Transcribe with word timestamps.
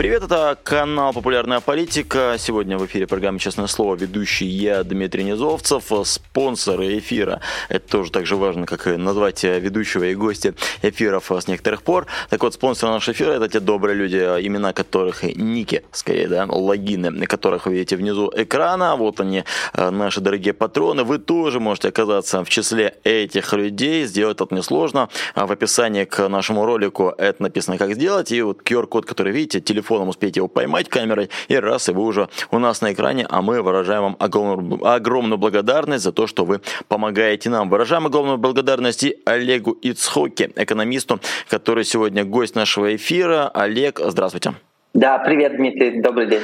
Привет, 0.00 0.22
это 0.22 0.56
канал 0.62 1.12
«Популярная 1.12 1.60
политика». 1.60 2.36
Сегодня 2.38 2.78
в 2.78 2.86
эфире 2.86 3.06
программы 3.06 3.38
«Честное 3.38 3.66
слово» 3.66 3.96
ведущий 3.96 4.46
я, 4.46 4.82
Дмитрий 4.82 5.24
Низовцев, 5.24 5.92
спонсоры 6.04 6.96
эфира. 6.96 7.42
Это 7.68 7.86
тоже 7.86 8.10
так 8.10 8.24
же 8.24 8.36
важно, 8.36 8.64
как 8.64 8.86
и 8.86 8.96
назвать 8.96 9.44
ведущего 9.44 10.04
и 10.04 10.14
гостя 10.14 10.54
эфиров 10.80 11.30
с 11.30 11.46
некоторых 11.48 11.82
пор. 11.82 12.06
Так 12.30 12.42
вот, 12.42 12.54
спонсоры 12.54 12.94
нашего 12.94 13.12
эфира– 13.12 13.32
это 13.32 13.46
те 13.46 13.60
добрые 13.60 13.94
люди, 13.94 14.16
имена 14.16 14.72
которых, 14.72 15.22
ники, 15.22 15.84
скорее, 15.92 16.28
да, 16.28 16.46
логины, 16.48 17.26
которых 17.26 17.66
вы 17.66 17.74
видите 17.74 17.96
внизу 17.96 18.32
экрана. 18.34 18.96
Вот 18.96 19.20
они, 19.20 19.44
наши 19.74 20.22
дорогие 20.22 20.54
патроны. 20.54 21.04
Вы 21.04 21.18
тоже 21.18 21.60
можете 21.60 21.88
оказаться 21.88 22.42
в 22.42 22.48
числе 22.48 22.94
этих 23.04 23.52
людей. 23.52 24.06
Сделать 24.06 24.40
это 24.40 24.54
несложно. 24.54 25.10
В 25.34 25.52
описании 25.52 26.04
к 26.04 26.26
нашему 26.26 26.64
ролику 26.64 27.12
это 27.18 27.42
написано, 27.42 27.76
как 27.76 27.92
сделать. 27.92 28.32
И 28.32 28.40
вот 28.40 28.62
QR-код, 28.62 29.04
который 29.04 29.34
видите, 29.34 29.60
телефон 29.60 29.89
телефоном 29.90 30.08
успеете 30.08 30.40
его 30.40 30.48
поймать 30.48 30.88
камерой, 30.88 31.30
и 31.48 31.56
раз, 31.56 31.88
и 31.88 31.92
вы 31.92 32.02
уже 32.02 32.28
у 32.50 32.58
нас 32.58 32.80
на 32.80 32.92
экране, 32.92 33.26
а 33.28 33.42
мы 33.42 33.60
выражаем 33.62 34.02
вам 34.02 34.16
огромную, 34.18 34.86
огромную 34.86 35.38
благодарность 35.38 36.04
за 36.04 36.12
то, 36.12 36.26
что 36.26 36.44
вы 36.44 36.60
помогаете 36.88 37.50
нам. 37.50 37.68
Выражаем 37.68 38.06
огромную 38.06 38.38
благодарность 38.38 39.02
и 39.02 39.16
Олегу 39.26 39.72
Ицхоке, 39.72 40.50
экономисту, 40.56 41.18
который 41.48 41.84
сегодня 41.84 42.24
гость 42.24 42.54
нашего 42.54 42.94
эфира. 42.94 43.48
Олег, 43.48 44.00
здравствуйте. 44.02 44.54
Да, 44.94 45.18
привет, 45.18 45.56
Дмитрий, 45.56 46.00
добрый 46.00 46.26
день. 46.26 46.42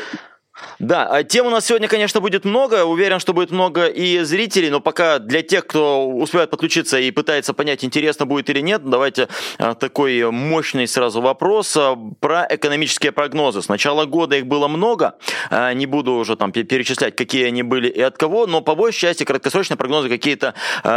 Да, 0.79 1.07
а 1.07 1.23
тем 1.23 1.47
у 1.47 1.51
нас 1.51 1.67
сегодня, 1.67 1.89
конечно, 1.89 2.21
будет 2.21 2.45
много. 2.45 2.85
Уверен, 2.85 3.19
что 3.19 3.33
будет 3.33 3.51
много 3.51 3.87
и 3.87 4.21
зрителей, 4.21 4.71
но 4.71 4.81
пока 4.81 5.19
для 5.19 5.43
тех, 5.43 5.67
кто 5.67 6.07
успевает 6.09 6.51
подключиться 6.51 6.99
и 6.99 7.11
пытается 7.11 7.55
понять, 7.55 7.85
интересно 7.85 8.27
будет 8.27 8.51
или 8.51 8.61
нет, 8.61 8.83
давайте 8.85 9.29
а, 9.59 9.75
такой 9.75 10.31
мощный 10.31 10.87
сразу 10.87 11.21
вопрос 11.21 11.77
а, 11.77 11.97
про 12.21 12.47
экономические 12.49 13.13
прогнозы. 13.13 13.63
С 13.63 13.69
начала 13.69 14.05
года 14.05 14.37
их 14.37 14.47
было 14.47 14.69
много, 14.69 15.15
не 15.51 15.87
буду 15.87 16.13
уже 16.13 16.37
там 16.37 16.53
перечислять, 16.53 17.17
какие 17.17 17.45
они 17.45 17.63
были 17.63 17.89
и 17.89 18.01
от 18.01 18.17
кого, 18.17 18.47
но 18.47 18.61
по 18.61 18.75
большей 18.75 19.01
части 19.01 19.25
краткосрочные 19.25 19.77
прогнозы 19.77 20.09
какие-то 20.09 20.55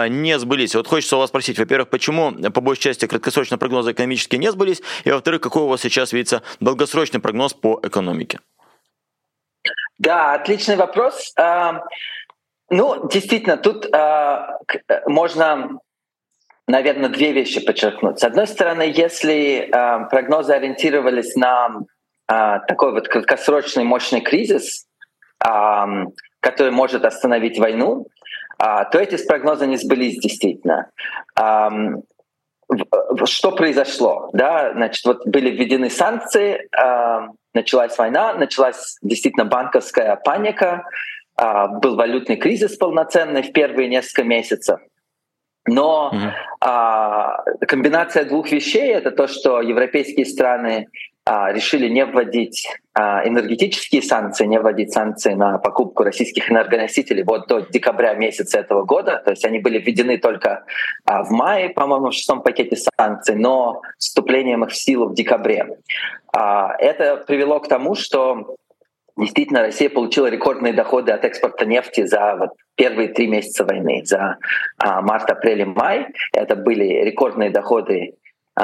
не 0.09 0.37
сбылись. 0.39 0.75
Вот 0.75 0.87
хочется 0.87 1.17
у 1.17 1.19
вас 1.19 1.29
спросить, 1.29 1.57
во-первых, 1.57 1.89
почему 1.89 2.31
по 2.51 2.61
большей 2.61 2.81
части 2.81 3.05
краткосрочные 3.05 3.57
прогнозы 3.57 3.91
экономические 3.91 4.39
не 4.39 4.51
сбылись, 4.51 4.81
и 5.03 5.11
во-вторых, 5.11 5.41
какой 5.41 5.63
у 5.63 5.67
вас 5.67 5.81
сейчас 5.81 6.13
видится 6.13 6.41
долгосрочный 6.59 7.19
прогноз 7.19 7.53
по 7.53 7.79
экономике? 7.83 8.39
Да, 9.99 10.33
отличный 10.33 10.77
вопрос. 10.77 11.33
А, 11.37 11.83
ну, 12.69 13.07
действительно, 13.09 13.57
тут 13.57 13.93
а, 13.93 14.57
можно, 15.05 15.79
наверное, 16.67 17.09
две 17.09 17.33
вещи 17.33 17.63
подчеркнуть. 17.63 18.19
С 18.19 18.23
одной 18.23 18.47
стороны, 18.47 18.91
если 18.95 19.69
а, 19.71 20.05
прогнозы 20.05 20.53
ориентировались 20.53 21.35
на 21.35 21.81
такой 22.27 22.91
вот 22.91 23.07
краткосрочный 23.07 23.83
мощный 23.83 24.21
кризис, 24.21 24.85
который 25.39 26.71
может 26.71 27.03
остановить 27.03 27.57
войну, 27.57 28.05
то 28.59 28.99
эти 28.99 29.17
прогнозы 29.25 29.65
не 29.65 29.77
сбылись 29.77 30.19
действительно 30.19 30.91
что 33.25 33.51
произошло? 33.53 34.29
Да, 34.33 34.73
значит, 34.73 35.03
вот 35.05 35.25
были 35.25 35.49
введены 35.49 35.89
санкции, 35.89 36.69
началась 37.53 37.97
война, 37.97 38.33
началась 38.33 38.97
действительно 39.01 39.45
банковская 39.45 40.15
паника, 40.17 40.83
а, 41.35 41.67
был 41.67 41.95
валютный 41.95 42.35
кризис 42.35 42.75
полноценный 42.77 43.41
в 43.43 43.51
первые 43.53 43.87
несколько 43.87 44.23
месяцев. 44.23 44.79
Но 45.67 46.11
mm-hmm. 46.13 47.65
комбинация 47.67 48.25
двух 48.25 48.51
вещей 48.51 48.93
это 48.93 49.11
то, 49.11 49.27
что 49.27 49.61
европейские 49.61 50.25
страны 50.25 50.87
а, 50.87 50.87
решили 51.29 51.87
не 51.87 52.05
вводить 52.05 52.67
а, 52.93 53.27
энергетические 53.27 54.01
санкции, 54.01 54.45
не 54.45 54.59
вводить 54.59 54.91
санкции 54.91 55.33
на 55.33 55.59
покупку 55.59 56.03
российских 56.03 56.51
энергоносителей 56.51 57.23
вот 57.23 57.47
до 57.47 57.59
декабря 57.59 58.15
месяца 58.15 58.59
этого 58.59 58.83
года. 58.83 59.21
То 59.23 59.31
есть 59.31 59.45
они 59.45 59.59
были 59.59 59.77
введены 59.77 60.17
только 60.17 60.65
а, 61.05 61.23
в 61.23 61.29
мае, 61.29 61.69
по-моему, 61.69 62.09
в 62.09 62.13
шестом 62.13 62.41
пакете 62.41 62.77
санкций, 62.97 63.35
но 63.35 63.81
вступлением 63.97 64.63
их 64.63 64.71
в 64.71 64.75
силу 64.75 65.09
в 65.09 65.13
декабре. 65.13 65.77
Это 66.31 67.23
привело 67.25 67.59
к 67.59 67.67
тому, 67.67 67.95
что 67.95 68.55
Действительно, 69.17 69.63
Россия 69.63 69.89
получила 69.89 70.27
рекордные 70.27 70.71
доходы 70.71 71.11
от 71.11 71.25
экспорта 71.25 71.65
нефти 71.65 72.05
за 72.05 72.37
вот 72.39 72.51
первые 72.75 73.09
три 73.09 73.27
месяца 73.27 73.65
войны, 73.65 74.01
за 74.05 74.37
март, 74.81 75.29
апрель 75.29 75.61
и 75.61 75.65
май. 75.65 76.07
Это 76.31 76.55
были 76.55 76.85
рекордные 77.03 77.49
доходы 77.49 78.13
а, 78.13 78.15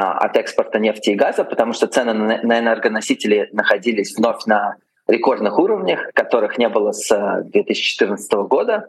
от 0.01 0.35
экспорта 0.38 0.79
нефти 0.79 1.11
и 1.11 1.16
газа, 1.16 1.44
потому 1.44 1.73
что 1.73 1.88
цены 1.88 2.13
на 2.13 2.59
энергоносители 2.59 3.50
находились 3.53 4.16
вновь 4.17 4.45
на 4.45 4.75
рекордных 5.07 5.59
уровнях, 5.59 6.11
которых 6.13 6.57
не 6.57 6.67
было 6.67 6.91
с 6.91 7.44
2014 7.45 8.33
э, 8.33 8.38
года. 8.44 8.88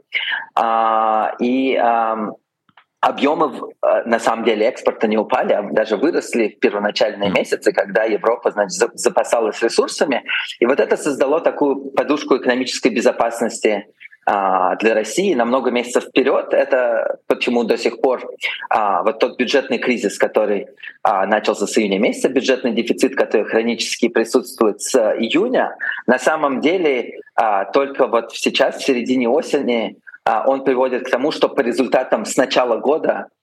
А, 0.55 1.35
и 1.39 1.79
объемы 3.01 3.71
э, 3.83 4.03
на 4.05 4.19
самом 4.19 4.45
деле 4.45 4.67
экспорта 4.67 5.07
не 5.07 5.17
упали, 5.17 5.53
а 5.53 5.63
даже 5.63 5.97
выросли 5.97 6.49
в 6.49 6.59
первоначальные 6.59 7.31
месяцы, 7.31 7.73
когда 7.73 8.05
Европа 8.05 8.51
значит, 8.51 8.73
запасалась 8.95 9.63
ресурсами. 9.63 10.25
И 10.59 10.67
вот 10.67 10.81
это 10.81 10.97
создало 10.97 11.41
такую 11.41 11.93
подушку 11.93 12.37
экономической 12.37 12.89
безопасности 12.89 13.69
а, 13.69 13.91
для 14.27 14.95
России 14.95 15.35
на 15.35 15.45
много 15.45 15.71
месяцев 15.71 16.05
вперед. 16.05 16.53
Это 16.53 17.19
почему 17.29 17.63
до 17.63 17.79
сих 17.79 18.01
пор 18.01 18.29
а, 18.69 19.05
вот 19.05 19.21
тот 19.21 19.39
бюджетный 19.39 19.79
кризис, 19.79 20.19
который 20.19 20.67
а, 21.03 21.27
начался 21.27 21.67
с 21.67 21.79
июня 21.79 22.01
месяца, 22.01 22.29
бюджетный 22.29 22.73
дефицит, 22.73 23.15
который 23.15 23.45
хронически 23.45 24.09
присутствует 24.09 24.81
с 24.81 24.97
июня, 24.97 25.77
на 26.07 26.19
самом 26.19 26.61
деле 26.61 27.21
только 27.73 28.07
вот 28.07 28.33
сейчас, 28.33 28.77
в 28.77 28.85
середине 28.85 29.29
осени, 29.29 29.99
он 30.25 30.65
приводит 30.65 31.07
к 31.07 31.11
тому, 31.11 31.31
что 31.31 31.49
по 31.49 31.61
результатам 31.61 32.25
с 32.25 32.37
начала 32.37 32.79
года 32.79 33.29
а 33.29 33.36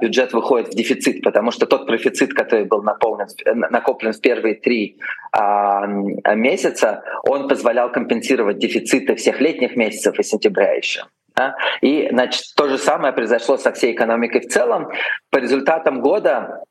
бюджет 0.00 0.32
выходит 0.32 0.68
в 0.68 0.76
дефицит, 0.76 1.22
потому 1.22 1.50
что 1.50 1.66
тот 1.66 1.86
профицит, 1.86 2.32
который 2.32 2.64
был 2.64 2.82
наполнен, 2.82 3.26
накоплен 3.70 4.12
в 4.12 4.20
первые 4.20 4.54
три 4.54 4.98
а, 5.32 5.86
месяца, 6.34 7.02
он 7.24 7.48
позволял 7.48 7.92
компенсировать 7.92 8.58
дефициты 8.58 9.14
всех 9.14 9.40
летних 9.40 9.76
месяцев 9.76 10.18
и 10.18 10.22
сентября 10.22 10.72
еще. 10.72 11.04
Да? 11.36 11.54
И 11.82 12.08
значит, 12.10 12.42
то 12.56 12.68
же 12.68 12.78
самое 12.78 13.12
произошло 13.12 13.56
со 13.58 13.72
всей 13.72 13.92
экономикой 13.92 14.40
в 14.40 14.48
целом. 14.48 14.88
По 15.30 15.38
результатам 15.38 16.00
года 16.00 16.30
а, 16.38 16.64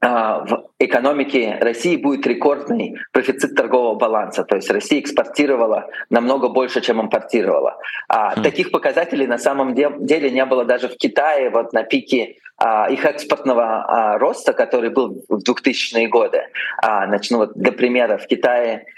в 0.00 0.68
экономике 0.78 1.58
России 1.60 1.96
будет 1.96 2.26
рекордный 2.26 2.96
профицит 3.12 3.54
торгового 3.54 3.94
баланса. 3.94 4.44
То 4.44 4.56
есть 4.56 4.70
Россия 4.70 5.00
экспортировала 5.00 5.88
намного 6.10 6.48
больше, 6.48 6.80
чем 6.80 7.00
импортировала. 7.00 7.78
А, 8.08 8.34
mm. 8.34 8.42
Таких 8.42 8.70
показателей 8.70 9.26
на 9.26 9.38
самом 9.38 9.74
деле 9.74 10.30
не 10.30 10.44
было 10.44 10.64
даже 10.64 10.88
в 10.88 10.96
Китае 10.96 11.50
вот 11.50 11.72
на 11.72 11.82
пике 11.82 12.36
а, 12.58 12.88
их 12.90 13.04
экспортного 13.04 13.84
а, 13.84 14.18
роста, 14.18 14.52
который 14.52 14.90
был 14.90 15.24
в 15.28 15.42
2000-е 15.42 16.08
годы. 16.08 16.42
А, 16.78 17.06
значит, 17.06 17.30
ну 17.30 17.38
вот 17.38 17.54
для 17.54 17.72
примера, 17.72 18.16
в 18.16 18.26
Китае 18.26 18.84
а, 18.84 18.95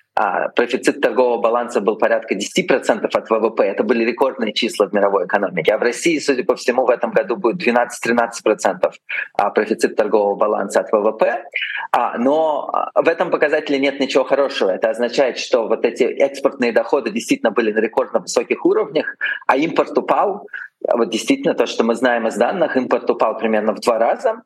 профицит 0.57 1.01
торгового 1.01 1.41
баланса 1.41 1.81
был 1.81 1.97
порядка 1.97 2.35
10% 2.35 3.09
от 3.13 3.31
ВВП. 3.31 3.65
Это 3.65 3.85
были 3.85 4.05
рекордные 4.05 4.53
числа 4.53 4.87
в 4.87 4.93
мировой 4.93 5.27
экономике. 5.27 5.73
А 5.73 5.79
в 5.79 5.83
России, 5.83 6.19
судя 6.19 6.45
по 6.45 6.57
всему, 6.57 6.85
в 6.85 6.91
этом 6.91 7.11
году 7.13 7.37
будет 7.37 7.67
12-13% 7.67 8.93
а, 9.35 9.51
профицит 9.51 9.97
торгового 9.97 10.35
баланса 10.35 10.81
от 10.81 10.93
ВВП. 10.93 11.45
А, 11.93 12.19
но 12.19 12.71
в 12.95 13.09
этом 13.09 13.31
показателе 13.31 13.79
нет 13.79 14.01
ничего 14.01 14.25
хорошего. 14.25 14.71
Это 14.71 14.91
означает, 14.91 15.39
что 15.39 15.69
вот 15.69 15.85
эти 15.85 16.03
экспортные 16.03 16.73
доходы 16.73 17.11
действительно 17.11 17.51
были 17.51 17.73
на 17.73 17.79
рекордно 17.79 18.21
высоких 18.21 18.65
уровнях, 18.65 19.17
а 19.47 19.57
импорт 19.57 19.97
упал. 19.97 20.47
Вот 20.81 21.11
действительно 21.11 21.55
то, 21.55 21.67
что 21.67 21.85
мы 21.85 21.95
знаем 21.95 22.27
из 22.27 22.37
данных, 22.37 22.77
импорт 22.77 23.09
упал 23.11 23.39
примерно 23.39 23.73
в 23.73 23.81
два 23.81 23.99
раза. 23.99 24.43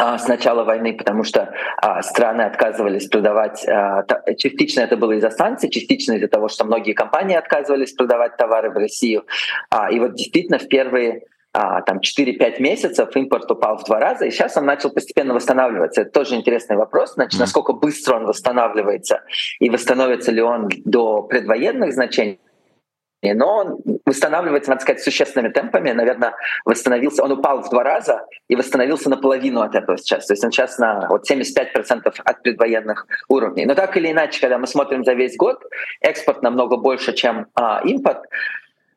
А, 0.00 0.16
с 0.16 0.28
начала 0.28 0.62
войны, 0.62 0.96
потому 0.96 1.24
что 1.24 1.52
а, 1.78 2.02
страны 2.02 2.42
отказывались 2.42 3.08
продавать. 3.08 3.66
А, 3.68 4.04
частично 4.36 4.82
это 4.82 4.96
было 4.96 5.12
из-за 5.12 5.30
санкций, 5.30 5.68
частично 5.70 6.12
из-за 6.12 6.28
того, 6.28 6.46
что 6.46 6.64
многие 6.64 6.92
компании 6.92 7.36
отказывались 7.36 7.94
продавать 7.94 8.36
товары 8.36 8.70
в 8.70 8.76
Россию. 8.76 9.26
И 9.90 9.98
вот 9.98 10.14
действительно 10.14 10.58
в 10.58 10.68
первые 10.68 11.24
там 11.52 11.98
4-5 11.98 12.60
месяцев 12.60 13.16
импорт 13.16 13.50
упал 13.50 13.78
в 13.78 13.84
два 13.84 13.98
раза, 13.98 14.26
и 14.26 14.30
сейчас 14.30 14.56
он 14.56 14.66
начал 14.66 14.90
постепенно 14.90 15.34
восстанавливаться. 15.34 16.02
Это 16.02 16.10
тоже 16.10 16.36
интересный 16.36 16.76
вопрос, 16.76 17.14
значит, 17.14 17.40
насколько 17.40 17.72
быстро 17.72 18.16
он 18.16 18.26
восстанавливается, 18.26 19.22
и 19.58 19.68
восстановится 19.68 20.30
ли 20.30 20.42
он 20.42 20.68
до 20.84 21.22
предвоенных 21.22 21.92
значений 21.92 22.38
но 23.22 23.56
он 23.56 23.78
восстанавливается, 24.04 24.70
надо 24.70 24.82
сказать, 24.82 25.02
существенными 25.02 25.52
темпами. 25.52 25.90
Наверное, 25.90 26.34
восстановился, 26.64 27.24
он 27.24 27.32
упал 27.32 27.62
в 27.62 27.70
два 27.70 27.82
раза 27.82 28.26
и 28.48 28.56
восстановился 28.56 29.10
наполовину 29.10 29.60
от 29.60 29.74
этого 29.74 29.98
сейчас. 29.98 30.26
То 30.26 30.34
есть 30.34 30.44
он 30.44 30.52
сейчас 30.52 30.78
на 30.78 31.06
вот 31.08 31.28
75% 31.30 32.20
от 32.24 32.42
предвоенных 32.42 33.06
уровней. 33.28 33.66
Но 33.66 33.74
так 33.74 33.96
или 33.96 34.10
иначе, 34.10 34.40
когда 34.40 34.58
мы 34.58 34.66
смотрим 34.66 35.04
за 35.04 35.14
весь 35.14 35.36
год, 35.36 35.62
экспорт 36.00 36.42
намного 36.42 36.76
больше, 36.76 37.12
чем 37.12 37.46
а, 37.54 37.80
импорт. 37.84 38.22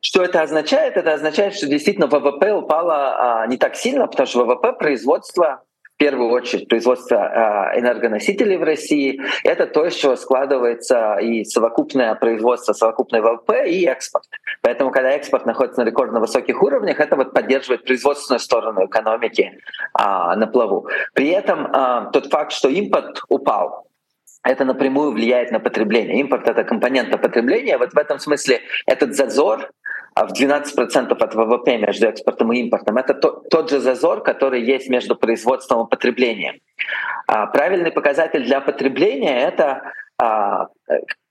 Что 0.00 0.22
это 0.22 0.42
означает? 0.42 0.96
Это 0.96 1.14
означает, 1.14 1.54
что 1.54 1.66
действительно 1.66 2.06
ВВП 2.06 2.52
упало 2.52 3.42
а, 3.42 3.46
не 3.46 3.56
так 3.56 3.76
сильно, 3.76 4.06
потому 4.06 4.26
что 4.26 4.44
ВВП 4.44 4.72
производства 4.72 5.62
в 5.71 5.71
первую 6.02 6.30
очередь 6.30 6.68
производство 6.68 7.16
а, 7.16 7.78
энергоносителей 7.78 8.56
в 8.56 8.64
России, 8.64 9.20
это 9.44 9.68
то, 9.68 9.86
из 9.86 9.94
чего 9.94 10.16
складывается 10.16 11.14
и 11.18 11.44
совокупное 11.44 12.16
производство, 12.16 12.72
совокупный 12.72 13.20
ВВП 13.20 13.70
и 13.70 13.86
экспорт. 13.86 14.24
Поэтому, 14.62 14.90
когда 14.90 15.10
экспорт 15.12 15.46
находится 15.46 15.82
на 15.82 15.86
рекордно 15.86 16.18
высоких 16.18 16.60
уровнях, 16.60 16.98
это 16.98 17.14
вот 17.14 17.32
поддерживает 17.32 17.84
производственную 17.84 18.40
сторону 18.40 18.86
экономики 18.86 19.52
а, 19.94 20.34
на 20.34 20.48
плаву. 20.48 20.88
При 21.14 21.28
этом 21.28 21.68
а, 21.72 22.10
тот 22.10 22.26
факт, 22.26 22.50
что 22.50 22.68
импорт 22.68 23.20
упал, 23.28 23.86
это 24.44 24.64
напрямую 24.64 25.12
влияет 25.12 25.52
на 25.52 25.60
потребление. 25.60 26.18
Импорт— 26.18 26.48
это 26.48 26.64
компонента 26.64 27.16
потребления. 27.16 27.78
Вот 27.78 27.92
в 27.92 27.96
этом 27.96 28.18
смысле 28.18 28.60
этот 28.86 29.14
зазор 29.14 29.70
в 30.14 30.32
12% 30.32 31.12
от 31.12 31.34
ВВП 31.34 31.78
между 31.78 32.06
экспортом 32.06 32.52
и 32.52 32.60
импортом. 32.60 32.98
Это 32.98 33.14
то, 33.14 33.42
тот 33.50 33.70
же 33.70 33.80
зазор, 33.80 34.22
который 34.22 34.62
есть 34.62 34.88
между 34.88 35.16
производством 35.16 35.86
и 35.86 35.90
потреблением. 35.90 36.60
А 37.26 37.46
правильный 37.46 37.92
показатель 37.92 38.44
для 38.44 38.60
потребления— 38.60 39.40
это 39.48 39.82
а, 40.18 40.68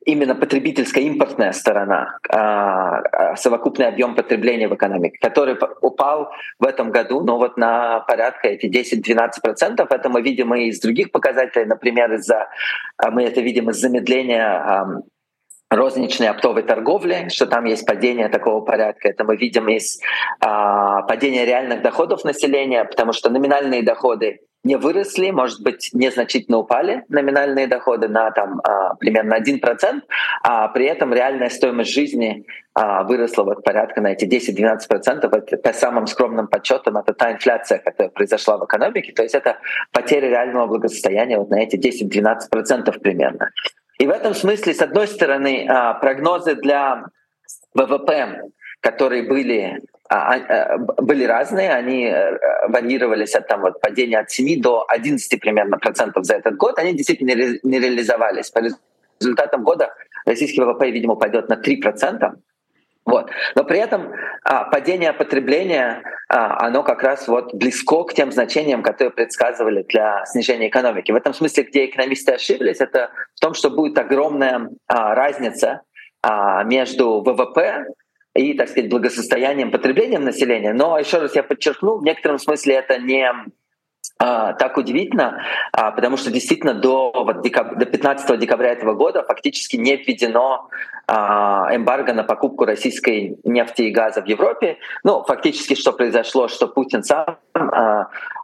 именно 0.06 0.36
потребительская 0.36 1.04
импортная 1.04 1.52
сторона, 1.52 2.18
а, 2.30 3.36
совокупный 3.36 3.88
объем 3.88 4.16
потребления 4.16 4.68
в 4.68 4.74
экономике, 4.74 5.18
который 5.22 5.58
упал 5.82 6.32
в 6.60 6.66
этом 6.66 6.92
году 6.92 7.22
ну, 7.22 7.38
вот 7.38 7.58
на 7.58 8.00
порядка 8.02 8.48
эти 8.48 8.66
10-12%. 8.66 9.86
Это 9.88 10.10
мы 10.10 10.22
видим 10.22 10.56
и 10.56 10.70
из 10.70 10.80
других 10.80 11.12
показателей, 11.12 11.66
например, 11.66 12.12
из-за, 12.14 12.48
мы 13.12 13.24
это 13.24 13.42
видим 13.42 13.70
из 13.70 13.78
замедления 13.78 15.04
розничной 15.72 16.28
оптовой 16.28 16.64
торговли, 16.64 17.30
что 17.30 17.48
там 17.48 17.66
есть 17.66 17.88
падение 17.88 18.28
такого 18.28 18.62
порядка. 18.62 19.08
Это 19.08 19.24
мы 19.24 19.38
видим 19.38 19.70
из 19.70 20.00
а, 20.42 21.02
падения 21.04 21.46
реальных 21.46 21.82
доходов 21.82 22.26
населения, 22.26 22.84
потому 22.84 23.14
что 23.14 23.30
номинальные 23.30 23.82
доходы 23.82 24.42
не 24.64 24.76
выросли, 24.76 25.32
может 25.32 25.64
быть, 25.64 25.90
незначительно 25.94 26.58
упали 26.58 27.04
номинальные 27.10 27.68
доходы 27.68 28.10
на 28.10 28.30
там, 28.32 28.62
а, 28.64 28.96
примерно 28.96 29.36
1%, 29.36 30.02
а 30.44 30.68
при 30.68 30.86
этом 30.86 31.14
реальная 31.14 31.50
стоимость 31.50 31.94
жизни 31.94 32.46
а, 32.74 33.04
выросла 33.04 33.44
вот 33.44 33.64
порядка 33.64 34.02
на 34.02 34.12
эти 34.12 34.26
10-12%. 34.26 35.30
Это, 35.32 35.58
по 35.58 35.74
самым 35.74 36.06
скромным 36.06 36.48
подсчетам 36.48 36.98
это 36.98 37.14
та 37.14 37.32
инфляция, 37.32 37.80
которая 37.80 38.10
произошла 38.12 38.58
в 38.58 38.66
экономике. 38.66 39.14
То 39.14 39.24
есть 39.24 39.36
это 39.36 39.58
потеря 39.94 40.30
реального 40.30 40.68
благосостояния 40.68 41.38
вот 41.38 41.50
на 41.50 41.62
эти 41.62 41.78
10-12% 41.78 43.00
примерно. 43.00 43.50
И 44.00 44.08
в 44.08 44.10
этом 44.10 44.34
смысле, 44.34 44.74
с 44.74 44.82
одной 44.82 45.08
стороны, 45.08 45.68
а, 45.70 45.94
прогнозы 45.96 46.56
для 46.56 47.06
ВВП, 47.74 48.42
которые 48.82 49.24
были 49.24 49.80
а, 50.10 50.36
а, 50.36 50.78
были 50.78 51.24
разные, 51.24 51.72
они 51.72 52.04
э, 52.04 52.38
варьировались 52.68 53.34
от 53.34 53.48
там, 53.48 53.62
вот, 53.62 53.80
падения 53.80 54.20
от 54.20 54.30
7 54.30 54.62
до 54.62 54.84
11 54.90 55.40
примерно 55.40 55.78
процентов 55.78 56.26
за 56.26 56.36
этот 56.36 56.58
год, 56.58 56.78
они 56.80 56.94
действительно 56.94 57.32
не 57.64 57.80
реализовались. 57.80 58.50
По 58.50 58.60
результатам 59.22 59.64
года 59.64 59.94
российский 60.26 60.60
ВВП, 60.60 60.92
видимо, 60.92 61.16
пойдет 61.16 61.48
на 61.48 61.56
3 61.56 61.78
процента, 61.78 62.36
вот. 63.06 63.30
Но 63.56 63.64
при 63.64 63.80
этом 63.80 64.14
а, 64.44 64.66
падение 64.66 65.12
потребления, 65.12 66.04
а, 66.30 66.66
оно 66.68 66.84
как 66.84 67.02
раз 67.02 67.28
вот 67.28 67.54
близко 67.54 68.04
к 68.04 68.14
тем 68.14 68.32
значениям, 68.32 68.84
которые 68.84 69.12
предсказывали 69.12 69.84
для 69.84 70.24
снижения 70.26 70.68
экономики. 70.68 71.12
В 71.12 71.16
этом 71.16 71.34
смысле, 71.34 71.64
где 71.64 71.86
экономисты 71.86 72.34
ошиблись, 72.34 72.80
это 72.80 73.12
в 73.36 73.40
том, 73.40 73.54
что 73.54 73.72
будет 73.72 73.98
огромная 73.98 74.70
а, 74.88 75.16
разница 75.16 75.82
а, 76.22 76.64
между 76.64 77.22
ВВП 77.22 77.86
и, 78.36 78.54
так 78.54 78.70
сказать, 78.70 78.90
благосостоянием, 78.90 79.72
потреблением 79.72 80.24
населения. 80.24 80.74
Но 80.74 80.98
еще 80.98 81.18
раз 81.18 81.36
я 81.36 81.44
подчеркну, 81.44 81.98
в 81.98 82.04
некотором 82.04 82.38
смысле 82.38 82.76
это 82.76 83.00
не 83.00 83.30
так 84.18 84.78
удивительно, 84.78 85.42
а, 85.72 85.92
потому 85.92 86.18
что 86.18 86.32
действительно 86.32 86.74
до, 86.74 87.12
вот, 87.12 87.42
декаб... 87.42 87.78
до 87.78 87.86
15 87.86 88.40
декабря 88.40 88.70
этого 88.70 88.94
года 88.94 89.24
фактически 89.24 89.78
не 89.78 89.96
введено 89.96 90.70
а, 91.08 91.76
эмбарго 91.76 92.14
на 92.14 92.24
покупку 92.24 92.66
российской 92.66 93.38
нефти 93.44 93.84
и 93.84 93.92
газа 93.92 94.22
в 94.22 94.28
Европе. 94.28 94.78
Ну, 95.04 95.24
фактически, 95.24 95.76
что 95.76 95.92
произошло, 95.92 96.48
что 96.48 96.68
Путин 96.68 97.04
сам 97.04 97.38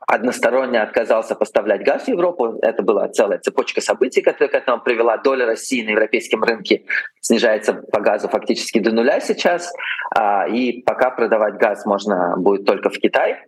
односторонне 0.07 0.81
отказался 0.81 1.35
поставлять 1.35 1.83
газ 1.83 2.05
в 2.05 2.07
Европу. 2.07 2.57
Это 2.61 2.81
была 2.81 3.09
целая 3.09 3.39
цепочка 3.39 3.81
событий, 3.81 4.21
которая 4.21 4.49
к 4.49 4.55
этому 4.55 4.81
привела. 4.81 5.17
Доля 5.17 5.45
России 5.45 5.85
на 5.85 5.89
европейском 5.89 6.43
рынке 6.43 6.83
снижается 7.19 7.73
по 7.73 7.99
газу 7.99 8.29
фактически 8.29 8.79
до 8.79 8.93
нуля 8.93 9.19
сейчас. 9.19 9.71
А, 10.15 10.47
и 10.47 10.81
пока 10.81 11.11
продавать 11.11 11.55
газ 11.55 11.85
можно 11.85 12.35
будет 12.37 12.65
только 12.65 12.89
в 12.89 12.97
Китай. 12.97 13.43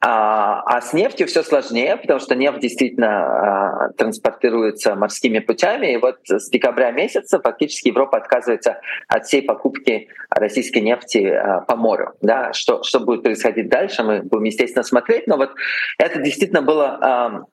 А, 0.00 0.62
а 0.66 0.82
с 0.82 0.92
нефтью 0.92 1.26
все 1.26 1.42
сложнее, 1.42 1.96
потому 1.96 2.20
что 2.20 2.34
нефть 2.34 2.60
действительно 2.60 3.86
а, 3.86 3.88
транспортируется 3.96 4.94
морскими 4.94 5.38
путями. 5.38 5.94
И 5.94 5.96
вот 5.96 6.18
с 6.26 6.50
декабря 6.50 6.90
месяца 6.90 7.40
фактически 7.40 7.88
Европа 7.88 8.18
отказывается 8.18 8.80
от 9.08 9.24
всей 9.24 9.40
покупки 9.40 10.08
российской 10.28 10.80
нефти 10.80 11.34
по 11.66 11.76
морю. 11.76 12.12
Да? 12.20 12.52
Что, 12.52 12.82
что 12.82 13.00
будет 13.00 13.22
происходить 13.22 13.70
дальше, 13.70 14.02
мы 14.02 14.20
будем, 14.22 14.44
естественно, 14.44 14.82
смотреть. 14.82 15.26
Но 15.26 15.38
вот 15.38 15.52
это 16.02 16.20
действительно 16.20 16.62
было 16.62 17.46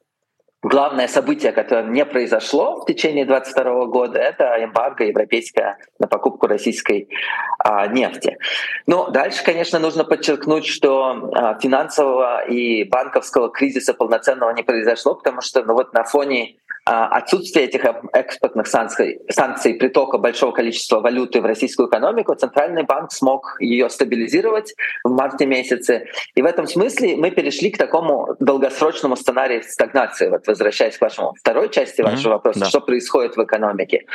главное 0.62 1.08
событие, 1.08 1.52
которое 1.52 1.86
не 1.86 2.06
произошло 2.06 2.82
в 2.82 2.86
течение 2.86 3.26
2022 3.26 3.86
года, 3.86 4.20
это 4.20 4.64
эмбарго 4.64 5.06
европейская 5.06 5.78
на 6.00 6.08
покупку 6.08 6.48
российской 6.48 7.08
а, 7.60 7.88
нефти. 7.88 8.38
Но 8.86 9.10
дальше, 9.10 9.44
конечно, 9.44 9.80
нужно 9.80 10.04
подчеркнуть, 10.04 10.66
что 10.66 11.32
а, 11.34 11.60
финансового 11.60 12.46
и 12.46 12.84
банковского 12.84 13.50
кризиса 13.50 13.94
полноценного 13.94 14.52
не 14.52 14.64
произошло, 14.64 15.16
потому 15.16 15.42
что 15.42 15.64
ну, 15.64 15.74
вот 15.74 15.94
на 15.94 16.04
фоне 16.04 16.59
отсутствие 16.90 17.66
этих 17.66 17.86
экспортных 18.14 18.68
санкций, 18.68 19.20
санкций, 19.30 19.76
притока 19.76 20.18
большого 20.18 20.52
количества 20.52 21.00
валюты 21.00 21.40
в 21.40 21.46
российскую 21.46 21.88
экономику, 21.88 22.34
Центральный 22.34 22.84
банк 22.84 23.12
смог 23.12 23.58
ее 23.60 23.90
стабилизировать 23.90 24.74
в 25.04 25.12
марте 25.12 25.46
месяце. 25.46 26.08
И 26.34 26.42
в 26.42 26.46
этом 26.46 26.66
смысле 26.66 27.16
мы 27.16 27.30
перешли 27.30 27.70
к 27.70 27.78
такому 27.78 28.36
долгосрочному 28.40 29.16
сценарию 29.16 29.62
стагнации. 29.64 30.30
Вот 30.30 30.48
возвращаясь 30.48 30.98
к 30.98 31.02
вашему 31.02 31.34
второй 31.40 31.70
части 31.70 32.02
вашего 32.02 32.30
mm-hmm, 32.30 32.34
вопроса, 32.34 32.60
да. 32.62 32.66
что 32.66 32.82
происходит 32.82 33.38
в 33.38 33.44
экономике. 33.44 34.06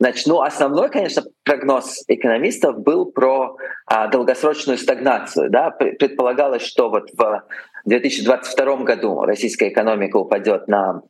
Значит, 0.00 0.26
ну, 0.26 0.40
основной, 0.40 0.90
конечно, 0.90 1.22
прогноз 1.44 2.02
экономистов 2.08 2.80
был 2.80 3.06
про 3.06 3.56
а, 3.86 4.08
долгосрочную 4.08 4.78
стагнацию. 4.78 5.50
Да? 5.50 5.70
Предполагалось, 5.70 6.62
что 6.62 6.90
вот 6.90 7.10
в 7.12 7.42
2022 7.84 8.76
году 8.78 9.20
российская 9.22 9.68
экономика 9.68 10.16
упадет 10.16 10.68
на 10.68 10.90
а, 10.90 11.00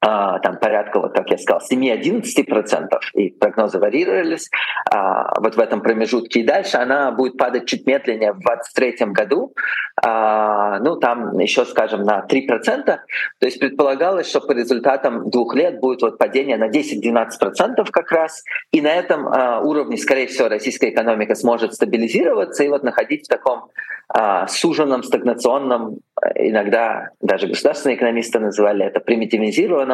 там 0.00 0.58
порядка, 0.60 1.00
вот 1.00 1.14
как 1.14 1.30
я 1.30 1.38
сказал, 1.38 1.62
7-11%, 1.70 2.98
и 3.14 3.30
прогнозы 3.30 3.78
варьировались 3.78 4.50
а, 4.90 5.40
вот 5.40 5.56
в 5.56 5.58
этом 5.58 5.80
промежутке. 5.80 6.40
И 6.40 6.44
дальше 6.44 6.76
она 6.76 7.10
будет 7.12 7.36
падать 7.38 7.66
чуть 7.66 7.86
медленнее 7.86 8.32
в 8.32 8.40
2023 8.40 9.06
году, 9.12 9.54
а, 10.02 10.78
ну 10.80 10.96
там 10.96 11.38
еще, 11.38 11.64
скажем, 11.64 12.02
на 12.02 12.26
3%. 12.28 12.84
То 12.84 12.98
есть 13.40 13.58
предполагалось, 13.58 14.28
что 14.28 14.40
по 14.40 14.52
результатам 14.52 15.30
двух 15.30 15.54
лет 15.54 15.80
будет 15.80 16.02
вот 16.02 16.18
падение 16.18 16.58
на 16.58 16.68
10-12% 16.68 17.90
как 17.90 18.12
раз, 18.12 18.44
и 18.72 18.80
на 18.80 18.92
этом 18.92 19.26
а, 19.26 19.60
уровне, 19.60 19.96
скорее 19.96 20.26
всего, 20.26 20.48
российская 20.48 20.90
экономика 20.90 21.34
сможет 21.34 21.74
стабилизироваться 21.74 22.64
и 22.64 22.68
вот 22.68 22.82
находить 22.82 23.26
в 23.26 23.28
таком 23.28 23.70
а, 24.08 24.46
суженном, 24.46 25.02
стагнационном, 25.02 25.98
иногда 26.36 27.10
даже 27.20 27.48
государственные 27.48 27.96
экономисты 27.96 28.38
называли 28.38 28.84
это 28.84 29.00
примитивизированном 29.00 29.85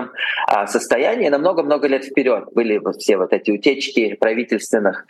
а, 0.46 0.66
состоянии 0.66 1.28
на 1.28 1.38
много-много 1.38 1.88
лет 1.88 2.04
вперед. 2.04 2.44
Были 2.52 2.80
все 2.98 3.16
вот 3.16 3.32
эти 3.32 3.50
утечки 3.50 4.14
правительственных 4.14 5.06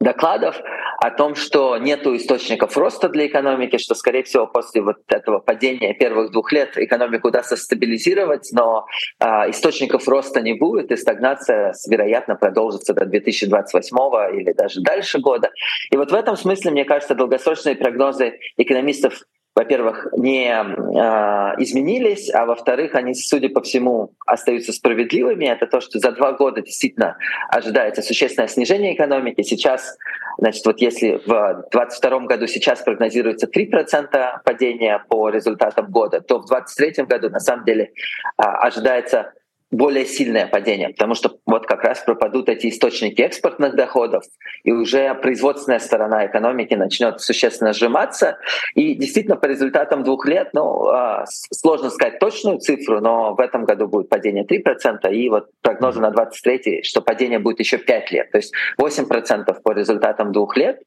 докладов 0.00 0.60
о 0.98 1.10
том, 1.10 1.34
что 1.34 1.76
нет 1.76 2.06
источников 2.06 2.76
роста 2.76 3.08
для 3.08 3.26
экономики, 3.26 3.76
что, 3.76 3.94
скорее 3.94 4.22
всего, 4.22 4.46
после 4.46 4.80
вот 4.80 4.96
этого 5.08 5.38
падения 5.38 5.94
первых 5.94 6.32
двух 6.32 6.52
лет 6.52 6.76
экономику 6.76 7.28
удастся 7.28 7.56
стабилизировать, 7.56 8.48
но 8.52 8.86
э, 9.18 9.50
источников 9.50 10.08
роста 10.08 10.40
не 10.40 10.54
будет, 10.54 10.90
и 10.90 10.96
стагнация, 10.96 11.74
вероятно, 11.88 12.34
продолжится 12.34 12.94
до 12.94 13.04
2028 13.04 14.40
или 14.40 14.52
даже 14.52 14.80
дальше 14.80 15.20
года. 15.20 15.50
И 15.90 15.96
вот 15.96 16.10
в 16.10 16.14
этом 16.14 16.36
смысле, 16.36 16.70
мне 16.70 16.84
кажется, 16.84 17.14
долгосрочные 17.14 17.76
прогнозы 17.76 18.38
экономистов 18.56 19.22
во-первых, 19.54 20.06
не 20.16 20.48
э, 20.48 21.54
изменились, 21.58 22.32
а 22.32 22.46
во-вторых, 22.46 22.94
они, 22.94 23.14
судя 23.14 23.48
по 23.48 23.60
всему, 23.60 24.12
остаются 24.26 24.72
справедливыми. 24.72 25.46
Это 25.46 25.66
то, 25.66 25.80
что 25.80 25.98
за 25.98 26.12
два 26.12 26.32
года 26.32 26.62
действительно 26.62 27.16
ожидается 27.48 28.00
существенное 28.02 28.48
снижение 28.48 28.94
экономики. 28.94 29.42
Сейчас, 29.42 29.96
значит, 30.38 30.64
вот 30.64 30.80
если 30.80 31.20
в 31.26 31.66
2022 31.72 32.20
году 32.20 32.46
сейчас 32.46 32.80
прогнозируется 32.82 33.48
3% 33.48 34.42
падения 34.44 35.04
по 35.08 35.28
результатам 35.28 35.90
года, 35.90 36.20
то 36.20 36.38
в 36.38 36.46
2023 36.46 37.04
году 37.06 37.30
на 37.30 37.40
самом 37.40 37.64
деле 37.64 37.84
э, 37.84 38.42
ожидается 38.42 39.32
более 39.70 40.04
сильное 40.04 40.46
падение, 40.46 40.88
потому 40.90 41.14
что 41.14 41.38
вот 41.46 41.66
как 41.66 41.84
раз 41.84 42.00
пропадут 42.00 42.48
эти 42.48 42.68
источники 42.68 43.22
экспортных 43.22 43.76
доходов, 43.76 44.24
и 44.64 44.72
уже 44.72 45.14
производственная 45.14 45.78
сторона 45.78 46.26
экономики 46.26 46.74
начнет 46.74 47.20
существенно 47.20 47.72
сжиматься. 47.72 48.38
И 48.74 48.94
действительно, 48.94 49.36
по 49.36 49.46
результатам 49.46 50.02
двух 50.02 50.26
лет, 50.26 50.50
ну, 50.52 50.88
а, 50.88 51.24
сложно 51.26 51.90
сказать 51.90 52.18
точную 52.18 52.58
цифру, 52.58 53.00
но 53.00 53.34
в 53.34 53.40
этом 53.40 53.64
году 53.64 53.86
будет 53.86 54.08
падение 54.08 54.44
3%, 54.44 55.10
и 55.12 55.28
вот 55.28 55.50
прогнозы 55.62 56.00
на 56.00 56.10
23 56.10 56.82
что 56.82 57.00
падение 57.00 57.38
будет 57.38 57.60
еще 57.60 57.78
5 57.78 58.10
лет, 58.10 58.30
то 58.32 58.38
есть 58.38 58.52
8% 58.76 59.62
по 59.62 59.72
результатам 59.72 60.32
двух 60.32 60.56
лет. 60.56 60.80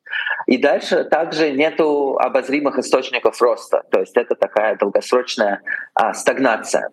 И 0.46 0.58
дальше 0.58 1.06
также 1.06 1.52
нету 1.52 2.18
обозримых 2.20 2.78
источников 2.78 3.42
роста, 3.42 3.84
то 3.92 4.02
есть 4.02 4.18
это 4.18 4.36
такая 4.36 4.76
долгосрочная 4.76 5.62
а, 5.94 6.14
стагнация. 6.14 6.90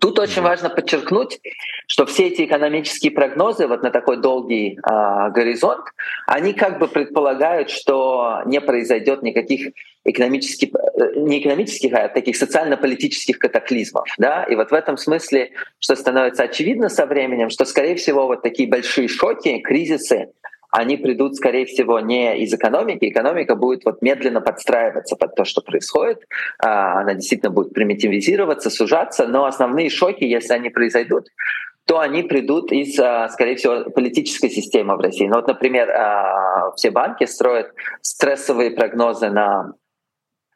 Тут 0.00 0.18
очень 0.18 0.42
важно 0.42 0.68
подчеркнуть, 0.68 1.40
что 1.86 2.06
все 2.06 2.26
эти 2.28 2.44
экономические 2.44 3.12
прогнозы 3.12 3.66
вот 3.66 3.82
на 3.82 3.90
такой 3.90 4.18
долгий 4.18 4.78
э, 4.78 5.30
горизонт, 5.30 5.86
они 6.26 6.52
как 6.52 6.78
бы 6.78 6.88
предполагают, 6.88 7.70
что 7.70 8.42
не 8.46 8.60
произойдет 8.60 9.22
никаких 9.22 9.72
экономических, 10.04 10.68
э, 10.74 11.14
не 11.16 11.40
экономических, 11.40 11.92
а 11.94 12.08
таких 12.08 12.36
социально-политических 12.36 13.38
катаклизмов. 13.38 14.08
Да? 14.18 14.44
И 14.44 14.54
вот 14.54 14.70
в 14.70 14.74
этом 14.74 14.96
смысле, 14.96 15.52
что 15.78 15.96
становится 15.96 16.44
очевидно 16.44 16.88
со 16.88 17.06
временем, 17.06 17.50
что, 17.50 17.64
скорее 17.64 17.96
всего, 17.96 18.26
вот 18.26 18.42
такие 18.42 18.68
большие 18.68 19.08
шоки, 19.08 19.58
кризисы, 19.58 20.28
они 20.76 20.98
придут, 20.98 21.36
скорее 21.36 21.64
всего, 21.64 22.00
не 22.00 22.38
из 22.38 22.52
экономики. 22.52 23.08
Экономика 23.08 23.54
будет 23.54 23.86
вот 23.86 24.02
медленно 24.02 24.42
подстраиваться 24.42 25.16
под 25.16 25.34
то, 25.34 25.44
что 25.46 25.62
происходит. 25.62 26.20
А, 26.58 27.00
она 27.00 27.14
действительно 27.14 27.50
будет 27.50 27.72
примитивизироваться, 27.72 28.68
сужаться, 28.68 29.26
но 29.26 29.46
основные 29.46 29.88
шоки, 29.88 30.24
если 30.24 30.52
они 30.52 30.68
произойдут, 30.68 31.28
то 31.86 31.98
они 32.00 32.24
придут 32.24 32.72
из, 32.72 32.98
а, 33.00 33.26
скорее 33.30 33.56
всего, 33.56 33.90
политической 33.90 34.50
системы 34.50 34.96
в 34.96 35.00
России. 35.00 35.26
Ну 35.26 35.36
вот, 35.36 35.46
например, 35.46 35.90
а, 35.90 36.72
все 36.76 36.90
банки 36.90 37.24
строят 37.24 37.72
стрессовые 38.02 38.70
прогнозы 38.70 39.30
на 39.30 39.72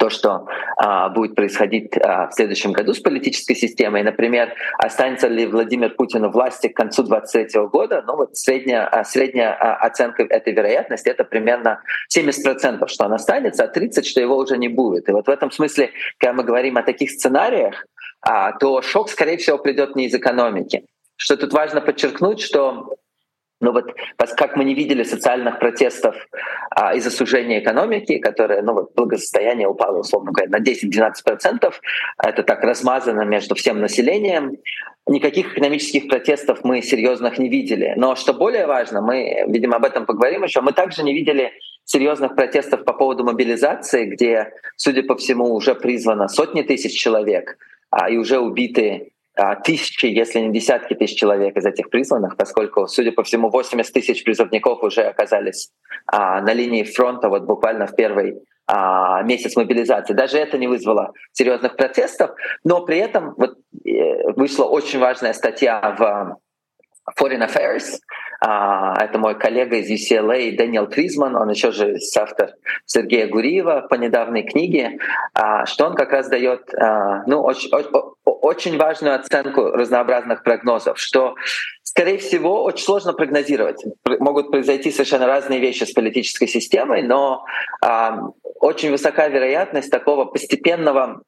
то, 0.01 0.09
что 0.09 0.47
а, 0.79 1.11
будет 1.11 1.35
происходить 1.35 1.95
а, 1.99 2.29
в 2.29 2.33
следующем 2.33 2.73
году 2.73 2.95
с 2.95 3.01
политической 3.01 3.55
системой. 3.55 4.03
Например, 4.03 4.55
останется 4.79 5.29
ли 5.29 5.47
Владимир 5.47 5.91
Путин 5.91 6.25
у 6.25 6.31
власти 6.31 6.69
к 6.69 6.77
концу 6.77 7.03
2023 7.03 7.67
года? 7.67 8.03
Ну 8.07 8.17
вот 8.17 8.35
средняя, 8.35 8.87
а, 8.87 9.05
средняя 9.05 9.53
а, 9.53 9.77
оценка 9.77 10.23
этой 10.23 10.55
вероятности— 10.55 11.09
это 11.11 11.25
примерно 11.25 11.83
70%, 12.09 12.89
что 12.89 13.05
он 13.05 13.13
останется, 13.13 13.65
а 13.65 13.67
30%, 13.67 14.03
что 14.05 14.21
его 14.23 14.39
уже 14.39 14.57
не 14.57 14.69
будет. 14.69 15.07
И 15.11 15.13
вот 15.13 15.27
в 15.27 15.31
этом 15.31 15.51
смысле, 15.51 15.91
когда 16.19 16.33
мы 16.33 16.45
говорим 16.45 16.79
о 16.79 16.83
таких 16.83 17.11
сценариях, 17.11 17.85
а, 18.23 18.53
то 18.53 18.81
шок, 18.81 19.11
скорее 19.11 19.37
всего, 19.37 19.59
придет 19.59 19.97
не 19.97 20.07
из 20.07 20.15
экономики. 20.15 20.87
Что 21.17 21.37
тут 21.37 21.53
важно 21.53 21.83
подчеркнуть, 21.83 22.41
что 22.41 22.95
ну 23.61 23.73
вот 23.73 23.95
как 24.37 24.57
мы 24.57 24.65
не 24.65 24.75
видели 24.75 25.03
социальных 25.03 25.59
протестов 25.59 26.17
а, 26.71 26.95
из-за 26.95 27.11
сужения 27.11 27.61
экономики, 27.61 28.19
которое, 28.19 28.63
ну 28.63 28.73
вот 28.73 28.95
благосостояние 28.95 29.69
упало, 29.69 29.99
условно 29.99 30.33
говоря, 30.33 30.51
на 30.51 30.63
10-12%, 30.63 31.73
это 32.23 32.43
так 32.43 32.65
размазано 32.65 33.23
между 33.23 33.55
всем 33.55 33.81
населением. 33.81 34.57
Никаких 35.07 35.53
экономических 35.53 36.09
протестов 36.09 36.65
мы 36.65 36.83
серьезных 36.83 37.39
не 37.39 37.49
видели. 37.49 37.95
Но 37.97 38.15
что 38.17 38.33
более 38.33 38.67
важно, 38.67 39.03
мы, 39.03 39.45
видимо, 39.49 39.77
об 39.77 39.85
этом 39.85 40.07
поговорим 40.07 40.45
еще, 40.45 40.61
мы 40.61 40.73
также 40.73 41.03
не 41.03 41.13
видели 41.13 41.53
серьезных 41.85 42.37
протестов 42.37 42.85
по 42.85 42.93
поводу 42.93 43.25
мобилизации, 43.25 44.07
где, 44.07 44.53
судя 44.77 45.03
по 45.03 45.17
всему, 45.17 45.53
уже 45.53 45.75
призвано 45.75 46.29
сотни 46.29 46.63
тысяч 46.63 46.99
человек, 46.99 47.59
а, 47.91 48.09
и 48.09 48.17
уже 48.17 48.39
убиты 48.39 49.13
а, 49.13 49.20
тысячи, 49.65 50.07
если 50.07 50.41
не 50.41 50.53
десятки 50.53 50.95
тысяч 50.95 51.19
человек 51.19 51.57
из 51.57 51.65
этих 51.65 51.89
призванных, 51.89 52.37
поскольку, 52.37 52.87
судя 52.87 53.13
по 53.13 53.23
всему, 53.23 53.49
80 53.49 53.93
тысяч 53.93 54.25
призывников 54.25 54.83
уже 54.83 55.03
оказались 55.03 55.71
а, 56.07 56.41
на 56.41 56.53
линии 56.53 56.83
фронта 56.83 57.29
вот 57.29 57.45
буквально 57.45 57.87
в 57.87 57.95
первый 57.95 58.41
а, 58.67 59.23
месяц 59.23 59.57
мобилизации. 59.57 60.15
Даже 60.15 60.39
это 60.39 60.59
не 60.59 60.69
вызвало 60.69 61.13
серьезных 61.33 61.77
протестов, 61.77 62.31
но 62.65 62.85
при 62.85 62.99
этом 62.99 63.35
вот, 63.37 63.57
э, 63.85 64.33
вышла 64.33 64.65
очень 64.65 64.99
важная 64.99 65.33
статья 65.33 65.97
в 65.99 66.39
Foreign 67.19 67.49
Affairs. 67.49 67.99
А, 68.41 68.95
это 69.03 69.19
мой 69.19 69.39
коллега 69.39 69.77
из 69.77 69.91
UCLA 69.91 70.57
Дэниел 70.57 70.89
Кризман, 70.89 71.37
он 71.37 71.51
еще 71.51 71.73
же 71.73 71.97
автор 72.17 72.55
Сергея 72.87 73.29
Гуриева 73.29 73.87
по 73.89 73.95
недавней 73.97 74.43
книге, 74.43 74.99
а, 75.35 75.67
что 75.67 75.87
он 75.87 75.95
как 75.95 76.13
раз 76.13 76.29
дает 76.29 76.75
а, 76.75 77.23
ну, 77.27 77.43
очень, 77.43 77.71
очень 78.25 78.79
важную 78.79 79.15
оценку 79.15 79.71
разнообразных 79.71 80.43
прогнозов, 80.43 80.99
что 80.99 81.35
Скорее 81.83 82.19
всего, 82.19 82.63
очень 82.63 82.85
сложно 82.85 83.13
прогнозировать. 83.13 83.85
Могут 84.21 84.53
произойти 84.53 84.93
совершенно 84.93 85.27
разные 85.27 85.59
вещи 85.59 85.83
с 85.83 85.93
политической 85.93 86.47
системой, 86.47 87.03
но 87.03 87.45
э, 87.85 88.11
очень 88.61 88.93
высока 88.93 89.27
вероятность 89.27 89.91
такого 89.91 90.27
постепенного 90.27 91.23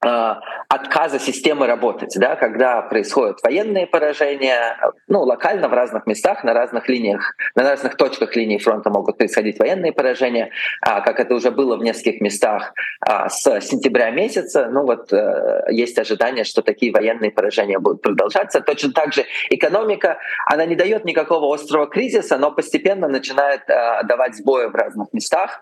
отказа 0.00 1.18
системы 1.18 1.66
работать, 1.66 2.14
да, 2.16 2.36
когда 2.36 2.82
происходят 2.82 3.42
военные 3.42 3.86
поражения, 3.86 4.76
ну, 5.08 5.22
локально 5.22 5.68
в 5.68 5.72
разных 5.72 6.06
местах, 6.06 6.44
на 6.44 6.52
разных 6.52 6.88
линиях, 6.88 7.34
на 7.54 7.62
разных 7.62 7.96
точках 7.96 8.36
линии 8.36 8.58
фронта 8.58 8.90
могут 8.90 9.16
происходить 9.16 9.58
военные 9.58 9.92
поражения, 9.92 10.50
а, 10.82 11.00
как 11.00 11.20
это 11.20 11.34
уже 11.34 11.50
было 11.50 11.76
в 11.76 11.82
нескольких 11.82 12.20
местах 12.20 12.74
а, 13.00 13.28
с 13.28 13.60
сентября 13.60 14.10
месяца, 14.10 14.68
ну 14.70 14.84
вот 14.84 15.12
э, 15.12 15.64
есть 15.70 15.98
ожидание, 15.98 16.44
что 16.44 16.62
такие 16.62 16.92
военные 16.92 17.30
поражения 17.30 17.78
будут 17.78 18.02
продолжаться. 18.02 18.60
Точно 18.60 18.92
так 18.92 19.12
же 19.12 19.24
экономика, 19.50 20.18
она 20.46 20.66
не 20.66 20.76
дает 20.76 21.04
никакого 21.04 21.52
острого 21.54 21.86
кризиса, 21.86 22.38
но 22.38 22.50
постепенно 22.50 23.08
начинает 23.08 23.62
э, 23.68 24.02
давать 24.04 24.36
сбои 24.36 24.66
в 24.66 24.74
разных 24.74 25.12
местах, 25.12 25.60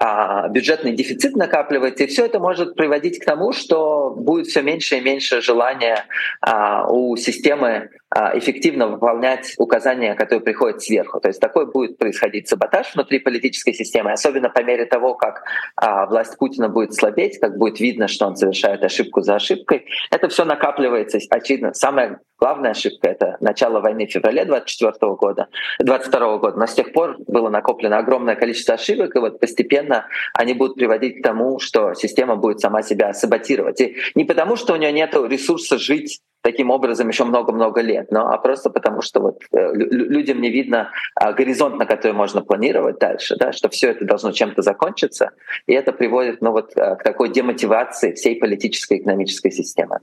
а, 0.00 0.48
бюджетный 0.48 0.92
дефицит 0.92 1.36
накапливается, 1.36 2.04
и 2.04 2.06
все 2.06 2.26
это 2.26 2.38
может 2.38 2.74
приводить 2.74 3.20
к 3.20 3.24
тому, 3.24 3.52
что 3.52 3.75
будет 4.16 4.46
все 4.46 4.62
меньше 4.62 4.98
и 4.98 5.00
меньше 5.00 5.40
желания 5.40 6.06
а, 6.40 6.86
у 6.88 7.16
системы 7.16 7.90
эффективно 8.14 8.86
выполнять 8.86 9.54
указания, 9.58 10.14
которые 10.14 10.40
приходят 10.40 10.82
сверху. 10.82 11.20
То 11.20 11.28
есть 11.28 11.40
такой 11.40 11.66
будет 11.66 11.98
происходить 11.98 12.48
саботаж 12.48 12.94
внутри 12.94 13.18
политической 13.18 13.72
системы, 13.72 14.12
особенно 14.12 14.48
по 14.48 14.62
мере 14.62 14.86
того, 14.86 15.14
как 15.14 15.42
а, 15.76 16.06
власть 16.06 16.38
Путина 16.38 16.68
будет 16.68 16.94
слабеть, 16.94 17.38
как 17.40 17.58
будет 17.58 17.80
видно, 17.80 18.08
что 18.08 18.26
он 18.26 18.36
совершает 18.36 18.84
ошибку 18.84 19.22
за 19.22 19.36
ошибкой. 19.36 19.86
Это 20.10 20.28
все 20.28 20.44
накапливается, 20.44 21.18
очевидно. 21.30 21.74
Самая 21.74 22.20
главная 22.38 22.70
ошибка— 22.72 23.08
это 23.10 23.36
начало 23.40 23.80
войны 23.80 24.06
в 24.06 24.10
феврале 24.12 24.44
24 24.44 25.14
года, 25.14 25.48
22 25.80 26.38
года. 26.38 26.56
Но 26.56 26.66
с 26.66 26.74
тех 26.74 26.92
пор 26.92 27.16
было 27.26 27.48
накоплено 27.48 27.98
огромное 27.98 28.36
количество 28.36 28.74
ошибок, 28.74 29.16
и 29.16 29.18
вот 29.18 29.40
постепенно 29.40 30.06
они 30.32 30.54
будут 30.54 30.76
приводить 30.76 31.20
к 31.20 31.22
тому, 31.22 31.58
что 31.58 31.94
система 31.94 32.36
будет 32.36 32.60
сама 32.60 32.82
себя 32.82 33.12
саботировать. 33.12 33.80
И 33.80 33.96
не 34.14 34.24
потому, 34.24 34.56
что 34.56 34.74
у 34.74 34.76
нее 34.76 34.92
нет 34.92 35.14
ресурса 35.14 35.78
жить 35.78 36.20
таким 36.46 36.70
образом 36.70 37.08
еще 37.08 37.24
много-много 37.24 37.80
лет, 37.80 38.12
но 38.12 38.28
а 38.28 38.38
просто 38.38 38.70
потому, 38.70 39.02
что 39.02 39.20
вот 39.20 39.42
э, 39.52 39.72
людям 39.74 40.40
не 40.40 40.48
видно 40.48 40.92
а, 41.16 41.32
горизонт, 41.32 41.76
на 41.76 41.86
который 41.86 42.12
можно 42.12 42.40
планировать 42.40 43.00
дальше, 43.00 43.34
да, 43.36 43.50
что 43.50 43.68
все 43.68 43.90
это 43.90 44.04
должно 44.04 44.30
чем-то 44.30 44.62
закончиться, 44.62 45.32
и 45.66 45.72
это 45.72 45.92
приводит 45.92 46.42
ну, 46.42 46.52
вот, 46.52 46.70
э, 46.76 46.94
к 46.94 47.02
такой 47.02 47.32
демотивации 47.32 48.12
всей 48.12 48.36
политической 48.36 48.98
и 48.98 49.00
экономической 49.00 49.50
системы. 49.50 49.98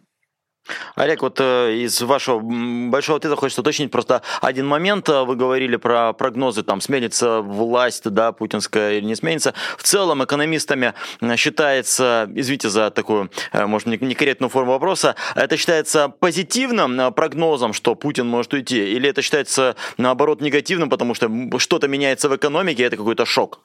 Олег, 0.96 1.22
вот 1.22 1.40
э, 1.42 1.76
из 1.76 2.02
вашего 2.02 2.40
большого 2.40 3.18
ответа 3.18 3.36
хочется 3.36 3.62
уточнить 3.62 3.92
просто 3.92 4.22
один 4.42 4.66
момент. 4.66 5.10
Вы 5.10 5.36
говорили 5.36 5.76
про 5.76 6.14
прогнозы, 6.14 6.64
там, 6.64 6.80
сменится 6.80 7.42
власть, 7.42 8.10
да, 8.10 8.32
путинская 8.32 8.94
или 8.94 9.06
не 9.06 9.16
сменится. 9.16 9.54
В 9.78 9.84
целом 9.84 10.24
экономистами 10.24 10.94
считается, 11.36 12.30
извините 12.34 12.70
за 12.70 12.92
такую, 12.92 13.30
э, 13.52 13.66
может, 13.66 13.88
некорректную 13.88 14.50
форму 14.50 14.72
вопроса, 14.72 15.16
это 15.36 15.58
считается 15.58 16.08
позитивным 16.08 17.00
э, 17.00 17.12
прогнозом, 17.12 17.74
что 17.74 17.96
Путин 17.96 18.28
может 18.28 18.54
уйти, 18.54 18.94
или 18.94 19.10
это 19.10 19.22
считается, 19.22 19.76
наоборот, 19.98 20.40
негативным, 20.42 20.90
потому 20.90 21.14
что 21.14 21.30
что-то 21.58 21.88
меняется 21.88 22.30
в 22.30 22.36
экономике, 22.36 22.84
и 22.84 22.86
это 22.86 22.96
какой-то 22.96 23.26
шок? 23.26 23.60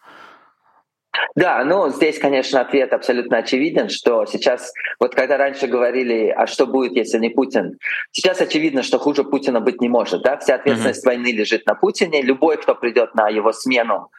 Да, 1.34 1.64
ну 1.64 1.88
здесь, 1.90 2.18
конечно, 2.18 2.60
ответ 2.60 2.92
абсолютно 2.92 3.38
очевиден, 3.38 3.88
что 3.88 4.26
сейчас, 4.26 4.72
вот 5.00 5.14
когда 5.14 5.36
раньше 5.36 5.66
говорили, 5.66 6.28
а 6.28 6.46
что 6.46 6.66
будет, 6.66 6.92
если 6.92 7.18
не 7.18 7.30
Путин, 7.30 7.78
сейчас 8.12 8.40
очевидно, 8.40 8.82
что 8.82 8.98
хуже 8.98 9.24
Путина 9.24 9.60
быть 9.60 9.80
не 9.80 9.88
может. 9.88 10.22
Да? 10.22 10.36
Вся 10.38 10.56
ответственность 10.56 11.04
mm-hmm. 11.04 11.08
войны 11.08 11.32
лежит 11.32 11.66
на 11.66 11.74
Путине. 11.74 12.22
Любой, 12.22 12.56
кто 12.56 12.74
придет 12.74 13.14
на 13.14 13.28
его 13.28 13.52
смену, 13.52 14.10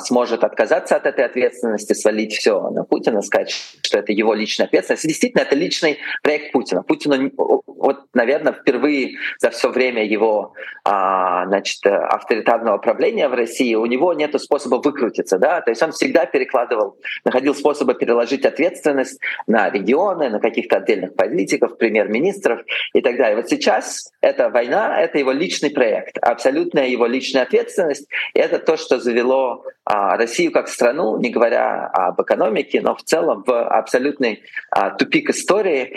сможет 0.00 0.44
отказаться 0.44 0.96
от 0.96 1.06
этой 1.06 1.24
ответственности, 1.24 1.92
свалить 1.94 2.34
все 2.34 2.68
на 2.70 2.84
Путина, 2.84 3.22
сказать, 3.22 3.50
что 3.50 3.98
это 3.98 4.12
его 4.12 4.34
личная 4.34 4.66
ответственность. 4.66 5.06
действительно, 5.06 5.42
это 5.42 5.54
личный 5.54 5.98
проект 6.22 6.52
Путина. 6.52 6.82
Путину, 6.82 7.30
вот, 7.36 8.06
наверное, 8.14 8.52
впервые 8.52 9.16
за 9.38 9.50
все 9.50 9.70
время 9.70 10.04
его 10.04 10.52
а, 10.84 11.46
значит, 11.46 11.84
авторитарного 11.86 12.78
правления 12.78 13.28
в 13.28 13.34
России 13.34 13.74
у 13.74 13.86
него 13.86 14.12
нет 14.12 14.38
способа 14.40 14.76
выкрутиться. 14.76 15.38
Да? 15.38 15.60
То 15.60 15.70
есть 15.70 15.82
он 15.82 15.92
всегда 15.92 16.26
перекладывал, 16.26 16.98
находил 17.24 17.54
способы 17.54 17.94
переложить 17.94 18.44
ответственность 18.44 19.20
на 19.46 19.70
регионы, 19.70 20.28
на 20.28 20.40
каких-то 20.40 20.76
отдельных 20.76 21.14
политиков, 21.14 21.78
премьер-министров 21.78 22.60
и 22.92 23.00
так 23.00 23.16
далее. 23.16 23.36
Вот 23.36 23.48
сейчас 23.48 24.12
эта 24.20 24.50
война— 24.50 25.00
это 25.00 25.18
его 25.18 25.32
личный 25.32 25.70
проект, 25.70 26.18
абсолютная 26.18 26.88
его 26.88 27.06
личная 27.06 27.42
ответственность. 27.42 28.08
И 28.34 28.38
это 28.38 28.58
то, 28.58 28.76
что 28.76 28.98
завело 28.98 29.53
а, 29.84 30.16
Россию 30.16 30.52
как 30.52 30.68
страну, 30.68 31.18
не 31.18 31.30
говоря 31.30 31.86
об 31.86 32.20
экономике, 32.20 32.80
но 32.80 32.94
в 32.94 33.02
целом 33.02 33.44
в 33.46 33.68
абсолютный 33.68 34.42
а, 34.70 34.90
тупик 34.90 35.30
истории. 35.30 35.96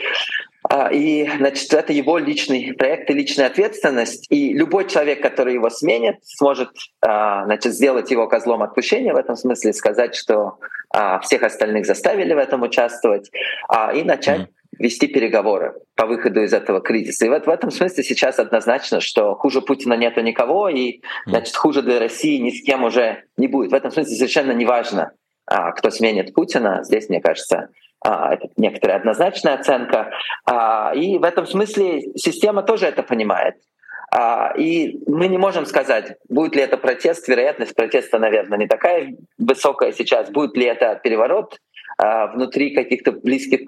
А, 0.69 0.89
и, 0.91 1.29
значит, 1.37 1.73
это 1.73 1.93
его 1.93 2.17
личный 2.17 2.73
проект 2.73 3.09
и 3.09 3.13
личная 3.13 3.47
ответственность. 3.47 4.27
И 4.29 4.53
любой 4.53 4.87
человек, 4.89 5.21
который 5.21 5.53
его 5.53 5.69
сменит, 5.69 6.17
сможет, 6.23 6.69
значит, 7.01 7.73
сделать 7.73 8.11
его 8.11 8.27
козлом 8.27 8.61
отпущения 8.63 9.13
в 9.13 9.17
этом 9.17 9.37
смысле, 9.37 9.71
сказать, 9.71 10.15
что 10.15 10.57
всех 11.21 11.43
остальных 11.43 11.85
заставили 11.85 12.33
в 12.33 12.37
этом 12.37 12.63
участвовать, 12.63 13.31
и 13.95 14.03
начать 14.03 14.47
вести 14.79 15.07
переговоры 15.07 15.75
по 15.95 16.05
выходу 16.05 16.41
из 16.41 16.53
этого 16.53 16.81
кризиса. 16.81 17.25
И 17.25 17.29
вот 17.29 17.45
в 17.45 17.49
этом 17.49 17.71
смысле 17.71 18.03
сейчас 18.03 18.39
однозначно, 18.39 18.99
что 18.99 19.35
хуже 19.35 19.61
Путина 19.61 19.93
нету 19.93 20.21
никого, 20.21 20.69
и 20.69 21.01
значит, 21.25 21.55
хуже 21.55 21.81
для 21.81 21.99
России 21.99 22.37
ни 22.37 22.51
с 22.51 22.63
кем 22.63 22.83
уже 22.83 23.23
не 23.37 23.47
будет. 23.47 23.71
В 23.71 23.75
этом 23.75 23.91
смысле 23.91 24.15
совершенно 24.15 24.51
не 24.51 24.65
важно, 24.65 25.11
а, 25.45 25.71
кто 25.71 25.89
сменит 25.89 26.33
Путина. 26.33 26.83
Здесь, 26.83 27.09
мне 27.09 27.21
кажется, 27.21 27.69
а, 28.01 28.33
это 28.33 28.47
некоторая 28.57 28.97
однозначная 28.97 29.55
оценка. 29.55 30.11
А, 30.45 30.93
и 30.95 31.17
в 31.17 31.23
этом 31.23 31.45
смысле 31.45 32.01
система 32.15 32.63
тоже 32.63 32.85
это 32.85 33.03
понимает. 33.03 33.55
И 34.57 34.99
мы 35.05 35.27
не 35.27 35.37
можем 35.37 35.65
сказать, 35.65 36.15
будет 36.29 36.55
ли 36.55 36.61
это 36.61 36.77
протест, 36.77 37.27
вероятность 37.27 37.75
протеста, 37.75 38.19
наверное, 38.19 38.57
не 38.57 38.67
такая 38.67 39.13
высокая 39.37 39.91
сейчас, 39.91 40.29
будет 40.29 40.55
ли 40.55 40.65
это 40.65 40.99
переворот, 41.03 41.59
а, 41.99 42.27
внутри 42.27 42.75
каких-то 42.75 43.11
близких 43.11 43.61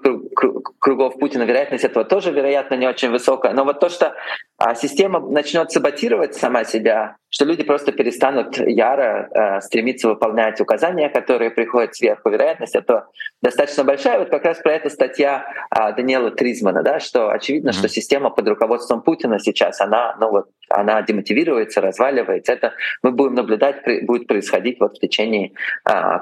кругов 0.78 1.18
Путина 1.18 1.42
вероятность 1.42 1.84
этого 1.84 2.04
тоже, 2.04 2.30
вероятно, 2.30 2.76
не 2.76 2.86
очень 2.86 3.10
высокая. 3.10 3.52
Но 3.54 3.64
вот 3.64 3.80
то, 3.80 3.88
что 3.88 4.14
а, 4.56 4.76
система 4.76 5.18
начнет 5.18 5.72
саботировать 5.72 6.36
сама 6.36 6.62
себя, 6.62 7.16
что 7.28 7.44
люди 7.44 7.64
просто 7.64 7.90
перестанут 7.90 8.56
яро 8.58 9.28
а, 9.34 9.60
стремиться 9.60 10.06
выполнять 10.08 10.60
указания, 10.60 11.08
которые 11.08 11.50
приходят 11.50 11.96
сверху, 11.96 12.30
вероятность 12.30 12.76
это 12.76 13.08
достаточно 13.42 13.82
большая. 13.82 14.20
Вот 14.20 14.30
как 14.30 14.44
раз 14.44 14.58
про 14.58 14.74
это 14.74 14.90
статья 14.90 15.44
Даниэла 15.74 16.30
Тризмана, 16.30 16.84
да, 16.84 17.00
что 17.00 17.30
очевидно, 17.30 17.70
mm-hmm. 17.70 17.78
что 17.78 17.88
система 17.88 18.30
под 18.30 18.46
руководством 18.46 19.02
Путина 19.02 19.40
сейчас, 19.40 19.80
она, 19.80 20.16
ну 20.20 20.29
вот, 20.30 20.46
она 20.68 21.02
демотивируется, 21.02 21.80
разваливается. 21.80 22.52
Это 22.52 22.74
мы 23.02 23.12
будем 23.12 23.34
наблюдать, 23.34 23.82
будет 24.06 24.26
происходить 24.26 24.78
вот 24.80 24.96
в 24.96 25.00
течение 25.00 25.52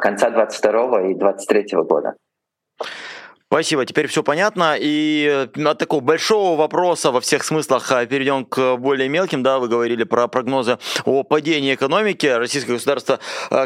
конца 0.00 0.30
22 0.30 1.10
и 1.10 1.14
23 1.14 1.66
года 1.72 1.98
года. 1.98 2.14
Спасибо, 3.50 3.86
теперь 3.86 4.08
все 4.08 4.22
понятно. 4.22 4.76
И 4.78 5.48
от 5.56 5.78
такого 5.78 6.00
большого 6.00 6.54
вопроса 6.58 7.10
во 7.10 7.22
всех 7.22 7.42
смыслах 7.44 7.90
а, 7.92 8.04
перейдем 8.04 8.44
к 8.44 8.76
более 8.76 9.08
мелким. 9.08 9.42
Да, 9.42 9.58
вы 9.58 9.68
говорили 9.68 10.04
про 10.04 10.28
прогнозы 10.28 10.78
о 11.06 11.22
падении 11.22 11.74
экономики. 11.74 12.26
Российское 12.26 12.74
государство 12.74 13.20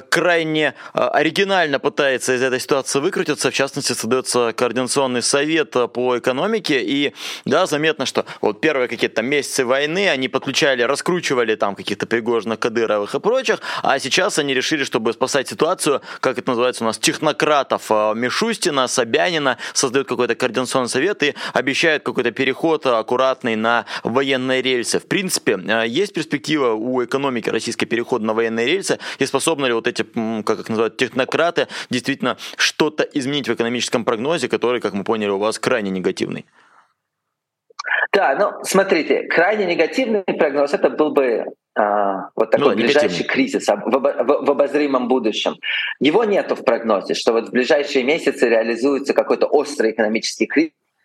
крайне 0.08 0.74
оригинально 0.92 1.80
пытается 1.80 2.32
из 2.36 2.42
этой 2.42 2.60
ситуации 2.60 3.00
выкрутиться. 3.00 3.50
В 3.50 3.54
частности, 3.54 3.92
создается 3.92 4.52
координационный 4.52 5.20
совет 5.20 5.74
по 5.92 6.16
экономике. 6.16 6.80
И 6.80 7.12
да, 7.44 7.66
заметно, 7.66 8.06
что 8.06 8.24
вот 8.40 8.60
первые 8.60 8.86
какие-то 8.86 9.22
месяцы 9.22 9.64
войны 9.64 10.08
они 10.08 10.28
подключали, 10.28 10.82
раскручивали 10.82 11.56
там 11.56 11.74
каких-то 11.74 12.06
Пригожных, 12.06 12.60
Кадыровых 12.60 13.16
и 13.16 13.18
прочих. 13.18 13.58
А 13.82 13.98
сейчас 13.98 14.38
они 14.38 14.54
решили, 14.54 14.84
чтобы 14.84 15.12
спасать 15.12 15.48
ситуацию, 15.48 16.02
как 16.20 16.38
это 16.38 16.50
называется 16.50 16.84
у 16.84 16.86
нас, 16.86 16.98
технократов 16.98 17.90
Мишустина, 17.90 18.86
Собянина, 18.86 19.58
создают 19.72 20.08
какой-то 20.08 20.34
координационный 20.34 20.88
совет 20.88 21.22
и 21.22 21.34
обещают 21.52 22.02
какой-то 22.02 22.30
переход 22.30 22.86
аккуратный 22.86 23.56
на 23.56 23.86
военные 24.02 24.62
рельсы. 24.62 24.98
В 24.98 25.06
принципе, 25.06 25.58
э, 25.58 25.86
есть 25.86 26.12
перспектива 26.12 26.72
у 26.72 27.04
экономики 27.04 27.48
российской 27.50 27.86
перехода 27.86 28.24
на 28.24 28.34
военные 28.34 28.66
рельсы 28.66 28.98
и 29.18 29.26
способны 29.26 29.66
ли 29.66 29.72
вот 29.72 29.86
эти, 29.86 30.02
как 30.42 30.60
их 30.60 30.68
называют, 30.68 30.96
технократы 30.96 31.68
действительно 31.90 32.36
что-то 32.56 33.02
изменить 33.02 33.48
в 33.48 33.54
экономическом 33.54 34.04
прогнозе, 34.04 34.48
который, 34.48 34.80
как 34.80 34.94
мы 34.94 35.04
поняли, 35.04 35.30
у 35.30 35.38
вас 35.38 35.58
крайне 35.58 35.90
негативный? 35.90 36.44
Да, 38.12 38.36
ну 38.38 38.64
смотрите, 38.64 39.22
крайне 39.22 39.64
негативный 39.64 40.22
прогноз 40.22 40.74
это 40.74 40.90
был 40.90 41.12
бы 41.12 41.46
а, 41.74 42.28
вот 42.36 42.50
такой 42.50 42.70
ну, 42.70 42.82
ближайший 42.82 43.24
кризис 43.24 43.66
в, 43.66 43.74
в, 43.74 44.44
в 44.44 44.50
обозримом 44.50 45.08
будущем. 45.08 45.56
Его 45.98 46.24
нету 46.24 46.54
в 46.54 46.64
прогнозе, 46.64 47.14
что 47.14 47.32
вот 47.32 47.48
в 47.48 47.52
ближайшие 47.52 48.04
месяцы 48.04 48.48
реализуется 48.48 49.14
какой-то 49.14 49.46
острый 49.46 49.92
экономический 49.92 50.46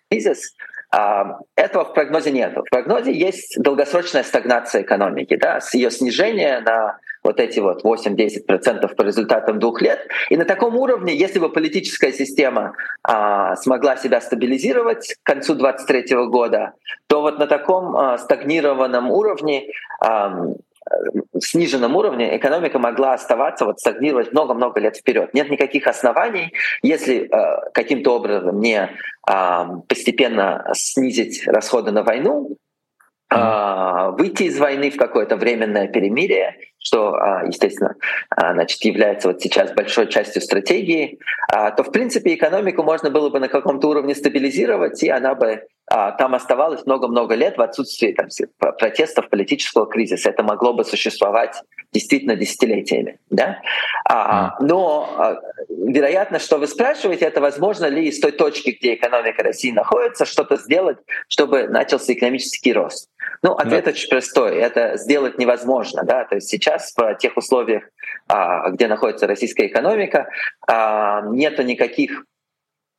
кризис. 0.09 0.53
А, 0.91 1.39
этого 1.55 1.85
в 1.85 1.93
прогнозе 1.93 2.31
нет. 2.31 2.57
В 2.57 2.69
прогнозе 2.69 3.13
есть 3.13 3.57
долгосрочная 3.57 4.23
стагнация 4.23 4.81
экономики, 4.81 5.37
да, 5.37 5.61
с 5.61 5.73
ее 5.73 5.91
снижение 5.91 6.59
на 6.59 6.97
вот 7.23 7.39
эти 7.39 7.59
вот 7.59 7.83
8-10% 7.83 8.95
по 8.95 9.01
результатам 9.01 9.59
двух 9.59 9.81
лет. 9.81 9.99
И 10.29 10.37
на 10.37 10.45
таком 10.45 10.75
уровне, 10.75 11.15
если 11.15 11.39
бы 11.39 11.49
политическая 11.49 12.11
система 12.11 12.73
а, 13.03 13.55
смогла 13.55 13.97
себя 13.97 14.21
стабилизировать 14.21 15.15
к 15.21 15.25
концу 15.25 15.55
2023 15.55 16.25
года, 16.27 16.73
то 17.07 17.21
вот 17.21 17.39
на 17.39 17.47
таком 17.47 17.95
а, 17.95 18.17
стагнированном 18.17 19.11
уровне 19.11 19.71
а, 20.01 20.53
сниженном 21.39 21.95
уровне 21.95 22.37
экономика 22.37 22.79
могла 22.79 23.13
оставаться, 23.13 23.65
вот 23.65 23.79
стагнировать 23.79 24.31
много-много 24.31 24.79
лет 24.79 24.97
вперед. 24.97 25.33
Нет 25.33 25.49
никаких 25.49 25.87
оснований, 25.87 26.53
если 26.81 27.27
э, 27.27 27.71
каким-то 27.73 28.15
образом 28.15 28.59
не 28.59 28.89
э, 29.29 29.65
постепенно 29.87 30.69
снизить 30.73 31.47
расходы 31.47 31.91
на 31.91 32.03
войну, 32.03 32.57
выйти 33.29 34.43
из 34.43 34.57
войны 34.57 34.89
в 34.89 34.97
какое-то 34.97 35.35
временное 35.35 35.87
перемирие, 35.87 36.55
что, 36.79 37.13
а, 37.15 37.43
естественно, 37.45 37.95
а, 38.29 38.53
значит, 38.53 38.83
является 38.85 39.27
вот 39.27 39.41
сейчас 39.41 39.73
большой 39.73 40.07
частью 40.07 40.41
стратегии, 40.41 41.19
то, 41.49 41.83
в 41.83 41.91
принципе, 41.91 42.35
экономику 42.35 42.83
можно 42.83 43.09
было 43.09 43.29
бы 43.29 43.39
на 43.39 43.49
каком-то 43.49 43.89
уровне 43.89 44.15
стабилизировать, 44.15 45.01
и 45.03 45.09
она 45.09 45.35
бы 45.35 45.63
там 45.89 46.35
оставалась 46.35 46.85
много-много 46.85 47.35
лет 47.35 47.57
в 47.57 47.61
отсутствии 47.61 48.11
там, 48.11 48.27
протестов, 48.77 49.29
политического 49.29 49.87
кризиса. 49.87 50.29
Это 50.29 50.43
могло 50.43 50.73
бы 50.73 50.83
существовать 50.83 51.61
действительно 51.93 52.35
десятилетиями. 52.35 53.19
Да? 53.29 53.61
Но 54.59 55.39
вероятно, 55.69 56.39
что 56.39 56.57
вы 56.57 56.67
спрашиваете, 56.67 57.23
это 57.23 57.39
возможно 57.39 57.85
ли 57.85 58.09
из 58.09 58.19
той 58.19 58.33
точки, 58.33 58.71
где 58.71 58.95
экономика 58.95 59.43
России 59.43 59.71
находится, 59.71 60.25
что-то 60.25 60.57
сделать, 60.57 60.97
чтобы 61.29 61.69
начался 61.69 62.11
экономический 62.11 62.73
рост. 62.73 63.09
Ну, 63.43 63.53
ответ 63.53 63.85
да. 63.85 63.91
очень 63.91 64.09
простой. 64.09 64.55
Это 64.57 64.97
сделать 64.97 65.37
невозможно. 65.37 66.03
Да? 66.03 66.25
То 66.25 66.35
есть 66.35 66.49
сейчас 66.49 66.93
в 66.95 67.15
тех 67.15 67.37
условиях, 67.37 67.83
а, 68.27 68.69
где 68.71 68.87
находится 68.87 69.27
российская 69.27 69.67
экономика, 69.67 70.29
а, 70.67 71.21
нету 71.27 71.63
никаких 71.63 72.23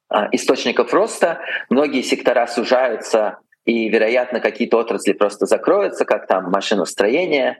а, 0.09 0.29
источников 0.33 0.93
роста. 0.95 1.41
Многие 1.71 2.03
сектора 2.03 2.47
сужаются 2.47 3.39
и, 3.65 3.89
вероятно, 3.91 4.41
какие-то 4.41 4.79
отрасли 4.79 5.13
просто 5.13 5.45
закроются, 5.45 6.07
как 6.07 6.27
там 6.27 6.51
машиностроение, 6.51 7.59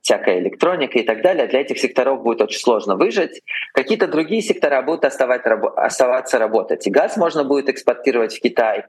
всякая 0.00 0.38
электроника 0.38 0.98
и 0.98 1.02
так 1.02 1.20
далее. 1.20 1.46
Для 1.46 1.60
этих 1.60 1.78
секторов 1.78 2.22
будет 2.22 2.40
очень 2.40 2.58
сложно 2.58 2.96
выжить. 2.96 3.42
Какие-то 3.74 4.06
другие 4.06 4.40
сектора 4.40 4.80
будут 4.80 5.04
оставаться 5.04 6.38
работать. 6.38 6.86
И 6.86 6.90
газ 6.90 7.18
можно 7.18 7.44
будет 7.44 7.68
экспортировать 7.68 8.34
в 8.34 8.40
Китай, 8.40 8.86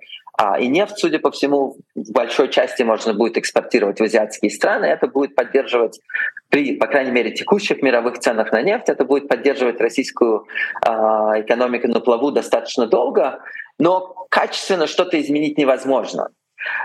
и 0.59 0.67
нефть, 0.67 0.97
судя 0.97 1.19
по 1.19 1.31
всему, 1.31 1.77
в 1.95 2.11
большой 2.11 2.49
части 2.49 2.83
можно 2.83 3.13
будет 3.13 3.37
экспортировать 3.37 3.99
в 3.99 4.03
азиатские 4.03 4.51
страны. 4.51 4.85
Это 4.85 5.07
будет 5.07 5.35
поддерживать, 5.35 5.99
при, 6.49 6.77
по 6.77 6.87
крайней 6.87 7.11
мере, 7.11 7.31
текущих 7.31 7.81
мировых 7.81 8.19
ценах 8.19 8.51
на 8.51 8.61
нефть, 8.61 8.89
это 8.89 9.03
будет 9.03 9.27
поддерживать 9.27 9.81
российскую 9.81 10.45
э, 10.85 10.89
экономику 10.89 11.87
на 11.89 11.99
плаву 11.99 12.31
достаточно 12.31 12.87
долго. 12.87 13.39
Но 13.79 14.27
качественно 14.29 14.87
что-то 14.87 15.19
изменить 15.19 15.57
невозможно. 15.57 16.29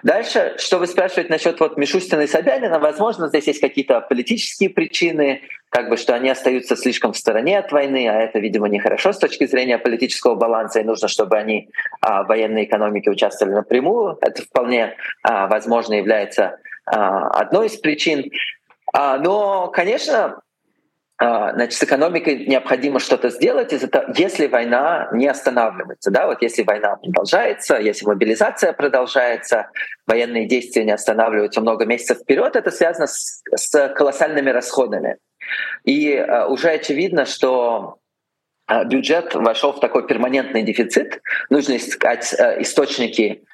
Дальше, 0.02 0.54
что 0.58 0.78
вы 0.78 0.86
спрашиваете 0.86 1.32
насчет 1.32 1.58
вот 1.60 1.76
Мишустина 1.76 2.22
и 2.22 2.26
Собянина, 2.26 2.78
возможно, 2.78 3.28
здесь 3.28 3.46
есть 3.46 3.60
какие-то 3.60 4.00
политические 4.00 4.70
причины, 4.70 5.42
как 5.70 5.88
бы, 5.88 5.96
что 5.96 6.14
они 6.14 6.30
остаются 6.30 6.76
слишком 6.76 7.12
в 7.12 7.16
стороне 7.16 7.58
от 7.58 7.72
войны, 7.72 8.08
а 8.08 8.20
это, 8.20 8.38
видимо, 8.38 8.68
нехорошо 8.68 9.12
с 9.12 9.18
точки 9.18 9.46
зрения 9.46 9.78
политического 9.78 10.36
баланса, 10.36 10.80
и 10.80 10.84
нужно, 10.84 11.08
чтобы 11.08 11.36
они 11.36 11.70
а, 12.00 12.22
в 12.22 12.28
военной 12.28 12.64
экономике 12.64 13.10
участвовали 13.10 13.54
напрямую. 13.54 14.18
Это 14.20 14.42
вполне 14.42 14.96
а, 15.22 15.48
возможно 15.48 15.94
является 15.94 16.58
а, 16.86 17.28
одной 17.30 17.66
из 17.66 17.76
причин. 17.76 18.30
А, 18.92 19.18
но, 19.18 19.68
конечно, 19.68 20.40
значит, 21.54 21.78
с 21.78 21.82
экономикой 21.82 22.46
необходимо 22.46 22.98
что-то 22.98 23.30
сделать, 23.30 23.72
если 24.16 24.46
война 24.46 25.08
не 25.12 25.28
останавливается. 25.28 26.10
Да? 26.10 26.26
Вот 26.26 26.42
если 26.42 26.62
война 26.62 26.96
продолжается, 26.96 27.76
если 27.78 28.06
мобилизация 28.06 28.72
продолжается, 28.72 29.70
военные 30.06 30.46
действия 30.46 30.84
не 30.84 30.92
останавливаются 30.92 31.60
много 31.60 31.86
месяцев 31.86 32.18
вперед, 32.18 32.56
это 32.56 32.70
связано 32.70 33.06
с, 33.06 33.42
с 33.54 33.88
колоссальными 33.94 34.50
расходами. 34.50 35.18
И 35.84 36.14
uh, 36.14 36.46
уже 36.48 36.70
очевидно, 36.70 37.26
что 37.26 37.98
бюджет 38.86 39.34
вошел 39.34 39.72
в 39.72 39.80
такой 39.80 40.06
перманентный 40.06 40.62
дефицит. 40.62 41.20
Нужно 41.50 41.76
искать 41.76 42.34
источники 42.58 43.44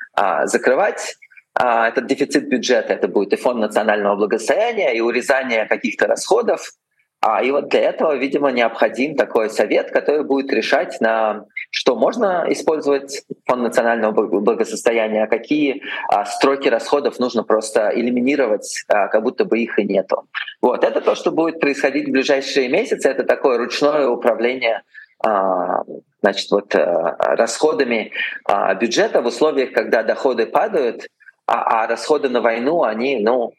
закрывать 0.44 1.16
этот 1.54 2.06
дефицит 2.06 2.48
бюджета. 2.48 2.92
Это 2.92 3.08
будет 3.08 3.32
и 3.32 3.36
фонд 3.36 3.58
национального 3.58 4.14
благосостояния, 4.16 4.96
и 4.96 5.00
урезание 5.00 5.66
каких-то 5.66 6.06
расходов, 6.06 6.72
а 7.20 7.42
и 7.42 7.50
вот 7.50 7.68
для 7.68 7.80
этого, 7.80 8.16
видимо, 8.16 8.50
необходим 8.50 9.14
такой 9.14 9.50
совет, 9.50 9.90
который 9.90 10.24
будет 10.24 10.50
решать, 10.52 11.00
на 11.00 11.44
что 11.70 11.94
можно 11.94 12.46
использовать 12.48 13.24
фонд 13.46 13.62
национального 13.62 14.40
благосостояния, 14.40 15.24
а 15.24 15.26
какие 15.26 15.82
а, 16.08 16.24
строки 16.24 16.68
расходов 16.68 17.18
нужно 17.18 17.44
просто 17.44 17.92
элиминировать, 17.94 18.84
а, 18.88 19.08
как 19.08 19.22
будто 19.22 19.44
бы 19.44 19.58
их 19.58 19.78
и 19.78 19.84
нету. 19.84 20.24
Вот 20.62 20.82
это 20.82 21.02
то, 21.02 21.14
что 21.14 21.30
будет 21.30 21.60
происходить 21.60 22.08
в 22.08 22.12
ближайшие 22.12 22.68
месяцы. 22.68 23.08
Это 23.08 23.24
такое 23.24 23.58
ручное 23.58 24.08
управление 24.08 24.82
а, 25.22 25.82
значит, 26.22 26.50
вот, 26.50 26.74
а, 26.74 27.16
расходами 27.36 28.12
а, 28.46 28.74
бюджета 28.74 29.20
в 29.20 29.26
условиях, 29.26 29.72
когда 29.72 30.02
доходы 30.02 30.46
падают, 30.46 31.08
а, 31.46 31.82
а 31.82 31.86
расходы 31.86 32.30
на 32.30 32.40
войну, 32.40 32.82
они 32.82 33.18
ну, 33.20 33.52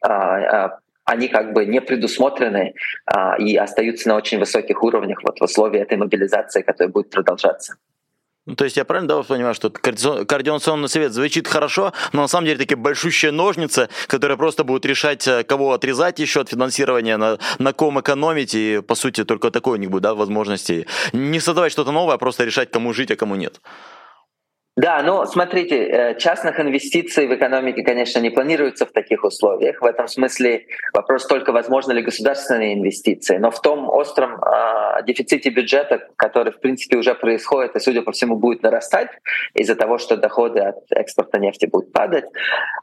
они 1.06 1.28
как 1.28 1.54
бы 1.54 1.66
не 1.66 1.82
предусмотрены 1.82 2.74
а, 3.06 3.36
и 3.38 3.56
остаются 3.56 4.10
на 4.10 4.16
очень 4.16 4.40
высоких 4.40 4.84
уровнях 4.84 5.20
вот 5.24 5.40
в 5.40 5.44
условиях 5.44 5.84
этой 5.84 5.98
мобилизации, 5.98 6.62
которая 6.62 6.92
будет 6.92 7.10
продолжаться. 7.10 7.76
Ну, 8.48 8.56
то 8.56 8.64
есть 8.64 8.76
я 8.76 8.86
правильно 8.86 9.08
да, 9.08 9.22
понимаю, 9.22 9.54
что 9.54 9.70
координационный 9.70 10.90
совет 10.90 11.14
звучит 11.14 11.48
хорошо, 11.48 11.94
но 12.12 12.24
на 12.24 12.28
самом 12.28 12.48
деле 12.48 12.58
такие 12.58 12.76
большущие 12.76 13.32
ножницы, 13.32 13.88
которые 14.08 14.36
просто 14.36 14.64
будут 14.64 14.84
решать, 14.86 15.28
э, 15.28 15.44
кого 15.44 15.74
отрезать 15.74 16.18
еще 16.18 16.42
от 16.42 16.50
финансирования, 16.50 17.18
на, 17.18 17.38
на 17.60 17.72
ком 17.72 18.00
экономить, 18.00 18.56
и 18.56 18.82
по 18.82 18.96
сути 18.96 19.24
только 19.26 19.52
такой 19.52 19.78
у 19.78 19.82
них 19.82 19.92
будет 19.92 20.04
да, 20.04 20.16
возможности 20.16 20.88
не 21.14 21.40
создавать 21.40 21.72
что-то 21.72 21.92
новое, 21.92 22.16
а 22.16 22.18
просто 22.18 22.44
решать, 22.44 22.72
кому 22.72 22.94
жить, 22.94 23.12
а 23.12 23.16
кому 23.16 23.36
нет. 23.36 23.62
Да, 24.82 25.04
ну 25.04 25.28
смотрите, 25.28 25.76
э, 25.78 26.16
частных 26.18 26.60
инвестиций 26.60 27.28
в 27.28 27.36
экономике, 27.36 27.84
конечно, 27.84 28.18
не 28.18 28.32
планируется 28.32 28.88
в 28.88 28.92
таких 28.92 29.24
условиях. 29.24 29.80
В 29.80 29.86
этом 29.86 30.08
смысле 30.08 30.66
вопрос 30.92 31.28
только, 31.28 31.52
возможно 31.52 31.92
ли 31.92 32.02
государственные 32.02 32.74
инвестиции. 32.74 33.38
Но 33.38 33.52
в 33.52 33.62
том 33.62 33.88
остром 33.88 34.42
э, 34.42 35.04
дефиците 35.06 35.52
бюджета, 35.52 36.10
который, 36.16 36.52
в 36.52 36.60
принципе, 36.60 36.98
уже 36.98 37.14
происходит 37.14 37.76
и, 37.76 37.80
судя 37.80 38.02
по 38.02 38.12
всему, 38.12 38.38
будет 38.38 38.64
нарастать 38.64 39.10
из-за 39.54 39.76
того, 39.76 40.00
что 40.00 40.18
доходы 40.18 40.62
от 40.62 40.78
экспорта 40.90 41.38
нефти 41.38 41.68
будут 41.68 41.94
падать, 41.94 42.26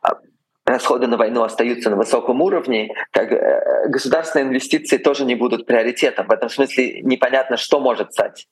а, 0.03 0.19
расходы 0.67 1.09
на 1.09 1.17
войну 1.17 1.43
остаются 1.43 1.91
на 1.91 1.97
высоком 1.97 2.41
уровне, 2.43 2.95
как 3.11 3.33
э, 3.33 3.89
государственные 3.89 4.47
инвестиции 4.47 4.99
тоже 4.99 5.25
не 5.25 5.35
будут 5.35 5.67
приоритетом. 5.67 6.29
В 6.29 6.31
этом 6.31 6.49
смысле 6.49 7.03
непонятно, 7.03 7.57
что 7.57 7.81
может 7.81 8.13
стать 8.13 8.47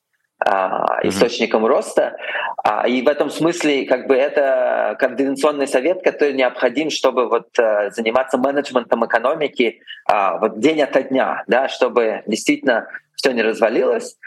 источником 1.03 1.65
mm-hmm. 1.65 1.69
роста. 1.69 2.17
А, 2.63 2.87
и 2.89 3.03
в 3.03 3.09
этом 3.09 3.31
смысле 3.31 3.85
как 3.87 4.07
бы 4.07 4.15
это 4.15 4.97
координационный 4.99 5.67
совет, 5.67 6.03
который 6.03 6.35
необходим, 6.35 6.91
чтобы 6.91 7.29
вот 7.29 7.49
э, 7.59 7.91
заниматься 7.91 8.39
менеджментом 8.39 9.05
экономики 9.05 9.81
а, 10.07 10.39
вот 10.39 10.59
день 10.61 10.83
ото 10.83 11.03
дня, 11.03 11.45
да, 11.47 11.69
чтобы 11.69 12.23
действительно 12.27 12.89
все 13.15 13.33
не 13.33 13.43
развалилось, 13.43 14.19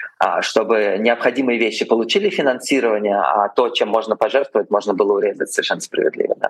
чтобы 0.41 0.97
необходимые 0.99 1.59
вещи 1.59 1.85
получили 1.85 2.29
финансирование, 2.29 3.17
а 3.17 3.47
то, 3.49 3.69
чем 3.69 3.87
можно 3.87 4.15
пожертвовать, 4.15 4.71
можно 4.71 4.95
было 4.95 5.13
урезать 5.13 5.51
совершенно 5.51 5.79
справедливо. 5.79 6.35
Да. 6.39 6.49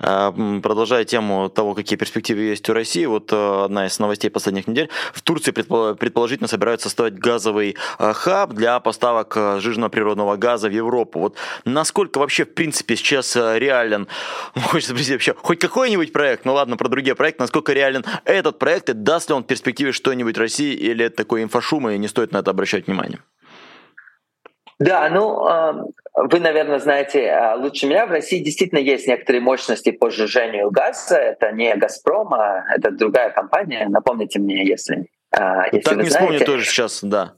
А, 0.00 0.32
продолжая 0.62 1.04
тему 1.04 1.48
того, 1.48 1.74
какие 1.74 1.98
перспективы 1.98 2.42
есть 2.42 2.68
у 2.68 2.72
России, 2.72 3.06
вот 3.06 3.32
э, 3.32 3.64
одна 3.64 3.86
из 3.86 3.98
новостей 3.98 4.30
последних 4.30 4.66
недель. 4.66 4.88
В 5.12 5.22
Турции 5.22 5.50
предположительно 5.50 6.48
собираются 6.48 6.88
создавать 6.88 7.18
газовый 7.18 7.76
э, 7.98 8.12
хаб 8.12 8.52
для 8.52 8.78
поставок 8.80 9.34
э, 9.36 9.60
жирного 9.60 9.88
природного 9.90 10.36
газа 10.36 10.68
в 10.68 10.72
Европу. 10.72 11.20
Вот 11.20 11.36
насколько 11.64 12.18
вообще, 12.18 12.44
в 12.44 12.54
принципе, 12.54 12.96
сейчас 12.96 13.36
реален, 13.36 14.08
хочется 14.54 14.92
спросить 14.92 15.12
вообще, 15.12 15.34
хоть 15.34 15.58
какой-нибудь 15.58 16.12
проект, 16.12 16.44
ну 16.44 16.54
ладно, 16.54 16.76
про 16.76 16.88
другие 16.88 17.14
проекты, 17.14 17.42
насколько 17.42 17.72
реален 17.72 18.04
этот 18.24 18.58
проект, 18.58 18.90
и 18.90 18.92
даст 18.92 19.28
ли 19.28 19.34
он 19.34 19.44
в 19.44 19.46
перспективе 19.46 19.92
что-нибудь 19.92 20.38
России, 20.38 20.74
или 20.74 21.04
это 21.04 21.16
такой 21.16 21.42
инфошум, 21.42 21.88
и 21.90 21.98
не 21.98 22.08
стоит 22.08 22.32
на 22.32 22.38
это 22.38 22.50
обращать 22.50 22.86
внимание? 22.86 23.20
Да, 24.78 25.08
ну, 25.10 25.92
вы, 26.20 26.40
наверное, 26.40 26.80
знаете 26.80 27.30
а, 27.30 27.54
лучше 27.54 27.86
меня, 27.86 28.04
в 28.06 28.10
России 28.10 28.42
действительно 28.42 28.80
есть 28.80 29.06
некоторые 29.06 29.40
мощности 29.40 29.92
по 29.92 30.10
сжижению 30.10 30.70
газа. 30.70 31.16
Это 31.16 31.52
не 31.52 31.74
«Газпром», 31.76 32.34
а 32.34 32.64
это 32.74 32.90
другая 32.90 33.30
компания. 33.30 33.86
Напомните 33.88 34.40
мне, 34.40 34.66
если, 34.66 35.06
а, 35.30 35.66
если 35.66 35.80
так 35.80 35.94
вы 35.94 36.02
не 36.02 36.08
знаете. 36.08 36.26
вспомню 36.26 36.44
тоже 36.44 36.64
сейчас, 36.64 37.04
да. 37.04 37.34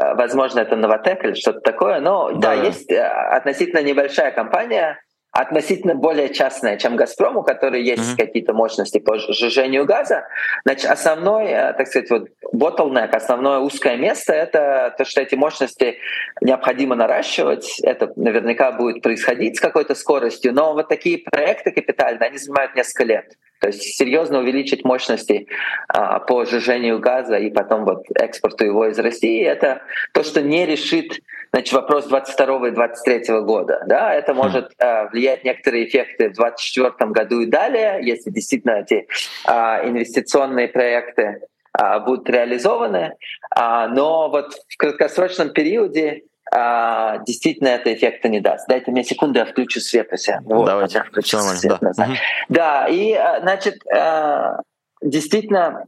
А, 0.00 0.14
возможно, 0.14 0.60
это 0.60 0.76
«Новотек» 0.76 1.24
или 1.24 1.34
что-то 1.34 1.60
такое. 1.60 2.00
Но 2.00 2.32
да, 2.32 2.38
да 2.38 2.54
есть 2.54 2.90
относительно 2.90 3.82
небольшая 3.82 4.30
компания, 4.30 4.98
относительно 5.32 5.94
более 5.94 6.28
частная, 6.30 6.76
чем 6.76 6.96
«Газпром», 6.96 7.36
у 7.36 7.42
которой 7.42 7.82
есть 7.82 8.02
mm-hmm. 8.02 8.16
какие-то 8.16 8.52
мощности 8.52 8.98
по 8.98 9.18
сжижению 9.18 9.84
газа. 9.84 10.26
Значит, 10.64 10.90
основной, 10.90 11.46
э, 11.46 11.72
так 11.72 11.86
сказать, 11.86 12.10
вот 12.10 12.28
bottleneck, 12.52 13.10
основное 13.10 13.58
узкое 13.58 13.96
место— 13.96 14.32
это 14.34 14.94
то, 14.98 15.04
что 15.04 15.20
эти 15.20 15.36
мощности 15.36 15.98
необходимо 16.40 16.96
наращивать. 16.96 17.78
Это 17.80 18.12
наверняка 18.16 18.72
будет 18.72 19.02
происходить 19.02 19.56
с 19.56 19.60
какой-то 19.60 19.94
скоростью, 19.94 20.52
но 20.52 20.72
вот 20.74 20.88
такие 20.88 21.18
проекты 21.18 21.70
капитальные, 21.70 22.28
они 22.28 22.38
занимают 22.38 22.74
несколько 22.74 23.04
лет. 23.04 23.36
То 23.60 23.68
есть 23.68 23.82
серьезно 23.82 24.38
увеличить 24.40 24.84
мощности 24.84 25.46
а, 25.88 26.18
по 26.18 26.44
сжижению 26.44 26.98
газа 26.98 27.36
и 27.36 27.50
потом 27.50 27.84
вот 27.84 28.04
экспорту 28.14 28.64
его 28.64 28.86
из 28.86 28.98
России, 28.98 29.44
это 29.44 29.82
то, 30.12 30.22
что 30.22 30.42
не 30.42 30.66
решит 30.66 31.20
значит, 31.52 31.72
вопрос 31.72 32.06
22 32.06 32.68
и 32.68 32.70
23 32.70 33.40
года. 33.40 33.82
Да? 33.86 34.14
Это 34.14 34.32
хм. 34.32 34.36
может 34.36 34.72
а, 34.78 35.08
влиять 35.08 35.44
некоторые 35.44 35.86
эффекты 35.86 36.30
в 36.30 36.34
2024 36.34 37.10
году 37.10 37.40
и 37.40 37.46
далее, 37.46 38.00
если 38.02 38.30
действительно 38.30 38.80
эти 38.80 39.06
а, 39.44 39.86
инвестиционные 39.86 40.68
проекты 40.68 41.40
а, 41.72 42.00
будут 42.00 42.28
реализованы. 42.28 43.14
А, 43.54 43.88
но 43.88 44.30
вот 44.30 44.54
в 44.68 44.76
краткосрочном 44.76 45.50
периоде 45.50 46.22
а, 46.50 47.18
действительно 47.18 47.68
это 47.68 47.94
эффекта 47.94 48.28
не 48.28 48.40
даст. 48.40 48.66
Дайте 48.68 48.90
мне 48.90 49.04
секунду, 49.04 49.38
я 49.38 49.46
включу 49.46 49.80
свет. 49.80 50.08
Я, 50.26 50.40
вот, 50.44 50.66
Давайте, 50.66 50.98
я 50.98 51.04
включу 51.04 51.38
свет 51.38 51.78
да. 51.80 52.08
да, 52.48 52.86
и 52.88 53.12
а, 53.12 53.40
значит, 53.40 53.76
а, 53.92 54.60
действительно, 55.00 55.84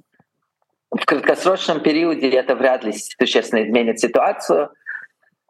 в 0.91 1.05
краткосрочном 1.05 1.81
периоде 1.81 2.29
это 2.31 2.55
вряд 2.55 2.85
ли 2.85 2.93
существенно 2.93 3.65
изменит 3.65 3.99
ситуацию. 3.99 4.71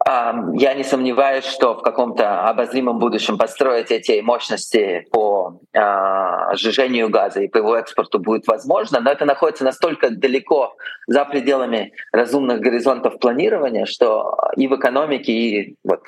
Я 0.05 0.73
не 0.73 0.83
сомневаюсь, 0.83 1.45
что 1.45 1.75
в 1.75 1.81
каком-то 1.81 2.41
обозримом 2.49 2.99
будущем 2.99 3.37
построить 3.37 3.89
эти 3.89 4.19
мощности 4.19 5.07
по 5.11 5.61
а, 5.73 6.53
сжижению 6.55 7.09
газа 7.09 7.41
и 7.41 7.47
по 7.47 7.57
его 7.57 7.77
экспорту 7.77 8.19
будет 8.19 8.45
возможно, 8.47 8.99
но 8.99 9.11
это 9.11 9.23
находится 9.23 9.63
настолько 9.63 10.09
далеко 10.09 10.75
за 11.07 11.23
пределами 11.23 11.93
разумных 12.11 12.59
горизонтов 12.59 13.17
планирования, 13.19 13.85
что 13.85 14.37
и 14.57 14.67
в 14.67 14.75
экономике, 14.75 15.31
и 15.31 15.75
вот, 15.85 16.01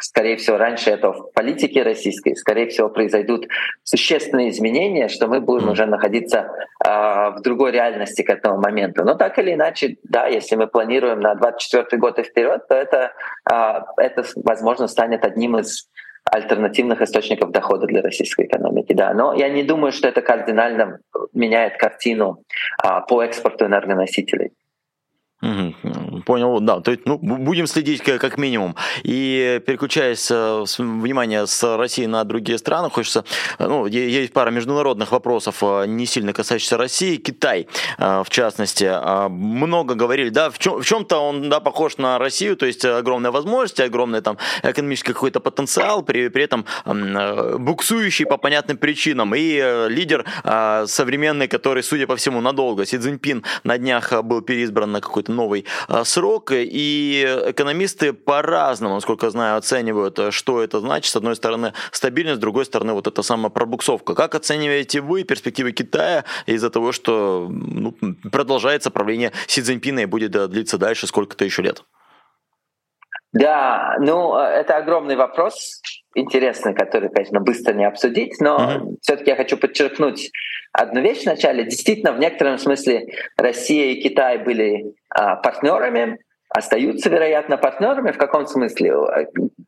скорее 0.00 0.36
всего, 0.36 0.56
раньше 0.56 0.90
это 0.90 1.12
в 1.12 1.30
политике 1.32 1.82
российской, 1.82 2.34
скорее 2.34 2.68
всего, 2.68 2.88
произойдут 2.88 3.46
существенные 3.84 4.50
изменения, 4.50 5.08
что 5.08 5.28
мы 5.28 5.40
будем 5.40 5.68
уже 5.68 5.86
находиться 5.86 6.50
а, 6.84 7.30
в 7.30 7.42
другой 7.42 7.70
реальности 7.70 8.22
к 8.22 8.30
этому 8.30 8.60
моменту. 8.60 9.04
Но 9.04 9.14
так 9.14 9.38
или 9.38 9.54
иначе, 9.54 9.98
да, 10.02 10.26
если 10.26 10.56
мы 10.56 10.66
планируем 10.66 11.20
на 11.20 11.34
24 11.36 12.00
год 12.00 12.18
и 12.18 12.22
вперед, 12.22 12.66
то 12.68 12.74
это 12.74 13.12
это, 13.46 14.24
возможно, 14.36 14.88
станет 14.88 15.24
одним 15.24 15.58
из 15.58 15.88
альтернативных 16.24 17.00
источников 17.02 17.52
дохода 17.52 17.86
для 17.86 18.02
российской 18.02 18.46
экономики. 18.46 18.92
Да. 18.92 19.14
Но 19.14 19.32
я 19.34 19.48
не 19.48 19.62
думаю, 19.62 19.92
что 19.92 20.08
это 20.08 20.22
кардинально 20.22 20.98
меняет 21.32 21.76
картину 21.76 22.42
а, 22.82 23.00
по 23.02 23.22
экспорту 23.22 23.66
энергоносителей. 23.66 24.50
Понял, 25.40 26.60
да. 26.60 26.80
То 26.80 26.92
есть, 26.92 27.02
ну, 27.04 27.18
будем 27.18 27.66
следить 27.66 28.02
как 28.02 28.38
минимум. 28.38 28.74
И 29.02 29.60
переключаясь 29.66 30.30
э, 30.30 30.64
внимание 30.78 31.46
с 31.46 31.76
России 31.76 32.06
на 32.06 32.24
другие 32.24 32.56
страны, 32.56 32.88
хочется, 32.88 33.24
э, 33.58 33.66
ну, 33.66 33.86
есть 33.86 34.32
пара 34.32 34.50
международных 34.50 35.12
вопросов, 35.12 35.58
э, 35.60 35.84
не 35.86 36.06
сильно 36.06 36.32
касающихся 36.32 36.78
России. 36.78 37.16
Китай, 37.16 37.68
в 37.98 38.26
частности, 38.30 38.90
много 39.28 39.94
говорили, 39.94 40.30
да, 40.30 40.48
в, 40.50 40.58
чем, 40.58 40.80
в 40.80 40.86
чем-то 40.86 41.18
он, 41.18 41.50
да, 41.50 41.60
похож 41.60 41.98
на 41.98 42.18
Россию, 42.18 42.56
то 42.56 42.64
есть 42.64 42.84
огромные 42.84 43.30
возможности, 43.30 43.82
огромный 43.82 44.22
там 44.22 44.38
экономический 44.62 45.12
какой-то 45.12 45.40
потенциал, 45.40 46.02
при, 46.02 46.28
при 46.28 46.44
этом 46.44 46.64
буксующий 47.58 48.24
по 48.24 48.38
понятным 48.38 48.78
причинам. 48.78 49.34
И 49.34 49.86
лидер 49.88 50.24
современный, 50.86 51.48
который, 51.48 51.82
судя 51.82 52.06
по 52.06 52.16
всему, 52.16 52.40
надолго, 52.40 52.86
Си 52.86 52.98
Цзиньпин 52.98 53.44
на 53.64 53.76
днях 53.78 54.12
был 54.24 54.40
переизбран 54.40 54.92
на 54.92 55.00
какой-то 55.00 55.25
новый 55.28 55.64
а, 55.88 56.04
срок, 56.04 56.50
и 56.52 57.42
экономисты 57.46 58.12
по-разному, 58.12 58.94
насколько 58.94 59.30
знаю, 59.30 59.56
оценивают, 59.56 60.18
что 60.30 60.62
это 60.62 60.80
значит. 60.80 61.12
С 61.12 61.16
одной 61.16 61.36
стороны, 61.36 61.72
стабильность, 61.92 62.38
с 62.38 62.40
другой 62.40 62.64
стороны, 62.64 62.92
вот 62.92 63.06
эта 63.06 63.22
самая 63.22 63.50
пробуксовка. 63.50 64.14
Как 64.14 64.34
оцениваете 64.34 65.00
вы 65.00 65.24
перспективы 65.24 65.72
Китая 65.72 66.24
из-за 66.46 66.70
того, 66.70 66.92
что 66.92 67.48
ну, 67.50 67.94
продолжается 68.30 68.90
правление 68.90 69.32
Си 69.46 69.62
Цзиньпина 69.62 70.00
и 70.00 70.06
будет 70.06 70.50
длиться 70.50 70.78
дальше 70.78 71.06
сколько-то 71.06 71.44
еще 71.44 71.62
лет? 71.62 71.84
Да, 73.38 73.96
ну 74.00 74.34
это 74.34 74.78
огромный 74.78 75.14
вопрос, 75.14 75.82
интересный, 76.14 76.74
который, 76.74 77.10
конечно, 77.10 77.38
быстро 77.40 77.74
не 77.74 77.84
обсудить, 77.84 78.40
но 78.40 78.56
mm-hmm. 78.56 78.94
все-таки 79.02 79.30
я 79.30 79.36
хочу 79.36 79.58
подчеркнуть 79.58 80.30
одну 80.72 81.02
вещь 81.02 81.24
вначале. 81.24 81.64
Действительно, 81.64 82.12
в 82.12 82.18
некотором 82.18 82.56
смысле 82.56 83.06
Россия 83.36 83.92
и 83.92 84.00
Китай 84.00 84.38
были 84.38 84.94
а, 85.10 85.36
партнерами, 85.36 86.18
остаются, 86.48 87.10
вероятно, 87.10 87.58
партнерами. 87.58 88.12
В 88.12 88.16
каком 88.16 88.46
смысле? 88.46 88.94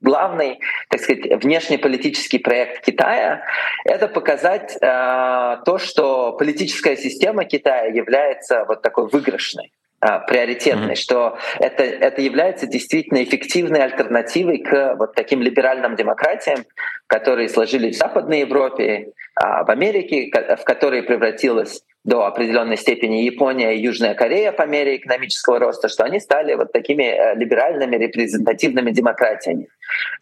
Главный, 0.00 0.60
так 0.88 1.02
сказать, 1.02 1.42
внешнеполитический 1.42 2.38
проект 2.38 2.86
Китая— 2.86 3.42
это 3.84 4.08
показать 4.08 4.78
э, 4.80 5.56
то, 5.66 5.78
что 5.78 6.32
политическая 6.38 6.96
система 6.96 7.44
Китая 7.44 7.86
является 7.86 8.64
вот 8.66 8.80
такой 8.80 9.08
выигрышной 9.08 9.72
приоритетной, 10.00 10.92
mm-hmm. 10.92 10.96
что 10.96 11.38
это, 11.58 11.82
это 11.82 12.20
является 12.22 12.66
действительно 12.66 13.22
эффективной 13.22 13.82
альтернативой 13.82 14.58
к 14.58 14.94
вот 14.96 15.14
таким 15.14 15.42
либеральным 15.42 15.96
демократиям, 15.96 16.64
которые 17.08 17.48
сложились 17.48 17.96
в 17.96 17.98
Западной 17.98 18.40
Европе, 18.40 19.12
а, 19.34 19.64
в 19.64 19.70
Америке, 19.70 20.30
в 20.56 20.64
которые 20.64 21.02
превратилась 21.02 21.82
до 22.04 22.26
определенной 22.26 22.76
степени 22.76 23.22
Япония 23.22 23.74
и 23.74 23.80
Южная 23.80 24.14
Корея 24.14 24.52
по 24.52 24.66
мере 24.66 24.96
экономического 24.96 25.58
роста, 25.58 25.88
что 25.88 26.04
они 26.04 26.20
стали 26.20 26.54
вот 26.54 26.72
такими 26.72 27.02
э, 27.02 27.34
либеральными 27.34 27.96
репрезентативными 27.96 28.90
демократиями. 28.92 29.68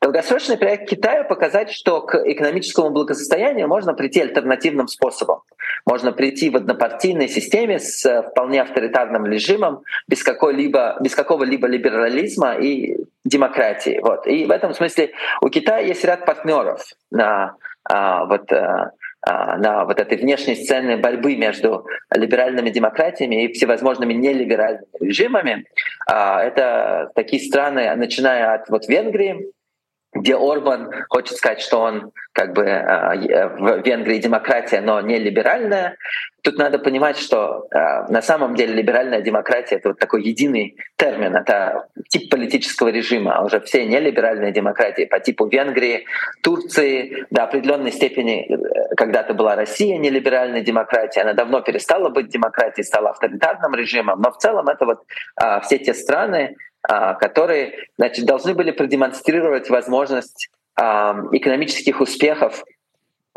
Долгосрочный 0.00 0.56
проект 0.56 0.88
Китая 0.88 1.24
показать, 1.24 1.70
что 1.70 2.00
к 2.00 2.14
экономическому 2.14 2.90
благосостоянию 2.90 3.68
можно 3.68 3.94
прийти 3.94 4.20
альтернативным 4.20 4.88
способом. 4.88 5.42
Можно 5.84 6.12
прийти 6.12 6.50
в 6.50 6.56
однопартийной 6.56 7.28
системе 7.28 7.78
с 7.78 8.04
э, 8.04 8.22
вполне 8.22 8.62
авторитарным 8.62 9.26
режимом, 9.26 9.82
без, 10.08 10.22
какой-либо, 10.22 10.96
без 11.00 11.14
какого-либо 11.14 11.66
либерализма 11.66 12.54
и 12.54 12.96
демократии. 13.24 14.00
Вот. 14.02 14.26
И 14.26 14.46
в 14.46 14.50
этом 14.50 14.72
смысле 14.72 15.12
у 15.40 15.48
Китая 15.48 15.78
есть 15.78 16.04
ряд 16.04 16.24
партнеров 16.24 16.82
на 17.10 17.56
а, 17.88 18.24
вот, 18.24 18.52
а, 18.52 18.90
на 19.26 19.84
вот 19.84 20.00
этой 20.00 20.18
внешней 20.18 20.54
сцене 20.54 20.96
борьбы 20.96 21.36
между 21.36 21.86
либеральными 22.14 22.70
демократиями 22.70 23.44
и 23.44 23.52
всевозможными 23.52 24.12
нелиберальными 24.12 24.86
режимами. 25.00 25.64
А, 26.06 26.42
это 26.42 27.10
такие 27.14 27.42
страны, 27.42 27.94
начиная 27.96 28.54
от 28.54 28.68
вот 28.68 28.86
Венгрии, 28.88 29.52
где 30.20 30.36
Орбан 30.36 30.90
хочет 31.08 31.36
сказать, 31.36 31.60
что 31.60 31.80
он 31.80 32.12
как 32.32 32.52
бы 32.52 32.68
а, 32.68 33.14
в 33.14 33.82
Венгрии 33.86 34.18
демократия, 34.18 34.80
но 34.80 35.00
не 35.00 35.18
либеральная. 35.18 35.96
Тут 36.42 36.58
надо 36.58 36.78
понимать, 36.78 37.18
что 37.18 37.66
а, 37.72 38.06
на 38.10 38.22
самом 38.22 38.54
деле 38.54 38.74
либеральная 38.74 39.20
демократия— 39.22 39.76
это 39.76 39.88
вот 39.88 39.98
такой 39.98 40.22
единый 40.22 40.76
термин, 40.96 41.34
это 41.34 41.86
тип 42.08 42.30
политического 42.30 42.88
режима, 42.88 43.36
а 43.36 43.44
уже 43.44 43.60
все 43.60 43.86
нелиберальные 43.86 44.52
демократии 44.52 45.06
по 45.06 45.18
типу 45.18 45.46
Венгрии, 45.46 46.04
Турции, 46.42 47.26
до 47.30 47.44
определенной 47.44 47.92
степени 47.92 48.46
э, 48.48 48.94
когда-то 48.96 49.34
была 49.34 49.56
Россия 49.56 49.98
нелиберальной 49.98 50.62
демократией, 50.62 51.22
она 51.22 51.32
давно 51.32 51.62
перестала 51.62 52.10
быть 52.10 52.28
демократией, 52.28 52.84
стала 52.84 53.10
авторитарным 53.10 53.74
режимом, 53.74 54.20
но 54.20 54.30
в 54.30 54.36
целом 54.38 54.68
это 54.68 54.84
вот 54.84 55.02
все 55.62 55.78
те 55.78 55.94
страны, 55.94 56.56
которые 56.88 57.74
значит, 57.98 58.24
должны 58.26 58.54
были 58.54 58.70
продемонстрировать 58.70 59.70
возможность 59.70 60.50
а, 60.78 61.16
экономических 61.32 62.00
успехов 62.00 62.62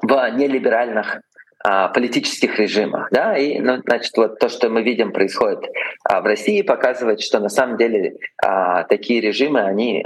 в 0.01 0.29
нелиберальных 0.31 1.21
а, 1.63 1.87
политических 1.87 2.59
режимах. 2.59 3.09
Да? 3.11 3.37
И 3.37 3.59
ну, 3.59 3.81
значит, 3.85 4.15
вот 4.17 4.39
то, 4.39 4.49
что 4.49 4.69
мы 4.69 4.83
видим 4.83 5.11
происходит 5.11 5.61
в 6.03 6.23
России, 6.23 6.61
показывает, 6.61 7.21
что 7.21 7.39
на 7.39 7.49
самом 7.49 7.77
деле 7.77 8.17
такие 8.89 9.21
режимы 9.21 9.61
они 9.61 10.03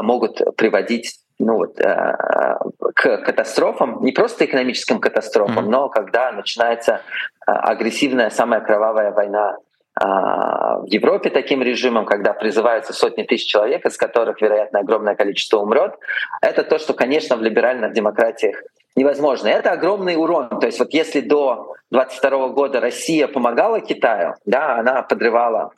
могут 0.00 0.40
приводить 0.56 1.18
ну 1.38 1.54
вот, 1.54 1.76
к 1.76 3.16
катастрофам, 3.18 4.02
не 4.02 4.12
просто 4.12 4.44
экономическим 4.44 4.98
катастрофам, 4.98 5.66
mm-hmm. 5.66 5.70
но 5.70 5.88
когда 5.88 6.32
начинается 6.32 7.00
агрессивная, 7.46 8.30
самая 8.30 8.60
кровавая 8.60 9.12
война 9.12 9.56
а, 9.56 9.56
в 10.00 10.86
Европе 10.86 11.30
таким 11.30 11.62
режимом, 11.62 12.06
когда 12.06 12.32
призываются 12.32 12.92
сотни 12.92 13.24
тысяч 13.24 13.50
человек, 13.50 13.84
из 13.84 13.96
которых, 13.96 14.40
вероятно, 14.40 14.80
огромное 14.80 15.16
количество 15.16 15.58
умрет, 15.58 15.94
это 16.40 16.62
то, 16.62 16.78
что, 16.78 16.94
конечно, 16.94 17.36
в 17.36 17.42
либеральных 17.42 17.92
демократиях 17.92 18.62
невозможно. 18.94 19.48
Это 19.48 19.72
огромный 19.72 20.16
урон. 20.16 20.60
То 20.60 20.66
есть 20.66 20.78
вот 20.78 20.92
если 20.92 21.20
до 21.20 21.74
22 21.90 22.48
года 22.48 22.80
Россия 22.80 23.26
помогала 23.26 23.80
Китаю, 23.80 24.34
да, 24.44 24.76
она 24.76 25.02
подрывала 25.02 25.72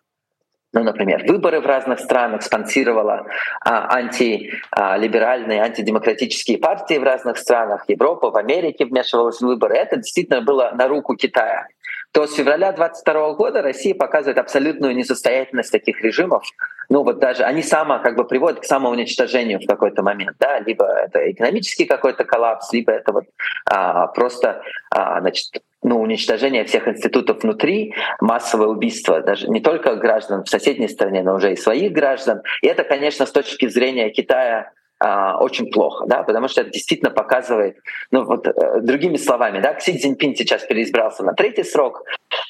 ну, 0.73 0.85
например, 0.85 1.25
выборы 1.27 1.61
в 1.61 1.67
разных 1.67 1.99
странах, 1.99 2.43
спонсировала 2.43 3.27
а, 3.65 3.93
антилиберальные, 3.97 5.63
антидемократические 5.63 6.59
партии 6.59 6.95
в 6.95 7.03
разных 7.03 7.39
странах, 7.39 7.85
Европа, 7.89 8.31
в 8.31 8.37
Америке 8.37 8.85
вмешивалась 8.85 9.39
в 9.39 9.47
выборы. 9.47 9.75
Это 9.75 9.97
действительно 9.97 10.43
было 10.43 10.71
на 10.73 10.87
руку 10.87 11.17
Китая 11.17 11.67
то 12.13 12.27
с 12.27 12.35
февраля 12.35 12.73
22 12.73 13.35
года 13.35 13.63
Россия 13.63 13.95
показывает 13.95 14.39
абсолютную 14.39 14.95
несостоятельность 14.95 15.71
таких 15.71 16.03
режимов. 16.03 16.45
Ну 16.89 17.05
вот 17.05 17.21
даже 17.21 17.45
они 17.45 17.63
сама 17.63 18.01
как 18.01 18.17
бы 18.17 18.25
приводят 18.27 18.61
к 18.61 18.65
самоуничтожению 18.65 19.61
в 19.61 19.67
какой-то 19.67 20.03
момент, 20.03 20.37
да, 20.41 20.59
либо 20.59 20.85
это 20.87 21.31
экономический 21.31 21.85
какой-то 21.85 22.25
коллапс, 22.25 22.73
либо 22.73 22.93
это 22.93 23.13
вот 23.13 23.25
а, 23.65 24.09
просто 24.09 24.63
а, 24.91 25.21
значит 25.21 25.63
ну, 25.83 26.01
уничтожение 26.01 26.65
всех 26.65 26.89
институтов 26.89 27.43
внутри, 27.43 27.95
массовое 28.21 28.67
убийство 28.67 29.21
даже 29.23 29.49
не 29.49 29.61
только 29.61 29.95
граждан 29.95 30.45
в 30.45 30.49
соседней 30.49 30.89
стране, 30.89 31.23
но 31.23 31.37
уже 31.37 31.53
и 31.53 31.57
своих 31.57 31.93
граждан. 31.93 32.43
И 32.63 32.67
это, 32.67 32.85
конечно, 32.85 33.25
с 33.25 33.31
точки 33.31 33.69
зрения 33.69 34.11
Китая 34.11 34.73
а, 35.03 35.39
очень 35.39 35.71
плохо, 35.71 36.05
да, 36.07 36.23
потому 36.23 36.47
что 36.49 36.61
это 36.61 36.71
действительно 36.71 37.11
показывает, 37.11 37.79
ну 38.11 38.25
вот 38.25 38.47
э, 38.47 38.81
другими 38.83 39.17
словами, 39.17 39.61
да, 39.61 39.73
Кси 39.73 39.97
Цзиньпин 39.97 40.37
сейчас 40.37 40.63
переизбрался 40.65 41.25
на 41.25 41.33
третий 41.33 41.65
срок, 41.65 42.05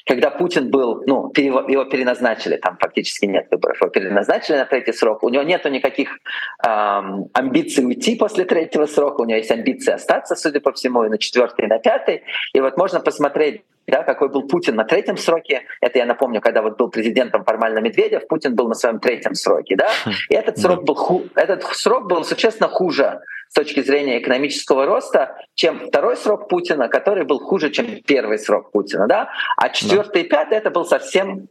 когда 0.05 0.29
Путин 0.29 0.69
был, 0.69 1.01
ну, 1.07 1.31
его 1.37 1.85
переназначили, 1.85 2.57
там 2.57 2.77
фактически 2.77 3.25
нет 3.25 3.47
выборов, 3.51 3.79
его 3.79 3.89
переназначили 3.89 4.57
на 4.57 4.65
третий 4.65 4.91
срок, 4.91 5.23
у 5.23 5.29
него 5.29 5.43
нету 5.43 5.69
никаких 5.69 6.09
эм, 6.67 7.29
амбиций 7.33 7.85
уйти 7.85 8.17
после 8.17 8.43
третьего 8.43 8.85
срока, 8.85 9.21
у 9.21 9.25
него 9.25 9.37
есть 9.37 9.51
амбиции 9.51 9.93
остаться, 9.93 10.35
судя 10.35 10.59
по 10.59 10.73
всему, 10.73 11.05
и 11.05 11.09
на 11.09 11.17
четвертый, 11.17 11.65
и 11.65 11.67
на 11.69 11.79
пятый, 11.79 12.23
и 12.53 12.59
вот 12.59 12.75
можно 12.75 12.99
посмотреть 12.99 13.63
да, 13.91 14.03
какой 14.03 14.29
был 14.29 14.47
Путин 14.47 14.75
на 14.75 14.85
третьем 14.85 15.17
сроке. 15.17 15.63
Это 15.81 15.99
я 15.99 16.05
напомню, 16.05 16.41
когда 16.41 16.61
вот 16.61 16.77
был 16.77 16.89
президентом 16.89 17.43
формально 17.43 17.79
Медведев, 17.79 18.27
Путин 18.27 18.55
был 18.55 18.67
на 18.67 18.73
своем 18.73 18.99
третьем 18.99 19.35
сроке. 19.35 19.75
Да? 19.75 19.89
Хм. 20.05 20.11
И 20.29 20.33
этот 20.33 20.57
срок, 20.57 20.83
был 20.83 20.95
ху... 20.95 21.23
этот 21.35 21.63
срок 21.63 22.07
был 22.07 22.23
существенно 22.23 22.69
хуже 22.69 23.19
с 23.49 23.53
точки 23.53 23.81
зрения 23.81 24.19
экономического 24.19 24.85
роста, 24.85 25.35
чем 25.55 25.87
второй 25.87 26.15
срок 26.15 26.47
Путина, 26.47 26.87
который 26.87 27.25
был 27.25 27.39
хуже, 27.39 27.69
чем 27.69 28.01
первый 28.07 28.39
срок 28.39 28.71
Путина. 28.71 29.07
Да? 29.07 29.29
А 29.57 29.69
четвертый 29.69 30.21
и 30.21 30.29
пятый 30.29 30.57
это 30.57 30.71
был 30.71 30.85
совсем 30.85 31.49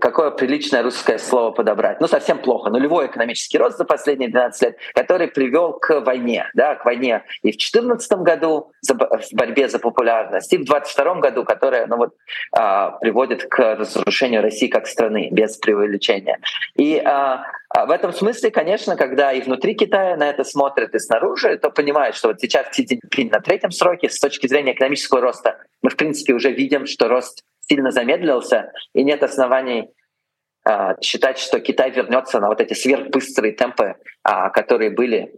какое 0.00 0.30
приличное 0.30 0.82
русское 0.82 1.18
слово 1.18 1.52
подобрать. 1.52 2.00
Ну, 2.00 2.08
совсем 2.08 2.38
плохо. 2.38 2.70
Нулевой 2.70 3.06
экономический 3.06 3.58
рост 3.58 3.78
за 3.78 3.84
последние 3.84 4.30
12 4.30 4.62
лет, 4.62 4.76
который 4.94 5.28
привел 5.28 5.74
к 5.74 6.00
войне. 6.00 6.48
Да, 6.54 6.74
к 6.74 6.84
войне 6.84 7.24
и 7.42 7.52
в 7.52 7.56
2014 7.56 8.12
году 8.18 8.72
в 8.82 9.34
борьбе 9.34 9.68
за 9.68 9.78
популярность, 9.78 10.52
и 10.52 10.56
в 10.56 10.64
2022 10.64 11.14
году, 11.20 11.44
которая 11.44 11.86
ну, 11.86 11.96
вот, 11.96 12.14
а, 12.56 12.92
приводит 12.92 13.44
к 13.44 13.76
разрушению 13.76 14.42
России 14.42 14.68
как 14.68 14.86
страны, 14.86 15.28
без 15.30 15.56
преувеличения. 15.56 16.38
И 16.76 16.98
а, 16.98 17.44
а 17.72 17.86
в 17.86 17.90
этом 17.92 18.12
смысле, 18.12 18.50
конечно, 18.50 18.96
когда 18.96 19.32
и 19.32 19.40
внутри 19.40 19.74
Китая 19.74 20.16
на 20.16 20.28
это 20.28 20.42
смотрят, 20.42 20.92
и 20.94 20.98
снаружи, 20.98 21.56
то 21.56 21.70
понимают, 21.70 22.16
что 22.16 22.28
вот 22.28 22.40
сейчас 22.40 22.66
Си 22.72 22.84
Цзиньпин 22.84 23.28
на 23.28 23.40
третьем 23.40 23.70
сроке 23.70 24.08
с 24.08 24.18
точки 24.18 24.48
зрения 24.48 24.72
экономического 24.72 25.20
роста 25.20 25.58
мы, 25.80 25.90
в 25.90 25.96
принципе, 25.96 26.32
уже 26.32 26.50
видим, 26.50 26.86
что 26.86 27.08
рост 27.08 27.44
сильно 27.70 27.90
замедлился, 27.92 28.72
и 28.92 29.04
нет 29.04 29.22
оснований 29.22 29.90
считать, 31.00 31.38
что 31.38 31.58
Китай 31.60 31.90
вернется 31.90 32.38
на 32.40 32.48
вот 32.48 32.60
эти 32.60 32.74
сверхбыстрые 32.74 33.54
темпы, 33.54 33.94
которые 34.52 34.90
были 34.90 35.32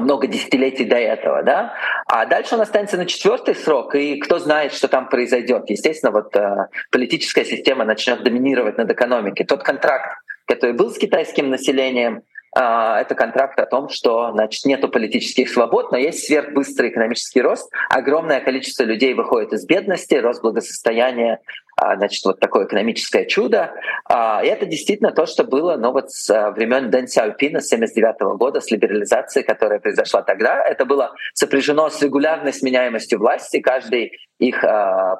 много 0.00 0.26
десятилетий 0.26 0.84
до 0.84 0.96
этого, 0.96 1.42
да, 1.42 1.74
а 2.06 2.26
дальше 2.26 2.54
он 2.54 2.62
останется 2.62 2.96
на 2.96 3.06
четвертый 3.06 3.54
срок, 3.54 3.94
и 3.94 4.18
кто 4.18 4.38
знает, 4.38 4.72
что 4.72 4.88
там 4.88 5.08
произойдет. 5.08 5.68
Естественно, 5.68 6.12
вот 6.12 6.34
э, 6.34 6.68
политическая 6.90 7.44
система 7.44 7.84
начнет 7.84 8.22
доминировать 8.22 8.78
над 8.78 8.90
экономикой. 8.90 9.44
Тот 9.44 9.62
контракт, 9.62 10.16
который 10.46 10.74
был 10.74 10.90
с 10.90 10.98
китайским 10.98 11.50
населением, 11.50 12.18
а, 12.18 12.31
это 12.54 13.14
контракт 13.14 13.58
о 13.60 13.66
том, 13.66 13.88
что 13.88 14.30
значит, 14.32 14.64
нету 14.66 14.88
политических 14.88 15.48
свобод, 15.48 15.90
но 15.90 15.96
есть 15.96 16.26
сверхбыстрый 16.26 16.90
экономический 16.90 17.40
рост. 17.40 17.72
Огромное 17.88 18.40
количество 18.40 18.84
людей 18.84 19.14
выходит 19.14 19.52
из 19.52 19.64
бедности, 19.64 20.14
рост 20.14 20.42
благосостояния, 20.42 21.40
а, 21.76 21.96
значит, 21.96 22.24
вот 22.24 22.38
такое 22.38 22.66
экономическое 22.66 23.24
чудо. 23.24 23.72
А, 24.04 24.42
и 24.44 24.48
это 24.48 24.66
действительно 24.66 25.10
то, 25.12 25.26
что 25.26 25.44
было 25.44 25.76
ну, 25.76 25.92
вот 25.92 26.10
с 26.10 26.28
времен 26.52 26.90
Дэн 26.90 27.08
Сяопина 27.08 27.60
с 27.60 27.72
1979 27.72 28.38
года, 28.38 28.60
с 28.60 28.70
либерализацией, 28.70 29.44
которая 29.44 29.80
произошла 29.80 30.22
тогда. 30.22 30.62
Это 30.62 30.84
было 30.84 31.14
сопряжено 31.34 31.88
с 31.88 32.02
регулярной 32.02 32.52
сменяемостью 32.52 33.18
власти. 33.18 33.60
Каждый 33.60 34.12
их 34.38 34.60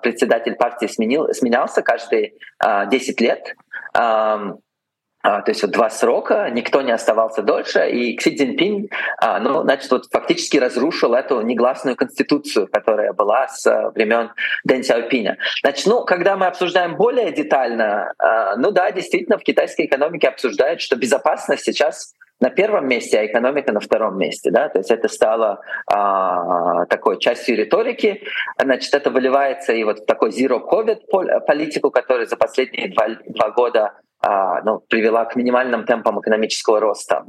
председатель 0.03 0.55
партии 0.55 0.87
сменил, 0.87 1.33
сменялся 1.33 1.83
каждые 1.83 2.35
10 2.61 3.21
лет. 3.21 3.55
А, 5.23 5.41
то 5.43 5.51
есть 5.51 5.63
вот 5.63 5.71
два 5.71 5.89
срока, 5.89 6.51
никто 6.51 6.83
не 6.83 6.93
оставался 6.93 7.43
дольше, 7.43 7.89
и 7.89 8.17
Кси 8.17 8.37
Цзиньпинь, 8.37 8.89
а, 9.19 9.39
ну, 9.39 9.63
значит, 9.63 9.91
вот 9.91 10.07
фактически 10.11 10.57
разрушил 10.57 11.15
эту 11.15 11.41
негласную 11.43 11.97
конституцию, 11.97 12.69
которая 12.69 13.13
была 13.13 13.47
с 13.49 13.65
а, 13.67 13.91
времен 13.91 14.31
Дэн 14.65 14.83
Сяопиня. 14.83 15.39
Значит, 15.63 15.87
ну, 15.87 16.05
когда 16.05 16.37
мы 16.37 16.47
обсуждаем 16.47 16.97
более 16.97 17.33
детально, 17.33 18.13
ну 18.57 18.71
да, 18.71 18.91
действительно, 18.91 19.39
в 19.39 19.43
китайской 19.43 19.87
экономике 19.87 20.29
обсуждают, 20.29 20.81
что 20.81 20.97
безопасность 20.97 21.65
сейчас 21.65 22.15
на 22.43 22.51
первом 22.51 22.89
месте, 22.89 23.21
а 23.21 23.25
экономика 23.25 23.73
на 23.73 23.79
втором 23.79 24.19
месте. 24.19 24.51
Да? 24.51 24.69
То 24.69 24.79
есть 24.79 24.91
это 24.91 25.07
стало 25.07 25.61
а, 25.87 26.87
такой 26.87 27.21
частью 27.21 27.57
риторики. 27.57 28.25
Значит, 28.61 28.93
это 28.95 29.11
выливается 29.11 29.73
и 29.73 29.85
вот 29.85 30.01
в 30.01 30.07
такой 30.07 30.31
zero 30.31 30.61
COVID 30.69 31.45
политику, 31.47 31.93
которая 31.93 32.27
за 32.27 32.37
последние 32.37 32.89
два, 32.89 33.11
два 33.27 33.51
года 33.51 33.85
а, 33.85 34.02
ну, 34.23 34.79
привела 34.89 35.25
к 35.25 35.37
минимальным 35.37 35.85
темпам 35.85 36.21
экономического 36.21 36.81
роста 36.81 37.25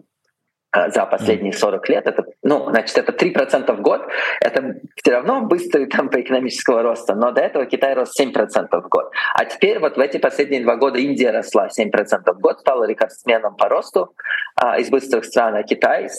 а, 0.74 0.90
за 0.90 1.06
последние 1.06 1.54
40 1.54 1.90
лет. 1.90 2.08
Это, 2.08 2.26
ну, 2.42 2.68
значит, 2.72 2.98
это 2.98 3.12
3% 3.12 3.72
в 3.76 3.82
год. 3.82 4.08
Это 4.42 4.76
все 4.96 5.12
равно 5.12 5.42
быстрый 5.42 5.86
темп 5.90 6.16
экономического 6.16 6.82
роста, 6.82 7.14
но 7.14 7.32
до 7.32 7.42
этого 7.42 7.68
Китай 7.68 7.94
рос 7.94 8.20
7% 8.20 8.70
в 8.72 8.90
год. 8.90 9.12
А 9.36 9.46
теперь 9.46 9.78
вот 9.78 9.98
в 9.98 10.00
эти 10.00 10.18
последние 10.18 10.64
два 10.64 10.76
года 10.76 10.98
Индия 10.98 11.30
росла 11.30 11.68
7% 11.68 11.92
в 12.26 12.40
год, 12.40 12.60
стала 12.60 12.86
рекордсменом 12.86 13.56
по 13.56 13.70
росту 13.70 14.16
а, 14.56 14.80
из 14.80 14.90
быстрых 14.90 15.26
стран, 15.26 15.56
а 15.56 15.64
Китай 15.64 16.10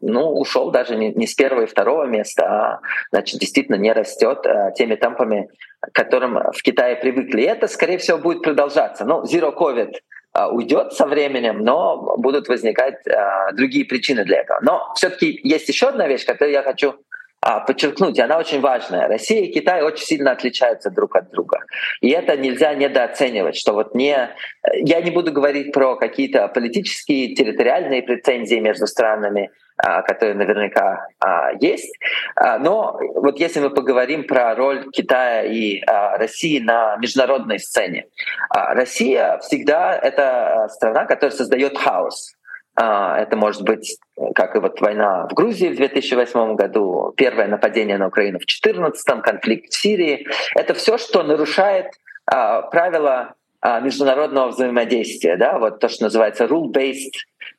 ну, 0.00 0.32
ушел 0.32 0.72
даже 0.72 0.96
не, 0.96 1.12
не 1.12 1.28
с 1.28 1.34
первого 1.34 1.62
и 1.62 1.66
второго 1.66 2.04
места, 2.04 2.44
а 2.44 2.80
значит, 3.12 3.38
действительно 3.38 3.76
не 3.76 3.92
растет 3.92 4.44
а, 4.46 4.72
теми 4.72 4.96
темпами, 4.96 5.48
к 5.80 5.92
которым 5.92 6.40
в 6.52 6.60
Китае 6.64 6.96
привыкли. 6.96 7.42
И 7.42 7.46
это, 7.46 7.68
скорее 7.68 7.98
всего, 7.98 8.18
будет 8.18 8.42
продолжаться. 8.42 9.04
Ну, 9.04 9.22
Zero 9.22 9.56
COVID 9.56 9.92
а, 9.92 9.98
уйдет 10.50 10.92
со 10.92 11.06
временем, 11.06 11.58
но 11.58 12.16
будут 12.16 12.48
возникать 12.48 13.06
а, 13.06 13.52
другие 13.52 13.84
причины 13.84 14.24
для 14.24 14.40
этого. 14.40 14.60
Но 14.62 14.92
все-таки 14.94 15.40
есть 15.42 15.68
еще 15.68 15.88
одна 15.88 16.08
вещь, 16.08 16.24
которую 16.24 16.52
я 16.52 16.62
хочу 16.62 16.94
подчеркнуть, 17.42 18.18
и 18.18 18.22
она 18.22 18.38
очень 18.38 18.60
важная. 18.60 19.08
Россия 19.08 19.42
и 19.42 19.52
Китай 19.52 19.82
очень 19.82 20.06
сильно 20.06 20.30
отличаются 20.30 20.90
друг 20.90 21.16
от 21.16 21.30
друга. 21.30 21.60
И 22.00 22.10
это 22.10 22.36
нельзя 22.36 22.74
недооценивать, 22.74 23.56
что 23.56 23.72
вот 23.72 23.94
не... 23.94 24.30
Я 24.74 25.00
не 25.00 25.10
буду 25.10 25.32
говорить 25.32 25.72
про 25.72 25.96
какие-то 25.96 26.46
политические, 26.48 27.34
территориальные 27.34 28.02
претензии 28.02 28.60
между 28.60 28.86
странами, 28.86 29.50
а, 29.76 30.02
которые 30.02 30.36
наверняка 30.36 31.08
а, 31.18 31.50
есть. 31.58 31.92
А, 32.36 32.58
но 32.58 33.00
вот 33.16 33.40
если 33.40 33.58
мы 33.58 33.70
поговорим 33.70 34.24
про 34.24 34.54
роль 34.54 34.88
Китая 34.92 35.42
и 35.42 35.82
России 36.18 36.60
на 36.60 36.96
международной 36.98 37.58
сцене, 37.58 38.06
Россия 38.50 39.38
всегда 39.38 39.98
это 39.98 40.68
страна, 40.70 41.06
которая 41.06 41.36
создает 41.36 41.76
хаос. 41.76 42.36
Это 42.74 43.36
может 43.36 43.62
быть, 43.62 43.98
как 44.34 44.56
и 44.56 44.58
вот 44.58 44.80
война 44.80 45.26
в 45.28 45.34
Грузии 45.34 45.68
в 45.68 45.76
2008 45.76 46.54
году, 46.54 47.12
первое 47.16 47.46
нападение 47.46 47.98
на 47.98 48.06
Украину 48.06 48.38
в 48.38 48.46
2014, 48.46 49.22
конфликт 49.22 49.72
в 49.72 49.76
Сирии. 49.76 50.26
Это 50.54 50.72
все, 50.72 50.96
что 50.96 51.22
нарушает 51.22 51.88
правила 52.24 53.34
международного 53.82 54.48
взаимодействия, 54.48 55.36
да, 55.36 55.58
вот 55.58 55.80
то, 55.80 55.88
что 55.88 56.04
называется 56.04 56.44
rule-based 56.44 57.12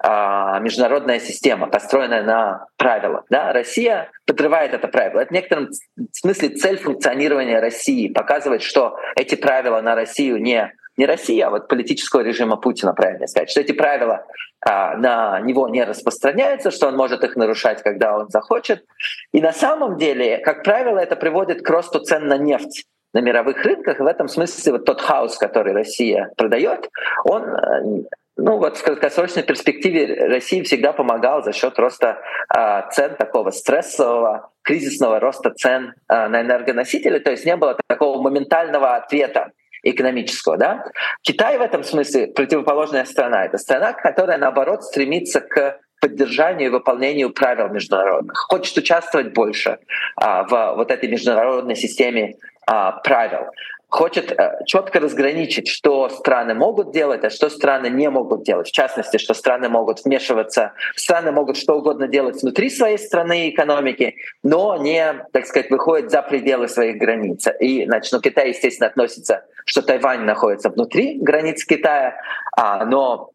а, 0.06 0.60
международная 0.60 1.20
система, 1.20 1.68
построенная 1.68 2.24
на 2.24 2.66
правилах. 2.76 3.24
Да? 3.30 3.54
Россия 3.54 4.12
подрывает 4.26 4.74
это 4.74 4.90
правило. 4.90 5.22
Это 5.22 5.30
в 5.30 5.34
некотором 5.34 5.70
смысле 6.12 6.50
цель 6.50 6.78
функционирования 6.78 7.60
России, 7.60 8.10
показывать, 8.10 8.64
что 8.64 8.98
эти 9.16 9.36
правила 9.36 9.80
на 9.80 9.96
Россию 9.96 10.42
не 10.42 10.74
не 10.98 11.06
Россия, 11.06 11.48
а 11.48 11.50
вот 11.50 11.68
политического 11.68 12.22
режима 12.22 12.58
Путина, 12.58 12.94
правильно 12.94 13.28
сказать, 13.28 13.50
что 13.50 13.62
эти 13.62 13.72
правила 13.72 14.26
а, 14.66 14.96
на 14.96 15.40
него 15.42 15.68
не 15.68 15.84
распространяются, 15.84 16.72
что 16.72 16.88
он 16.88 16.96
может 16.96 17.24
их 17.24 17.36
нарушать, 17.36 17.82
когда 17.82 18.18
он 18.18 18.30
захочет. 18.30 18.86
И 19.32 19.42
на 19.42 19.52
самом 19.52 19.98
деле, 19.98 20.38
как 20.38 20.64
правило, 20.64 21.00
это 21.00 21.16
приводит 21.16 21.62
к 21.64 21.70
росту 21.70 22.00
цен 22.00 22.28
на 22.28 22.38
нефть 22.38 22.86
на 23.14 23.20
мировых 23.20 23.64
рынках. 23.64 24.00
И 24.00 24.04
в 24.04 24.08
этом 24.08 24.28
смысле 24.28 24.74
вот 24.74 24.86
тот 24.86 25.02
хаос, 25.02 25.38
который 25.38 25.74
Россия 25.74 26.32
продает, 26.36 26.90
он 27.24 27.44
э, 27.44 28.04
ну 28.36 28.58
вот 28.58 28.78
в 28.78 28.84
краткосрочной 28.84 29.44
перспективе 29.44 30.28
России 30.28 30.64
всегда 30.64 30.94
помогал 30.94 31.44
за 31.44 31.54
счет 31.54 31.78
роста 31.78 32.20
э, 32.56 32.82
цен 32.92 33.16
такого 33.16 33.52
стрессового, 33.52 34.50
кризисного 34.64 35.20
роста 35.20 35.52
цен 35.52 35.94
э, 36.10 36.28
на 36.28 36.42
энергоносители, 36.42 37.20
то 37.20 37.32
есть 37.32 37.46
не 37.46 37.56
было 37.56 37.78
такого 37.88 38.22
моментального 38.22 38.96
ответа 38.96 39.52
экономического. 39.84 40.58
Да? 40.58 40.86
Китай 41.22 41.58
в 41.58 41.62
этом 41.62 41.84
смысле 41.84 42.28
противоположная 42.28 43.06
страна. 43.06 43.46
Это 43.46 43.58
страна, 43.58 43.94
которая 43.94 44.38
наоборот 44.38 44.84
стремится 44.84 45.42
к 45.42 45.80
поддержанию 46.02 46.68
и 46.68 46.72
выполнению 46.72 47.32
правил 47.32 47.70
международных, 47.70 48.38
хочет 48.50 48.76
участвовать 48.78 49.34
больше 49.34 49.80
а, 50.18 50.44
в 50.44 50.76
вот 50.76 50.92
этой 50.92 51.08
международной 51.10 51.78
системе 51.78 52.36
а, 52.68 52.92
правил 52.92 53.48
хочет 53.94 54.32
э, 54.32 54.64
четко 54.66 55.00
разграничить, 55.00 55.68
что 55.68 56.10
страны 56.10 56.56
могут 56.56 56.92
делать, 56.92 57.24
а 57.24 57.30
что 57.30 57.50
страны 57.50 57.90
не 57.90 58.10
могут 58.10 58.44
делать. 58.44 58.68
В 58.68 58.72
частности, 58.72 59.18
что 59.18 59.36
страны 59.36 59.70
могут 59.70 60.04
вмешиваться, 60.04 60.74
страны 60.96 61.32
могут 61.32 61.58
что 61.58 61.76
угодно 61.76 62.08
делать 62.08 62.42
внутри 62.42 62.72
своей 62.72 62.98
страны 62.98 63.48
и 63.48 63.50
экономики, 63.52 64.16
но 64.42 64.78
не, 64.78 65.26
так 65.32 65.46
сказать, 65.46 65.70
выходят 65.70 66.10
за 66.10 66.24
пределы 66.24 66.68
своих 66.68 66.98
границ. 66.98 67.48
И, 67.60 67.86
значит, 67.86 68.12
ну, 68.12 68.20
Китай, 68.20 68.50
естественно, 68.50 68.88
относится, 68.88 69.46
что 69.66 69.84
Тайвань 69.84 70.22
находится 70.22 70.70
внутри 70.70 71.20
границ 71.20 71.64
Китая, 71.64 72.16
а, 72.58 72.86
но 72.86 73.33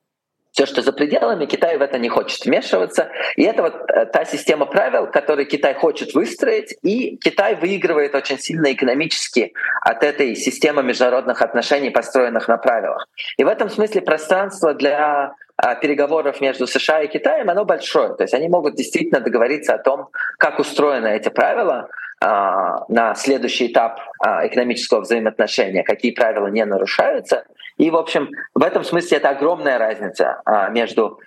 все, 0.59 0.67
что 0.67 0.83
за 0.83 0.93
пределами, 0.93 1.47
Китай 1.47 1.79
в 1.79 1.83
это 1.83 1.99
не 1.99 2.09
хочет 2.09 2.45
вмешиваться. 2.45 3.13
И 3.37 3.45
это 3.45 3.63
вот 3.63 3.75
э, 3.89 4.07
та 4.07 4.25
система 4.25 4.67
правил, 4.67 5.07
которую 5.07 5.47
Китай 5.47 5.73
хочет 5.75 6.15
выстроить, 6.15 6.77
и 6.83 7.17
Китай 7.17 7.55
выигрывает 7.55 8.13
очень 8.17 8.41
сильно 8.41 8.73
экономически 8.73 9.53
от 9.83 10.03
этой 10.03 10.35
системы 10.35 10.83
международных 10.83 11.43
отношений, 11.43 11.91
построенных 11.91 12.49
на 12.49 12.57
правилах. 12.57 13.07
И 13.37 13.45
в 13.45 13.47
этом 13.47 13.71
смысле 13.71 14.01
пространство 14.01 14.75
для 14.75 15.35
а, 15.57 15.77
переговоров 15.77 16.41
между 16.41 16.67
США 16.67 17.03
и 17.03 17.07
Китаем, 17.07 17.49
оно 17.51 17.65
большое. 17.65 18.17
То 18.17 18.25
есть 18.25 18.35
они 18.35 18.49
могут 18.49 18.75
действительно 18.75 19.21
договориться 19.21 19.75
о 19.75 19.79
том, 19.79 20.09
как 20.39 20.59
устроены 20.59 21.07
эти 21.07 21.29
правила, 21.29 21.89
а, 22.21 22.85
на 22.89 23.15
следующий 23.15 23.69
этап 23.69 24.01
а, 24.19 24.45
экономического 24.45 25.03
взаимоотношения, 25.03 25.85
какие 25.85 26.11
правила 26.11 26.49
не 26.49 26.65
нарушаются. 26.65 27.45
И, 27.79 27.91
в 27.91 27.97
общем, 27.97 28.31
в 28.55 28.63
этом 28.63 28.85
смысле 28.85 29.19
это 29.19 29.31
огромная 29.31 29.79
разница 29.79 30.43
а, 30.45 30.69
между 30.69 31.19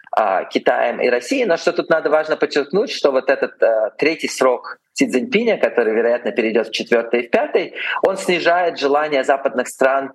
Китаем 0.50 1.00
и 1.00 1.08
Россией. 1.08 1.46
Но 1.46 1.56
что 1.56 1.72
тут 1.72 1.90
надо 1.90 2.10
важно 2.10 2.36
подчеркнуть, 2.36 2.92
что 2.92 3.12
вот 3.12 3.30
этот 3.30 3.54
третий 3.98 4.28
срок 4.28 4.78
Си 4.92 5.08
Цзиньпиня, 5.08 5.58
который, 5.58 5.94
вероятно, 5.94 6.34
перейдет 6.34 6.68
в 6.68 6.72
четвертый 6.72 7.22
и 7.22 7.28
в 7.28 7.32
пятый, 7.32 7.76
он 8.04 8.18
снижает 8.18 8.78
желание 8.78 9.24
западных 9.24 9.70
стран 9.70 10.12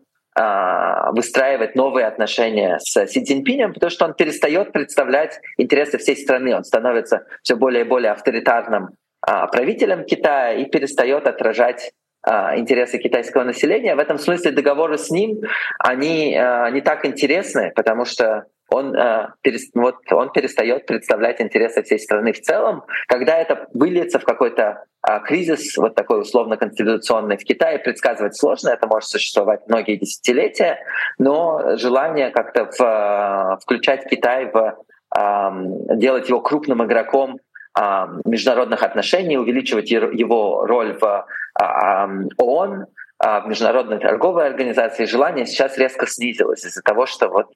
выстраивать 1.13 1.77
новые 1.77 2.07
отношения 2.07 2.79
с 2.79 3.07
Си 3.07 3.25
Цзиньпинем, 3.25 3.73
потому 3.73 3.89
что 3.89 4.05
он 4.05 4.13
перестает 4.13 4.71
представлять 4.71 5.41
интересы 5.57 5.97
всей 5.97 6.19
страны, 6.19 6.55
он 6.55 6.65
становится 6.65 7.25
все 7.43 7.57
более 7.57 7.87
и 7.87 7.89
более 7.89 8.13
авторитарным 8.13 8.91
а, 9.27 9.49
правителем 9.49 10.05
Китая 10.05 10.53
и 10.55 10.67
перестает 10.67 11.27
отражать 11.27 11.91
а, 11.91 11.91
интересы 12.27 12.99
китайского 12.99 13.45
населения. 13.45 13.95
В 13.95 13.99
этом 13.99 14.19
смысле 14.19 14.51
договоры 14.51 14.99
с 14.99 15.11
ним, 15.11 15.43
они 15.79 16.37
а, 16.37 16.71
не 16.71 16.81
так 16.81 17.05
интересны, 17.07 17.73
потому 17.75 18.05
что 18.05 18.47
он, 18.69 18.97
перес, 19.43 19.71
вот, 19.75 19.97
он 20.11 20.33
перестает 20.33 20.87
представлять 20.87 21.41
интересы 21.41 21.85
всей 21.85 22.01
страны 22.01 22.33
в 22.33 22.41
целом. 22.41 22.83
Когда 23.07 23.39
это 23.39 23.69
выльется 23.73 24.19
в 24.19 24.25
какой-то 24.25 24.85
кризис, 25.25 25.77
вот 25.77 25.95
такой 25.95 26.21
условно-конституционный 26.23 27.37
в 27.37 27.45
Китае, 27.45 27.79
предсказывать 27.79 28.37
сложно, 28.37 28.71
это 28.71 28.89
может 28.89 29.09
существовать 29.09 29.61
многие 29.69 29.97
десятилетия, 29.97 30.81
но 31.19 31.77
желание 31.77 32.31
как-то 32.31 32.69
в, 32.77 33.61
включать 33.63 34.09
Китай 34.11 34.51
в 34.53 34.77
делать 35.95 36.29
его 36.29 36.41
крупным 36.41 36.85
игроком 36.85 37.39
международных 38.25 38.83
отношений, 38.83 39.37
увеличивать 39.37 39.91
его 39.91 40.67
роль 40.67 40.97
в 40.99 41.27
э, 41.61 41.65
ООН, 42.39 42.87
в 43.19 43.45
Международной 43.47 43.99
торговой 43.99 44.47
организации, 44.47 45.07
желание 45.07 45.47
сейчас 45.47 45.79
резко 45.79 46.07
снизилось 46.07 46.65
из-за 46.67 46.83
того, 46.83 47.07
что 47.07 47.29
вот 47.29 47.47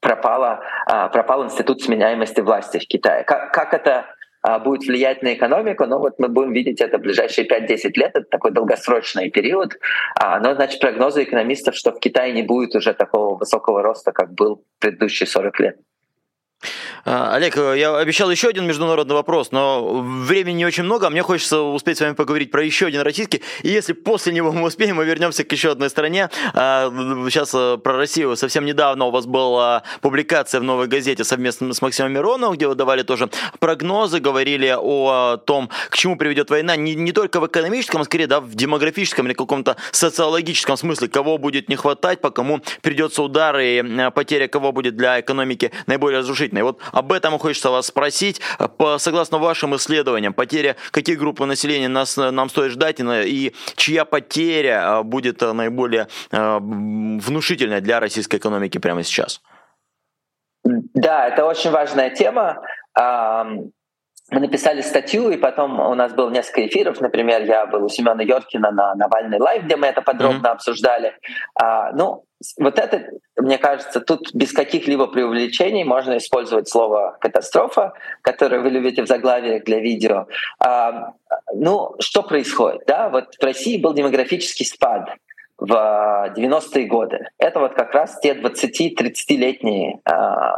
пропала, 0.00 0.60
а, 0.86 1.08
пропал 1.08 1.44
институт 1.44 1.82
сменяемости 1.82 2.40
власти 2.40 2.78
в 2.78 2.86
Китае. 2.86 3.24
Как, 3.24 3.52
как 3.52 3.74
это 3.74 4.06
а, 4.42 4.58
будет 4.58 4.86
влиять 4.86 5.22
на 5.22 5.34
экономику, 5.34 5.84
ну 5.86 5.98
вот 5.98 6.18
мы 6.18 6.28
будем 6.28 6.52
видеть 6.52 6.80
это 6.80 6.98
в 6.98 7.00
ближайшие 7.00 7.46
5-10 7.48 7.90
лет, 7.96 8.10
это 8.14 8.26
такой 8.30 8.52
долгосрочный 8.52 9.30
период. 9.30 9.72
А, 10.20 10.38
но, 10.38 10.54
значит, 10.54 10.80
прогнозы 10.80 11.24
экономистов, 11.24 11.74
что 11.74 11.92
в 11.92 11.98
Китае 11.98 12.32
не 12.32 12.42
будет 12.42 12.74
уже 12.76 12.94
такого 12.94 13.36
высокого 13.36 13.82
роста, 13.82 14.12
как 14.12 14.32
был 14.32 14.62
предыдущие 14.78 15.26
40 15.26 15.60
лет. 15.60 15.76
А, 17.04 17.34
Олег, 17.34 17.56
я 17.56 17.96
обещал 17.96 18.30
еще 18.30 18.48
один 18.48 18.66
международный 18.66 19.14
вопрос, 19.14 19.52
но 19.52 20.02
времени 20.02 20.58
не 20.58 20.66
очень 20.66 20.84
много, 20.84 21.06
а 21.06 21.10
мне 21.10 21.22
хочется 21.22 21.60
успеть 21.60 21.98
с 21.98 22.00
вами 22.00 22.14
поговорить 22.14 22.50
про 22.50 22.64
еще 22.64 22.86
один 22.86 23.02
российский. 23.02 23.42
И 23.62 23.68
если 23.68 23.92
после 23.92 24.32
него 24.32 24.52
мы 24.52 24.66
успеем, 24.66 24.96
мы 24.96 25.04
вернемся 25.04 25.44
к 25.44 25.52
еще 25.52 25.72
одной 25.72 25.90
стране. 25.90 26.30
А, 26.54 26.90
сейчас 27.28 27.52
э, 27.54 27.78
про 27.78 27.96
Россию. 27.96 28.36
Совсем 28.36 28.64
недавно 28.64 29.06
у 29.06 29.10
вас 29.10 29.26
была 29.26 29.82
публикация 30.00 30.60
в 30.60 30.64
«Новой 30.64 30.86
газете» 30.86 31.24
совместно 31.24 31.72
с 31.72 31.82
Максимом 31.82 32.12
Мироновым, 32.12 32.56
где 32.56 32.66
вы 32.66 32.74
давали 32.74 33.02
тоже 33.02 33.28
прогнозы, 33.60 34.20
говорили 34.20 34.74
о 34.76 35.36
том, 35.36 35.70
к 35.90 35.96
чему 35.96 36.16
приведет 36.16 36.50
война, 36.50 36.76
не, 36.76 36.94
не 36.94 37.12
только 37.12 37.40
в 37.40 37.46
экономическом, 37.46 38.00
а 38.00 38.04
скорее 38.04 38.26
да, 38.26 38.40
в 38.40 38.54
демографическом 38.54 39.26
или 39.26 39.34
каком-то 39.34 39.76
социологическом 39.92 40.76
смысле, 40.76 41.08
кого 41.08 41.38
будет 41.38 41.68
не 41.68 41.76
хватать, 41.76 42.20
по 42.20 42.30
кому 42.30 42.60
придется 42.82 43.22
удар 43.22 43.58
и 43.58 43.82
э, 43.82 44.10
потеря 44.10 44.48
кого 44.48 44.72
будет 44.72 44.96
для 44.96 45.20
экономики 45.20 45.72
наиболее 45.86 46.20
разрушительной. 46.20 46.55
Вот 46.64 46.80
об 46.92 47.12
этом 47.12 47.38
хочется 47.38 47.70
вас 47.70 47.86
спросить. 47.86 48.40
По, 48.78 48.98
согласно 48.98 49.38
вашим 49.38 49.74
исследованиям, 49.76 50.34
потеря 50.34 50.76
каких 50.90 51.18
групп 51.18 51.40
населения 51.40 51.88
нас, 51.88 52.16
нам 52.16 52.48
стоит 52.48 52.72
ждать 52.72 53.00
и 53.00 53.54
чья 53.76 54.04
потеря 54.04 54.98
а, 54.98 55.02
будет 55.02 55.42
а, 55.42 55.52
наиболее 55.52 56.08
а, 56.32 56.58
внушительная 56.60 57.80
для 57.80 58.00
российской 58.00 58.36
экономики 58.36 58.78
прямо 58.78 59.02
сейчас? 59.02 59.42
Да, 60.64 61.28
это 61.28 61.44
очень 61.44 61.70
важная 61.70 62.10
тема 62.10 62.62
мы 64.30 64.40
написали 64.40 64.80
статью, 64.80 65.30
и 65.30 65.36
потом 65.36 65.78
у 65.78 65.94
нас 65.94 66.12
было 66.12 66.30
несколько 66.30 66.66
эфиров. 66.66 67.00
Например, 67.00 67.42
я 67.42 67.66
был 67.66 67.84
у 67.84 67.88
Семена 67.88 68.22
Йоркина 68.22 68.72
на 68.72 68.94
Навальный 68.96 69.38
Live, 69.38 69.64
где 69.64 69.76
мы 69.76 69.86
это 69.86 70.02
подробно 70.02 70.48
mm-hmm. 70.48 70.50
обсуждали. 70.50 71.14
А, 71.54 71.92
ну, 71.92 72.24
вот 72.58 72.78
это, 72.78 73.10
мне 73.36 73.58
кажется, 73.58 74.00
тут 74.00 74.34
без 74.34 74.52
каких-либо 74.52 75.06
преувеличений 75.06 75.84
можно 75.84 76.18
использовать 76.18 76.68
слово 76.68 77.16
«катастрофа», 77.20 77.94
которое 78.22 78.60
вы 78.60 78.70
любите 78.70 79.02
в 79.02 79.06
заглавиях 79.06 79.64
для 79.64 79.80
видео. 79.80 80.26
А, 80.58 81.14
ну, 81.54 81.94
что 81.98 82.22
происходит? 82.22 82.82
Да? 82.86 83.08
Вот 83.08 83.34
в 83.40 83.42
России 83.42 83.80
был 83.80 83.94
демографический 83.94 84.66
спад 84.66 85.08
в 85.58 85.72
90-е 86.36 86.86
годы. 86.86 87.28
Это 87.38 87.60
вот 87.60 87.74
как 87.74 87.94
раз 87.94 88.18
те 88.20 88.34
20-30-летние 88.34 90.00
э, 90.04 90.10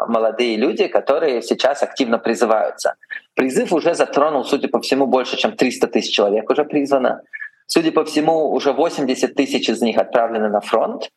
молодые 0.08 0.56
люди, 0.56 0.88
которые 0.88 1.42
сейчас 1.42 1.84
активно 1.84 2.18
призываются. 2.18 2.96
Призыв 3.34 3.72
уже 3.72 3.94
затронул, 3.94 4.44
судя 4.44 4.68
по 4.68 4.80
всему, 4.80 5.06
больше, 5.06 5.36
чем 5.36 5.52
300 5.52 5.86
тысяч 5.86 6.12
человек 6.12 6.50
уже 6.50 6.64
призвано. 6.64 7.22
Судя 7.66 7.92
по 7.92 8.04
всему, 8.04 8.50
уже 8.50 8.72
80 8.72 9.34
тысяч 9.34 9.68
из 9.68 9.80
них 9.82 9.98
отправлены 9.98 10.48
на 10.48 10.60
фронт. 10.60 11.10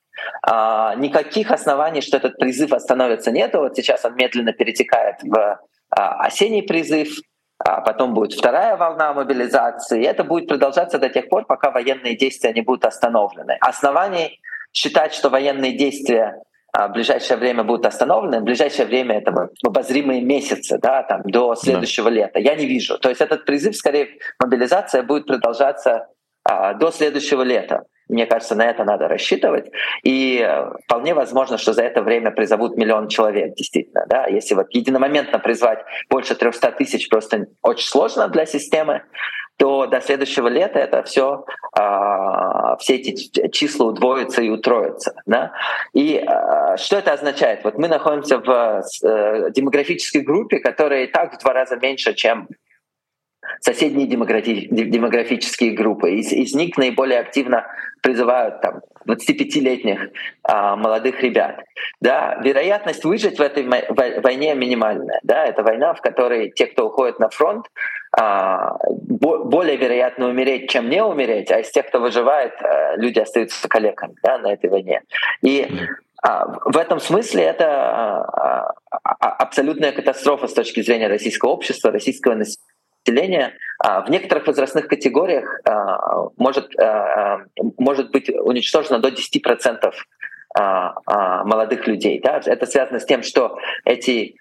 А, 0.44 0.96
никаких 0.96 1.52
оснований, 1.52 2.02
что 2.02 2.18
этот 2.18 2.38
призыв 2.38 2.74
остановится, 2.74 3.32
нет. 3.32 3.54
Вот 3.54 3.76
сейчас 3.76 4.06
он 4.06 4.16
медленно 4.16 4.54
перетекает 4.54 5.16
в 5.24 5.60
а, 5.90 6.26
осенний 6.26 6.62
призыв 6.62 7.10
а 7.64 7.82
потом 7.82 8.14
будет 8.14 8.34
вторая 8.34 8.76
волна 8.76 9.14
мобилизации. 9.14 10.02
И 10.02 10.06
это 10.06 10.24
будет 10.24 10.48
продолжаться 10.48 10.98
до 10.98 11.10
тех 11.10 11.30
пор, 11.30 11.46
пока 11.46 11.70
военные 11.72 12.18
действия 12.18 12.54
не 12.54 12.62
будут 12.62 12.86
остановлены. 12.86 13.58
Оснований 13.62 14.40
считать, 14.74 15.14
что 15.14 15.30
военные 15.30 15.74
действия 15.74 16.42
а, 16.74 16.88
в 16.88 16.94
ближайшее 16.94 17.38
время 17.38 17.64
будут 17.64 17.86
остановлены, 17.86 18.40
в 18.40 18.44
ближайшее 18.44 18.86
время 18.86 19.18
это 19.18 19.50
обозримые 19.66 20.22
месяцы, 20.22 20.80
да, 20.80 21.04
там, 21.04 21.22
до 21.24 21.56
следующего 21.56 22.10
да. 22.10 22.16
лета, 22.16 22.40
я 22.40 22.56
не 22.56 22.66
вижу. 22.66 22.98
То 22.98 23.10
есть 23.10 23.22
этот 23.22 23.46
призыв, 23.46 23.76
скорее, 23.76 24.18
мобилизация 24.40 25.04
будет 25.04 25.28
продолжаться 25.28 26.08
а, 26.44 26.74
до 26.74 26.92
следующего 26.92 27.42
лета. 27.42 27.84
Мне 28.12 28.26
кажется, 28.26 28.56
на 28.56 28.66
это 28.66 28.84
надо 28.84 29.08
рассчитывать. 29.08 29.72
И 30.04 30.46
э, 30.46 30.72
вполне 30.84 31.14
возможно, 31.14 31.58
что 31.58 31.74
за 31.74 31.84
это 31.84 32.02
время 32.02 32.32
призовут 32.32 32.76
миллион 32.76 33.08
человек, 33.08 33.56
действительно. 33.56 34.06
Да? 34.08 34.28
Если 34.28 34.54
вот 34.54 34.68
единомоментно 34.72 35.40
призвать 35.40 35.80
больше 36.10 36.36
300 36.36 36.74
тысяч 36.74 37.08
просто 37.10 37.48
очень 37.62 37.88
сложно 37.88 38.28
для 38.28 38.46
системы, 38.46 39.04
то 39.58 39.86
до 39.86 40.02
следующего 40.02 40.48
лета 40.48 40.80
это 40.80 41.04
все, 41.04 41.46
а, 41.78 42.76
все 42.78 42.96
эти 42.96 43.50
числа 43.50 43.86
удвоятся 43.86 44.42
и 44.42 44.50
утроятся. 44.50 45.14
Да? 45.26 45.52
И 45.94 46.18
а, 46.18 46.78
что 46.78 46.98
это 46.98 47.14
означает? 47.14 47.64
Вот 47.64 47.78
мы 47.78 47.88
находимся 47.88 48.40
в 48.40 48.84
э, 49.04 49.52
демографической 49.52 50.22
группе, 50.22 50.60
которая 50.60 51.04
и 51.04 51.08
так 51.08 51.36
в 51.36 51.38
два 51.38 51.54
раза 51.54 51.78
меньше, 51.78 52.14
чем 52.14 52.50
соседние 53.60 54.08
демографи- 54.08 54.68
демографические 54.70 55.72
группы. 55.72 56.12
Из, 56.12 56.32
из 56.32 56.54
них 56.54 56.78
наиболее 56.78 57.20
активно 57.20 57.66
призывают 58.02 58.62
там 58.62 58.82
25-летних 59.08 60.10
а, 60.44 60.76
молодых 60.76 61.22
ребят. 61.22 61.64
Да, 62.00 62.40
вероятность 62.44 63.04
выжить 63.04 63.40
в 63.40 63.42
этой 63.42 63.68
войне 64.22 64.56
минимальная. 64.56 65.20
Да, 65.24 65.46
это 65.46 65.64
война, 65.64 65.94
в 65.94 66.02
которой 66.02 66.52
те, 66.52 66.68
кто 66.68 66.88
уходит 66.88 67.20
на 67.20 67.30
фронт, 67.30 67.66
а, 68.18 68.78
бо- 68.90 69.44
более 69.44 69.78
вероятно 69.78 70.28
умереть, 70.28 70.70
чем 70.70 70.90
не 70.90 71.04
умереть, 71.04 71.52
а 71.52 71.60
из 71.60 71.72
тех, 71.72 71.88
кто 71.88 72.00
выживает, 72.00 72.54
а, 72.62 72.96
люди 72.98 73.20
остаются 73.20 73.68
калеками 73.68 74.16
да, 74.24 74.38
на 74.38 74.54
этой 74.54 74.70
войне. 74.70 75.02
И 75.42 75.68
а, 76.22 76.46
в 76.66 76.78
этом 76.78 77.00
смысле 77.00 77.44
это 77.44 77.66
а, 77.66 78.74
а, 78.92 79.28
абсолютная 79.38 79.92
катастрофа 79.92 80.48
с 80.48 80.54
точки 80.54 80.82
зрения 80.82 81.08
российского 81.08 81.50
общества, 81.52 81.92
российского 81.92 82.36
населения 82.36 82.71
населения 83.06 83.54
а, 83.80 84.02
в 84.02 84.10
некоторых 84.10 84.48
возрастных 84.48 84.88
категориях 84.88 85.60
а, 85.66 86.30
может, 86.38 86.78
а, 86.80 87.40
может 87.78 88.12
быть 88.12 88.30
уничтожено 88.30 89.00
до 89.00 89.10
10% 89.10 89.92
молодых 90.54 91.88
людей. 91.88 92.20
Да? 92.22 92.42
Это 92.46 92.66
связано 92.66 93.00
с 93.00 93.06
тем, 93.06 93.24
что 93.24 93.58
эти 93.86 94.36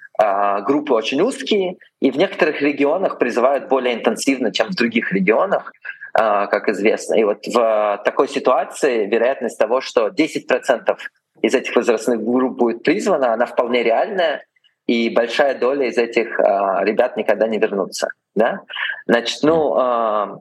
группы 0.63 0.93
очень 0.93 1.21
узкие, 1.21 1.77
и 2.01 2.11
в 2.11 2.17
некоторых 2.17 2.61
регионах 2.61 3.17
призывают 3.17 3.69
более 3.69 3.95
интенсивно, 3.95 4.51
чем 4.51 4.71
в 4.71 4.75
других 4.75 5.13
регионах, 5.13 5.73
как 6.13 6.69
известно. 6.69 7.15
И 7.15 7.23
вот 7.23 7.47
в 7.47 8.03
такой 8.05 8.27
ситуации 8.27 9.07
вероятность 9.07 9.57
того, 9.57 9.81
что 9.81 10.09
10% 10.09 10.97
из 11.43 11.55
этих 11.55 11.77
возрастных 11.77 12.25
групп 12.25 12.59
будет 12.59 12.83
призвана, 12.83 13.33
она 13.33 13.47
вполне 13.47 13.85
реальная, 13.85 14.45
и 14.89 15.11
большая 15.11 15.57
доля 15.57 15.87
из 15.87 15.97
этих 15.97 16.37
ребят 16.41 17.17
никогда 17.17 17.47
не 17.47 17.59
вернутся. 17.59 18.09
Да? 18.35 18.61
Значит, 19.07 19.43
ну, 19.43 19.75
а, 19.75 20.41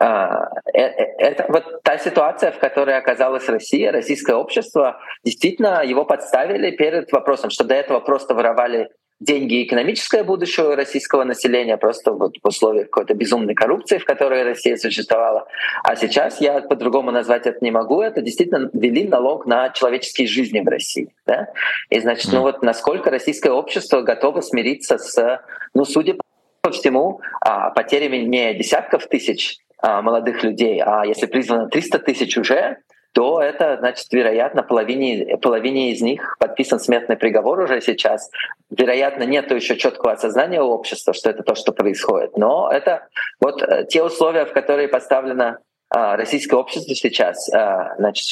а, 0.00 0.48
э, 0.74 0.78
э, 0.78 1.04
это 1.18 1.46
вот 1.48 1.82
та 1.82 1.98
ситуация, 1.98 2.52
в 2.52 2.58
которой 2.58 2.96
оказалась 2.96 3.48
Россия, 3.48 3.90
российское 3.90 4.36
общество, 4.36 5.00
действительно 5.24 5.82
его 5.82 6.04
подставили 6.04 6.70
перед 6.70 7.10
вопросом, 7.10 7.50
что 7.50 7.64
до 7.64 7.74
этого 7.74 7.98
просто 7.98 8.34
воровали 8.34 8.90
деньги 9.20 9.54
и 9.54 9.66
экономическое 9.66 10.22
будущее 10.22 10.74
российского 10.74 11.24
населения 11.24 11.76
просто 11.76 12.12
вот 12.12 12.36
в 12.42 12.46
условиях 12.46 12.90
какой-то 12.90 13.14
безумной 13.14 13.54
коррупции, 13.54 13.98
в 13.98 14.04
которой 14.04 14.44
Россия 14.44 14.76
существовала. 14.76 15.46
А 15.82 15.96
сейчас 15.96 16.40
я 16.40 16.60
по-другому 16.60 17.10
назвать 17.10 17.46
это 17.46 17.58
не 17.60 17.70
могу. 17.70 18.00
Это 18.00 18.22
действительно 18.22 18.70
ввели 18.72 19.08
налог 19.08 19.46
на 19.46 19.70
человеческие 19.70 20.28
жизни 20.28 20.60
в 20.60 20.68
России. 20.68 21.12
Да? 21.26 21.48
И 21.90 21.98
значит, 22.00 22.32
ну 22.32 22.42
вот 22.42 22.62
насколько 22.62 23.10
российское 23.10 23.50
общество 23.50 24.02
готово 24.02 24.40
смириться 24.40 24.98
с, 24.98 25.42
ну, 25.74 25.84
судя 25.84 26.16
по 26.60 26.70
всему, 26.70 27.20
а, 27.40 27.70
потерями 27.70 28.18
не 28.18 28.54
десятков 28.54 29.06
тысяч 29.06 29.58
а, 29.80 30.02
молодых 30.02 30.42
людей, 30.44 30.80
а 30.84 31.04
если 31.04 31.26
призвано 31.26 31.68
300 31.68 31.98
тысяч 32.00 32.36
уже, 32.36 32.78
то 33.12 33.40
это, 33.40 33.76
значит, 33.78 34.06
вероятно, 34.12 34.62
половине, 34.62 35.38
половине 35.38 35.92
из 35.92 36.00
них 36.00 36.36
подписан 36.38 36.78
смертный 36.78 37.16
приговор 37.16 37.58
уже 37.60 37.80
сейчас. 37.80 38.30
Вероятно, 38.70 39.24
нет 39.24 39.50
еще 39.50 39.76
четкого 39.76 40.12
осознания 40.12 40.60
у 40.60 40.68
общества, 40.68 41.14
что 41.14 41.30
это 41.30 41.42
то, 41.42 41.54
что 41.54 41.72
происходит. 41.72 42.36
Но 42.36 42.70
это 42.70 43.08
вот 43.40 43.62
э, 43.62 43.86
те 43.88 44.02
условия, 44.02 44.44
в 44.44 44.52
которые 44.52 44.88
поставлено 44.88 45.58
а, 45.90 46.16
российское 46.16 46.56
общество 46.56 46.94
сейчас. 46.94 47.52
А, 47.52 47.96
значит, 47.96 48.26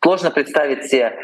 сложно 0.00 0.30
представить 0.30 0.84
себе 0.86 1.18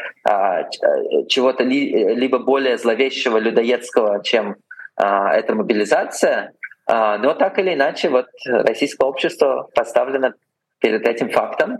чего-то 1.27 1.63
либо 1.63 2.39
более 2.39 2.77
зловещего, 2.77 3.37
людоедского, 3.37 4.23
чем 4.23 4.57
эта 4.97 5.55
мобилизация. 5.55 6.53
Но 6.87 7.33
так 7.33 7.57
или 7.57 7.73
иначе, 7.73 8.09
вот 8.09 8.27
российское 8.45 9.07
общество 9.07 9.67
поставлено 9.73 10.35
перед 10.79 11.07
этим 11.07 11.29
фактом. 11.29 11.79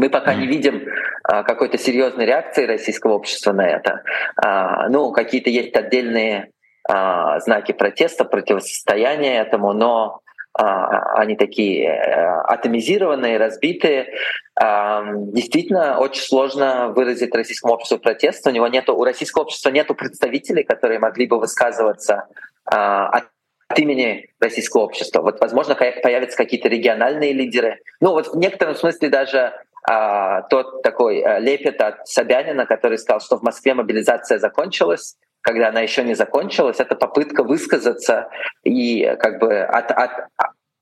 Мы 0.00 0.08
пока 0.08 0.32
не 0.32 0.46
видим 0.46 0.88
а, 1.24 1.42
какой-то 1.42 1.76
серьезной 1.76 2.24
реакции 2.24 2.64
российского 2.64 3.12
общества 3.12 3.52
на 3.52 3.68
это. 3.68 4.02
А, 4.34 4.88
ну, 4.88 5.12
какие-то 5.12 5.50
есть 5.50 5.76
отдельные 5.76 6.52
а, 6.88 7.38
знаки 7.40 7.72
протеста, 7.72 8.24
противостояния 8.24 9.42
этому, 9.42 9.74
но 9.74 10.22
а, 10.54 11.18
они 11.20 11.36
такие 11.36 11.86
э, 11.86 12.40
атомизированные, 12.48 13.36
разбитые. 13.36 14.14
А, 14.58 15.04
действительно, 15.14 15.98
очень 15.98 16.22
сложно 16.22 16.88
выразить 16.96 17.34
российскому 17.34 17.74
обществу 17.74 17.98
протест. 17.98 18.46
У 18.46 18.50
него 18.50 18.68
нету, 18.68 18.96
у 18.96 19.04
российского 19.04 19.42
общества 19.42 19.68
нет 19.68 19.86
представителей, 19.88 20.64
которые 20.64 20.98
могли 20.98 21.26
бы 21.26 21.38
высказываться 21.38 22.26
а, 22.64 23.06
от 23.08 23.24
от 23.70 23.78
имени 23.78 24.28
российского 24.40 24.82
общества. 24.82 25.22
Вот, 25.22 25.40
возможно, 25.40 25.76
появятся 25.76 26.36
какие-то 26.36 26.68
региональные 26.68 27.32
лидеры. 27.32 27.78
Ну, 28.00 28.10
вот 28.10 28.26
в 28.26 28.36
некотором 28.36 28.74
смысле 28.74 29.08
даже 29.10 29.52
а, 29.88 30.42
тот 30.42 30.82
такой 30.82 31.20
а, 31.20 31.38
лепет 31.38 31.80
от 31.80 32.06
Собянина, 32.06 32.66
который 32.66 32.98
сказал, 32.98 33.20
что 33.20 33.38
в 33.38 33.42
Москве 33.42 33.74
мобилизация 33.74 34.38
закончилась, 34.38 35.16
когда 35.42 35.68
она 35.68 35.80
еще 35.80 36.04
не 36.04 36.14
закончилась, 36.14 36.80
это 36.80 36.96
попытка 36.96 37.42
высказаться 37.42 38.28
и 38.62 39.16
как 39.18 39.40
бы 39.40 39.60
от, 39.60 39.90
от, 39.90 40.10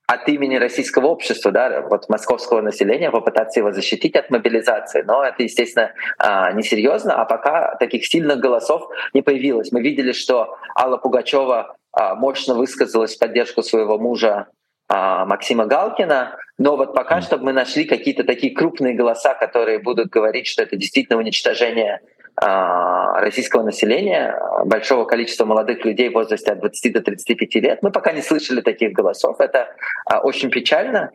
от 0.08 0.28
имени 0.28 0.56
российского 0.56 1.06
общества, 1.06 1.52
да, 1.52 1.82
вот 1.82 2.08
московского 2.08 2.60
населения, 2.60 3.10
попытаться 3.10 3.60
его 3.60 3.72
защитить 3.72 4.16
от 4.16 4.30
мобилизации. 4.30 5.02
Но 5.02 5.22
это, 5.22 5.42
естественно, 5.42 5.92
а, 6.18 6.50
несерьезно, 6.52 7.14
а 7.14 7.24
пока 7.24 7.76
таких 7.76 8.06
сильных 8.06 8.38
голосов 8.38 8.88
не 9.14 9.22
появилось. 9.22 9.70
Мы 9.70 9.82
видели, 9.82 10.12
что 10.12 10.56
Алла 10.74 10.96
Пугачева 10.96 11.76
а, 11.92 12.14
мощно 12.14 12.54
высказалась 12.54 13.16
в 13.16 13.18
поддержку 13.18 13.62
своего 13.62 13.98
мужа 13.98 14.48
Максима 14.88 15.66
Галкина, 15.66 16.36
но 16.56 16.76
вот 16.76 16.94
пока 16.94 17.20
что 17.20 17.38
мы 17.38 17.52
нашли 17.52 17.84
какие-то 17.84 18.24
такие 18.24 18.54
крупные 18.54 18.94
голоса, 18.94 19.34
которые 19.34 19.78
будут 19.78 20.08
говорить, 20.08 20.46
что 20.46 20.62
это 20.62 20.76
действительно 20.76 21.18
уничтожение 21.18 22.00
а, 22.36 23.20
российского 23.20 23.62
населения, 23.62 24.34
большого 24.64 25.04
количества 25.04 25.44
молодых 25.44 25.84
людей 25.84 26.08
в 26.08 26.14
возрасте 26.14 26.52
от 26.52 26.60
20 26.60 26.92
до 26.92 27.00
35 27.00 27.54
лет. 27.56 27.82
Мы 27.82 27.90
пока 27.90 28.12
не 28.12 28.22
слышали 28.22 28.60
таких 28.60 28.92
голосов. 28.92 29.40
Это 29.40 29.74
очень 30.22 30.50
печально. 30.50 31.10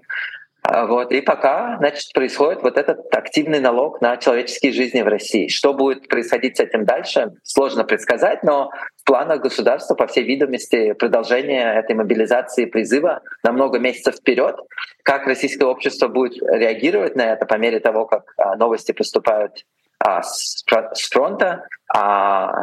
А, 0.63 0.85
вот. 0.85 1.11
И 1.11 1.21
пока 1.21 1.77
значит, 1.77 2.13
происходит 2.13 2.63
вот 2.63 2.77
этот 2.77 3.13
активный 3.13 3.59
налог 3.59 3.99
на 4.01 4.15
человеческие 4.17 4.71
жизни 4.71 5.01
в 5.01 5.07
России. 5.07 5.49
Что 5.49 5.73
будет 5.73 6.07
происходить 6.07 6.57
с 6.57 6.61
этим 6.61 6.85
дальше, 6.85 7.33
сложно 7.43 7.83
предсказать, 7.83 8.43
но 8.43 8.71
в 9.01 9.03
планах 9.03 9.41
государства, 9.41 9.93
по 9.95 10.07
всей 10.07 10.23
видимости, 10.23 10.93
продолжение 10.93 11.75
этой 11.75 11.95
мобилизации 11.95 12.65
призыва 12.65 13.21
на 13.43 13.51
много 13.51 13.77
месяцев 13.77 14.15
вперед. 14.15 14.55
Как 15.03 15.27
российское 15.27 15.65
общество 15.65 16.07
будет 16.07 16.41
реагировать 16.41 17.15
на 17.17 17.33
это 17.33 17.45
по 17.45 17.55
мере 17.55 17.81
того, 17.81 18.05
как 18.05 18.23
а, 18.37 18.55
новости 18.55 18.93
поступают 18.93 19.65
а, 19.99 20.21
с 20.23 20.63
фронта. 21.11 21.67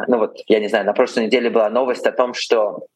Ну 0.07 0.17
вот, 0.17 0.37
я 0.47 0.59
не 0.59 0.67
знаю, 0.67 0.85
на 0.85 0.93
прошлой 0.93 1.27
неделе 1.27 1.49
была 1.49 1.69
новость 1.69 2.05
о 2.05 2.11
том, 2.11 2.33
что 2.33 2.87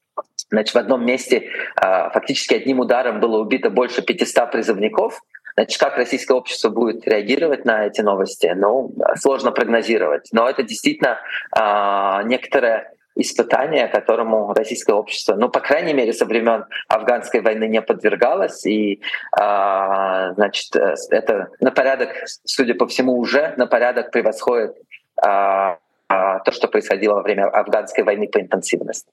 Значит, 0.50 0.76
в 0.76 0.78
одном 0.78 1.06
месте 1.06 1.50
а, 1.76 2.10
фактически 2.12 2.54
одним 2.54 2.80
ударом 2.80 3.20
было 3.20 3.40
убито 3.40 3.70
больше 3.70 4.02
500 4.02 4.52
призывников. 4.52 5.22
Значит, 5.56 5.80
как 5.80 5.98
российское 5.98 6.34
общество 6.34 6.70
будет 6.70 7.08
реагировать 7.08 7.66
на 7.66 7.86
эти 7.86 8.02
новости, 8.02 8.52
ну, 8.56 8.94
сложно 9.16 9.52
прогнозировать. 9.52 10.28
Но 10.32 10.50
это 10.50 10.64
действительно 10.64 11.20
а, 11.52 12.24
некоторое 12.24 12.92
испытание, 13.16 13.88
которому 13.88 14.54
российское 14.54 14.94
общество, 14.94 15.36
ну, 15.36 15.48
по 15.48 15.62
крайней 15.62 15.94
мере, 15.94 16.12
со 16.12 16.26
времен 16.26 16.66
афганской 16.90 17.40
войны 17.40 17.68
не 17.68 17.82
подвергалось. 17.82 18.66
И, 18.66 19.02
а, 19.32 20.34
значит, 20.34 20.76
это 21.10 21.48
на 21.62 21.72
порядок, 21.72 22.10
судя 22.44 22.76
по 22.76 22.86
всему, 22.88 23.18
уже 23.18 23.54
на 23.58 23.68
порядок 23.68 24.12
превосходит 24.12 24.76
то, 25.18 26.52
что 26.52 26.68
происходило 26.68 27.16
во 27.16 27.22
время 27.24 27.46
афганской 27.48 28.04
войны 28.04 28.28
по 28.28 28.40
интенсивности. 28.40 29.10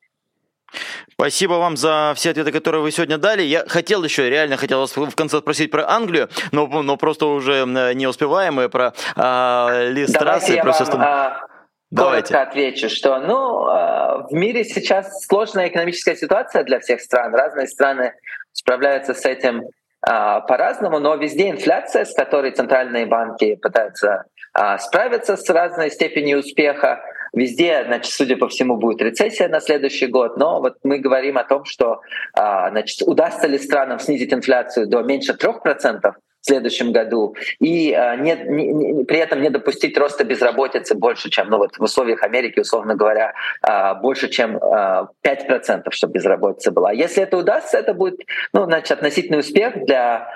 Спасибо 1.12 1.54
вам 1.54 1.76
за 1.76 2.12
все 2.16 2.30
ответы, 2.30 2.52
которые 2.52 2.82
вы 2.82 2.90
сегодня 2.90 3.18
дали. 3.18 3.42
Я 3.42 3.64
хотел 3.66 4.02
еще, 4.04 4.28
реально 4.28 4.56
хотел 4.56 4.80
вас 4.80 4.96
в 4.96 5.14
конце 5.14 5.38
спросить 5.38 5.70
про 5.70 5.88
Англию, 5.88 6.28
но, 6.50 6.66
но 6.66 6.96
просто 6.96 7.26
уже 7.26 7.64
не 7.94 8.06
успеваем 8.06 8.60
и 8.60 8.68
про 8.68 8.92
а, 9.16 9.84
Листрассы. 9.88 10.54
Давайте 10.54 10.54
я 10.54 10.64
вам, 10.64 11.02
а, 11.02 11.46
Давайте. 11.90 12.32
коротко 12.32 12.50
отвечу, 12.50 12.88
что 12.88 13.18
ну, 13.18 13.66
а, 13.66 14.26
в 14.28 14.32
мире 14.32 14.64
сейчас 14.64 15.24
сложная 15.26 15.68
экономическая 15.68 16.16
ситуация 16.16 16.64
для 16.64 16.80
всех 16.80 17.00
стран. 17.00 17.34
Разные 17.34 17.66
страны 17.66 18.14
справляются 18.52 19.14
с 19.14 19.24
этим 19.26 19.62
а, 20.04 20.40
по-разному, 20.40 20.98
но 20.98 21.14
везде 21.16 21.50
инфляция, 21.50 22.04
с 22.04 22.14
которой 22.14 22.50
центральные 22.50 23.06
банки 23.06 23.56
пытаются 23.56 24.24
а, 24.52 24.78
справиться 24.78 25.36
с 25.36 25.48
разной 25.48 25.90
степенью 25.90 26.40
успеха. 26.40 27.00
Везде, 27.32 27.84
значит, 27.86 28.12
судя 28.12 28.36
по 28.36 28.48
всему, 28.48 28.76
будет 28.76 29.00
рецессия 29.00 29.48
на 29.48 29.60
следующий 29.60 30.06
год, 30.06 30.36
но 30.36 30.60
вот 30.60 30.76
мы 30.82 30.98
говорим 30.98 31.38
о 31.38 31.44
том, 31.44 31.64
что 31.64 32.00
а, 32.34 32.70
значит, 32.70 33.00
удастся 33.06 33.46
ли 33.46 33.58
странам 33.58 33.98
снизить 33.98 34.34
инфляцию 34.34 34.86
до 34.86 35.02
меньше 35.02 35.32
3%, 35.32 36.12
в 36.42 36.46
следующем 36.46 36.92
году, 36.92 37.34
и 37.60 37.92
а, 37.92 38.16
не, 38.16 38.34
не, 38.34 39.04
при 39.04 39.18
этом 39.18 39.40
не 39.40 39.48
допустить 39.48 39.96
роста 39.96 40.24
безработицы 40.24 40.94
больше, 40.94 41.30
чем 41.30 41.48
ну, 41.48 41.58
вот 41.58 41.78
в 41.78 41.82
условиях 41.82 42.22
Америки, 42.22 42.60
условно 42.60 42.94
говоря, 42.94 43.32
а, 43.62 43.94
больше, 43.94 44.28
чем 44.28 44.56
5%, 44.56 45.84
чтобы 45.90 46.12
безработица 46.14 46.72
была. 46.72 46.92
Если 46.92 47.22
это 47.22 47.36
удастся, 47.36 47.78
это 47.78 47.94
будет 47.94 48.20
ну, 48.52 48.64
значит, 48.64 48.90
относительный 48.90 49.38
успех 49.38 49.84
для 49.84 50.28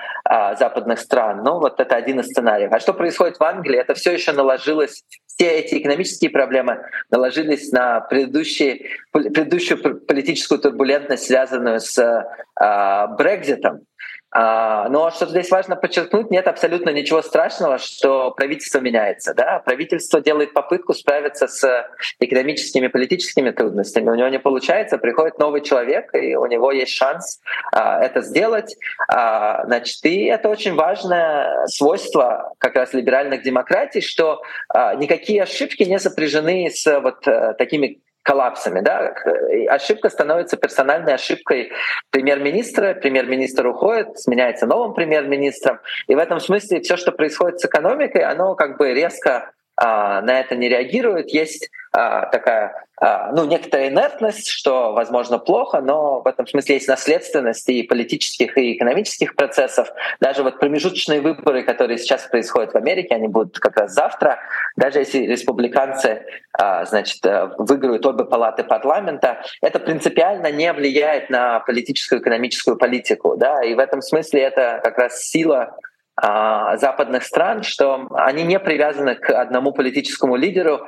западных 0.59 0.99
стран. 0.99 1.41
Ну, 1.43 1.59
вот 1.59 1.79
это 1.79 1.95
один 1.95 2.19
из 2.19 2.27
сценариев. 2.27 2.71
А 2.71 2.79
что 2.79 2.93
происходит 2.93 3.37
в 3.37 3.43
Англии? 3.43 3.79
Это 3.79 3.93
все 3.93 4.11
еще 4.11 4.33
наложилось 4.33 5.03
все 5.37 5.59
эти 5.59 5.77
экономические 5.77 6.31
проблемы 6.31 6.81
наложились 7.11 7.71
на 7.71 8.01
предыдущие, 8.01 8.87
предыдущую 9.11 9.99
политическую 10.01 10.59
турбулентность, 10.59 11.25
связанную 11.25 11.79
с 11.79 11.97
э, 11.99 13.07
Брекзитом. 13.17 13.75
А, 13.75 13.86
но 14.33 15.11
что 15.11 15.25
здесь 15.25 15.49
важно 15.49 15.75
подчеркнуть, 15.75 16.29
нет 16.31 16.47
абсолютно 16.47 16.89
ничего 16.89 17.21
страшного, 17.21 17.77
что 17.77 18.31
правительство 18.31 18.79
меняется. 18.79 19.33
Да? 19.33 19.59
Правительство 19.59 20.21
делает 20.21 20.53
попытку 20.53 20.93
справиться 20.93 21.47
с 21.47 21.87
экономическими 22.19 22.87
политическими 22.87 23.51
трудностями. 23.51 24.09
У 24.09 24.15
него 24.15 24.27
не 24.27 24.39
получается, 24.39 24.97
приходит 24.97 25.39
новый 25.39 25.61
человек, 25.61 26.13
и 26.13 26.35
у 26.35 26.45
него 26.45 26.71
есть 26.71 26.93
шанс 26.93 27.39
а, 27.71 28.03
это 28.03 28.21
сделать. 28.21 28.75
А, 29.07 29.65
значит, 29.65 30.03
и 30.03 30.25
это 30.25 30.49
очень 30.49 30.75
важное 30.75 31.65
свойство 31.67 32.53
как 32.57 32.75
раз 32.75 32.93
либеральных 32.93 33.43
демократий, 33.43 34.01
что 34.01 34.41
а, 34.69 34.95
никакие 34.95 35.43
ошибки 35.43 35.83
не 35.83 35.99
сопряжены 35.99 36.69
с 36.69 36.99
вот 36.99 37.27
а, 37.27 37.53
такими 37.53 38.01
коллапсами. 38.27 38.81
Да? 38.81 39.13
Ошибка 39.69 40.09
становится 40.09 40.57
персональной 40.57 41.13
ошибкой 41.13 41.71
премьер-министра, 42.11 42.93
премьер-министр 42.93 43.67
уходит, 43.67 44.19
сменяется 44.19 44.67
новым 44.67 44.93
премьер-министром. 44.93 45.79
И 46.07 46.15
в 46.15 46.17
этом 46.17 46.41
смысле 46.41 46.81
все, 46.81 46.97
что 46.97 47.13
происходит 47.13 47.61
с 47.61 47.65
экономикой, 47.65 48.23
оно 48.23 48.55
как 48.55 48.77
бы 48.77 48.93
резко 48.93 49.51
а, 49.77 50.21
на 50.21 50.41
это 50.41 50.55
не 50.57 50.67
реагирует. 50.67 51.29
Есть 51.29 51.69
а, 51.93 52.25
такая 52.25 52.85
ну, 52.99 53.45
некоторая 53.45 53.89
инертность, 53.89 54.47
что, 54.47 54.93
возможно, 54.93 55.37
плохо, 55.37 55.81
но 55.81 56.21
в 56.21 56.27
этом 56.27 56.47
смысле 56.47 56.75
есть 56.75 56.87
наследственность 56.87 57.69
и 57.69 57.83
политических, 57.83 58.57
и 58.57 58.75
экономических 58.75 59.35
процессов. 59.35 59.89
Даже 60.19 60.41
вот 60.41 60.59
промежуточные 60.59 61.21
выборы, 61.21 61.61
которые 61.61 61.99
сейчас 61.99 62.23
происходят 62.23 62.73
в 62.73 62.77
Америке, 62.77 63.13
они 63.13 63.27
будут 63.27 63.59
как 63.59 63.77
раз 63.77 63.93
завтра. 63.93 64.39
Даже 64.75 64.99
если 64.99 65.27
республиканцы 65.27 66.25
значит, 66.85 67.23
э, 67.23 67.51
выиграют 67.59 68.03
обе 68.05 68.25
палаты 68.25 68.63
парламента, 68.63 69.43
это 69.61 69.79
принципиально 69.79 70.51
не 70.51 70.73
влияет 70.73 71.29
на 71.29 71.59
политическую 71.59 72.19
экономическую 72.19 72.77
политику. 72.77 73.37
Да? 73.37 73.63
И 73.63 73.75
в 73.75 73.79
этом 73.79 74.01
смысле 74.01 74.41
это 74.41 74.81
как 74.83 74.97
раз 74.97 75.21
сила 75.21 75.75
западных 76.19 77.23
стран, 77.23 77.61
что 77.61 78.07
они 78.15 78.41
не 78.41 78.59
привязаны 78.59 79.13
к 79.13 79.29
одному 79.29 79.71
политическому 79.71 80.35
лидеру, 80.35 80.81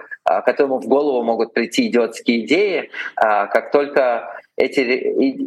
которому 0.45 0.80
в 0.80 0.88
голову 0.88 1.23
могут 1.23 1.53
прийти 1.53 1.88
идиотские 1.88 2.45
идеи. 2.45 2.91
А, 3.15 3.47
как 3.47 3.71
только 3.71 4.41
эти 4.57 4.82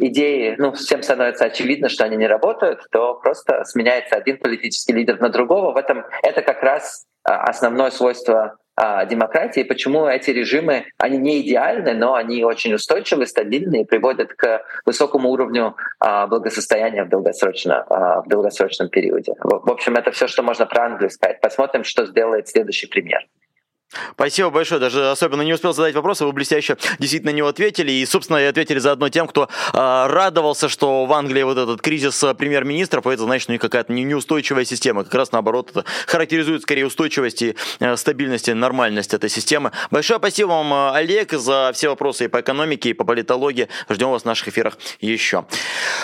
идеи, 0.07 0.55
ну, 0.57 0.73
всем 0.73 1.03
становится 1.03 1.45
очевидно, 1.45 1.89
что 1.89 2.03
они 2.03 2.17
не 2.17 2.27
работают, 2.27 2.81
то 2.91 3.15
просто 3.15 3.63
сменяется 3.65 4.15
один 4.15 4.37
политический 4.37 4.93
лидер 4.93 5.19
на 5.19 5.29
другого. 5.29 5.71
В 5.71 5.77
этом 5.77 6.03
это 6.23 6.41
как 6.41 6.63
раз 6.63 7.05
основное 7.23 7.91
свойство 7.91 8.57
а, 8.75 9.05
демократии, 9.05 9.61
почему 9.61 10.07
эти 10.07 10.31
режимы, 10.31 10.85
они 10.97 11.17
не 11.17 11.41
идеальны, 11.41 11.93
но 11.93 12.15
они 12.15 12.43
очень 12.43 12.73
устойчивы, 12.73 13.27
стабильны 13.27 13.81
и 13.81 13.85
приводят 13.85 14.33
к 14.33 14.63
высокому 14.85 15.29
уровню 15.29 15.75
а, 15.99 16.25
благосостояния 16.25 17.03
в, 17.03 17.09
долгосрочно, 17.09 17.85
а, 17.87 18.21
в 18.21 18.27
долгосрочном 18.27 18.89
периоде. 18.89 19.33
В 19.39 19.69
общем, 19.69 19.95
это 19.95 20.11
все, 20.11 20.27
что 20.27 20.41
можно 20.41 20.65
про 20.65 20.85
Англию 20.85 21.11
сказать. 21.11 21.39
Посмотрим, 21.39 21.83
что 21.83 22.05
сделает 22.07 22.47
следующий 22.47 22.87
премьер. 22.87 23.27
Спасибо 24.13 24.49
большое. 24.49 24.79
Даже 24.79 25.11
особенно 25.11 25.41
не 25.41 25.53
успел 25.53 25.73
задать 25.73 25.95
вопрос, 25.95 26.21
а 26.21 26.25
вы 26.25 26.31
блестяще 26.31 26.77
действительно 26.99 27.31
на 27.31 27.35
него 27.35 27.47
ответили. 27.47 27.91
И, 27.91 28.05
собственно, 28.05 28.37
и 28.37 28.45
ответили 28.45 28.79
заодно 28.79 29.09
тем, 29.09 29.27
кто 29.27 29.43
э, 29.43 29.47
радовался, 29.73 30.69
что 30.69 31.05
в 31.05 31.13
Англии 31.13 31.43
вот 31.43 31.57
этот 31.57 31.81
кризис 31.81 32.23
а, 32.23 32.33
премьер-министров, 32.33 33.05
это 33.07 33.23
значит, 33.23 33.49
у 33.49 33.51
них 33.51 33.61
какая-то 33.61 33.93
неустойчивая 33.93 34.65
система. 34.65 35.03
Как 35.03 35.13
раз 35.13 35.31
наоборот, 35.31 35.71
это 35.71 35.85
характеризует 36.07 36.63
скорее 36.63 36.85
устойчивость 36.85 37.41
и 37.41 37.55
э, 37.79 37.95
стабильность 37.97 38.49
и 38.49 38.53
нормальность 38.53 39.13
этой 39.13 39.29
системы. 39.29 39.71
Большое 39.91 40.19
спасибо 40.19 40.49
вам, 40.49 40.93
Олег, 40.93 41.33
за 41.33 41.71
все 41.73 41.89
вопросы 41.89 42.25
и 42.25 42.27
по 42.27 42.41
экономике, 42.41 42.89
и 42.89 42.93
по 42.93 43.03
политологии. 43.03 43.67
Ждем 43.89 44.11
вас 44.11 44.23
в 44.23 44.25
наших 44.25 44.49
эфирах 44.49 44.77
еще. 44.99 45.45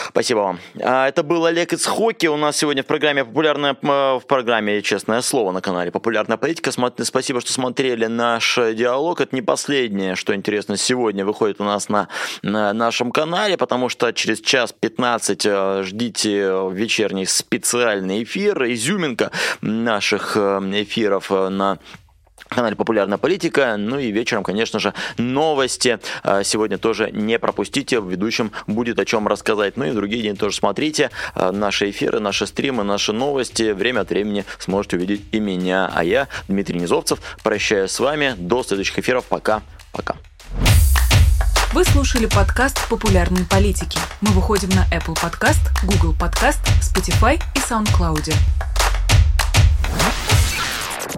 Спасибо 0.10 0.40
вам. 0.40 0.60
Это 0.76 1.24
был 1.24 1.46
Олег 1.46 1.74
из 1.74 1.86
Хоки. 1.86 2.28
У 2.28 2.38
нас 2.38 2.58
сегодня 2.58 2.84
в 2.84 2.86
программе 2.86 3.26
популярная 3.26 3.76
в 3.82 4.22
программе 4.28 4.82
«Честное 4.82 5.22
слово» 5.22 5.52
на 5.52 5.62
канале 5.62 5.92
«Популярная 5.92 6.38
политика». 6.38 6.72
Спасибо, 6.72 7.42
что 7.42 7.52
смотрите 7.52 7.79
смотрели 7.80 8.08
наш 8.08 8.56
диалог. 8.74 9.22
Это 9.22 9.34
не 9.34 9.42
последнее, 9.42 10.16
что 10.16 10.36
интересно 10.36 10.76
сегодня 10.76 11.24
выходит 11.24 11.62
у 11.62 11.64
нас 11.64 11.88
на, 11.88 12.10
на 12.42 12.74
нашем 12.74 13.10
канале, 13.10 13.56
потому 13.56 13.88
что 13.88 14.12
через 14.12 14.42
час 14.42 14.76
15 14.78 15.46
э, 15.46 15.84
ждите 15.86 16.72
вечерний 16.74 17.26
специальный 17.26 18.24
эфир, 18.24 18.66
изюминка 18.66 19.32
наших 19.62 20.36
э, 20.36 20.60
эфиров 20.74 21.32
э, 21.32 21.48
на 21.48 21.80
канале 22.50 22.76
«Популярная 22.76 23.18
политика». 23.18 23.76
Ну 23.78 24.00
и 24.00 24.12
вечером, 24.12 24.44
конечно 24.44 24.80
же, 24.80 24.94
новости. 25.18 26.00
А, 26.24 26.44
сегодня 26.44 26.78
тоже 26.78 27.12
не 27.12 27.40
пропустите. 27.40 28.02
Ведущим 28.02 28.52
будет 28.68 29.00
о 29.00 29.06
чем 29.06 29.28
рассказать. 29.28 29.78
Ну 29.78 29.86
и 29.86 29.92
в 29.92 29.96
другие 29.96 30.24
дни 30.24 30.34
тоже 30.34 30.56
смотрите 30.56 31.12
а, 31.36 31.52
наши 31.52 31.90
эфиры, 31.90 32.20
наши 32.20 32.48
стримы, 32.48 32.84
наши 32.84 33.14
новости. 33.14 33.72
Время 33.72 34.02
от 34.02 34.10
времени 34.10 34.46
сможете 34.60 34.98
увидеть 34.98 35.22
и 35.32 35.40
меня. 35.40 35.92
А 35.94 36.04
я, 36.04 36.28
Дмитрий 36.48 36.80
Низовцев, 36.80 37.20
прощаюсь 37.44 37.92
с 37.92 38.00
вами. 38.00 38.36
До 38.38 38.64
следующих 38.64 39.00
эфиров. 39.00 39.26
Пока. 39.26 39.62
Пока. 39.92 40.16
Вы 41.72 41.86
слушали 41.86 42.26
подкаст 42.26 42.90
«Популярные 42.90 43.46
политики». 43.46 44.00
Мы 44.22 44.32
выходим 44.32 44.70
на 44.70 44.88
Apple 44.92 45.16
Podcast, 45.16 45.60
Google 45.84 46.16
Podcast, 46.20 46.58
Spotify 46.82 47.40
и 47.56 47.60
SoundCloud. 47.60 48.34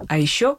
А 0.08 0.18
еще 0.18 0.58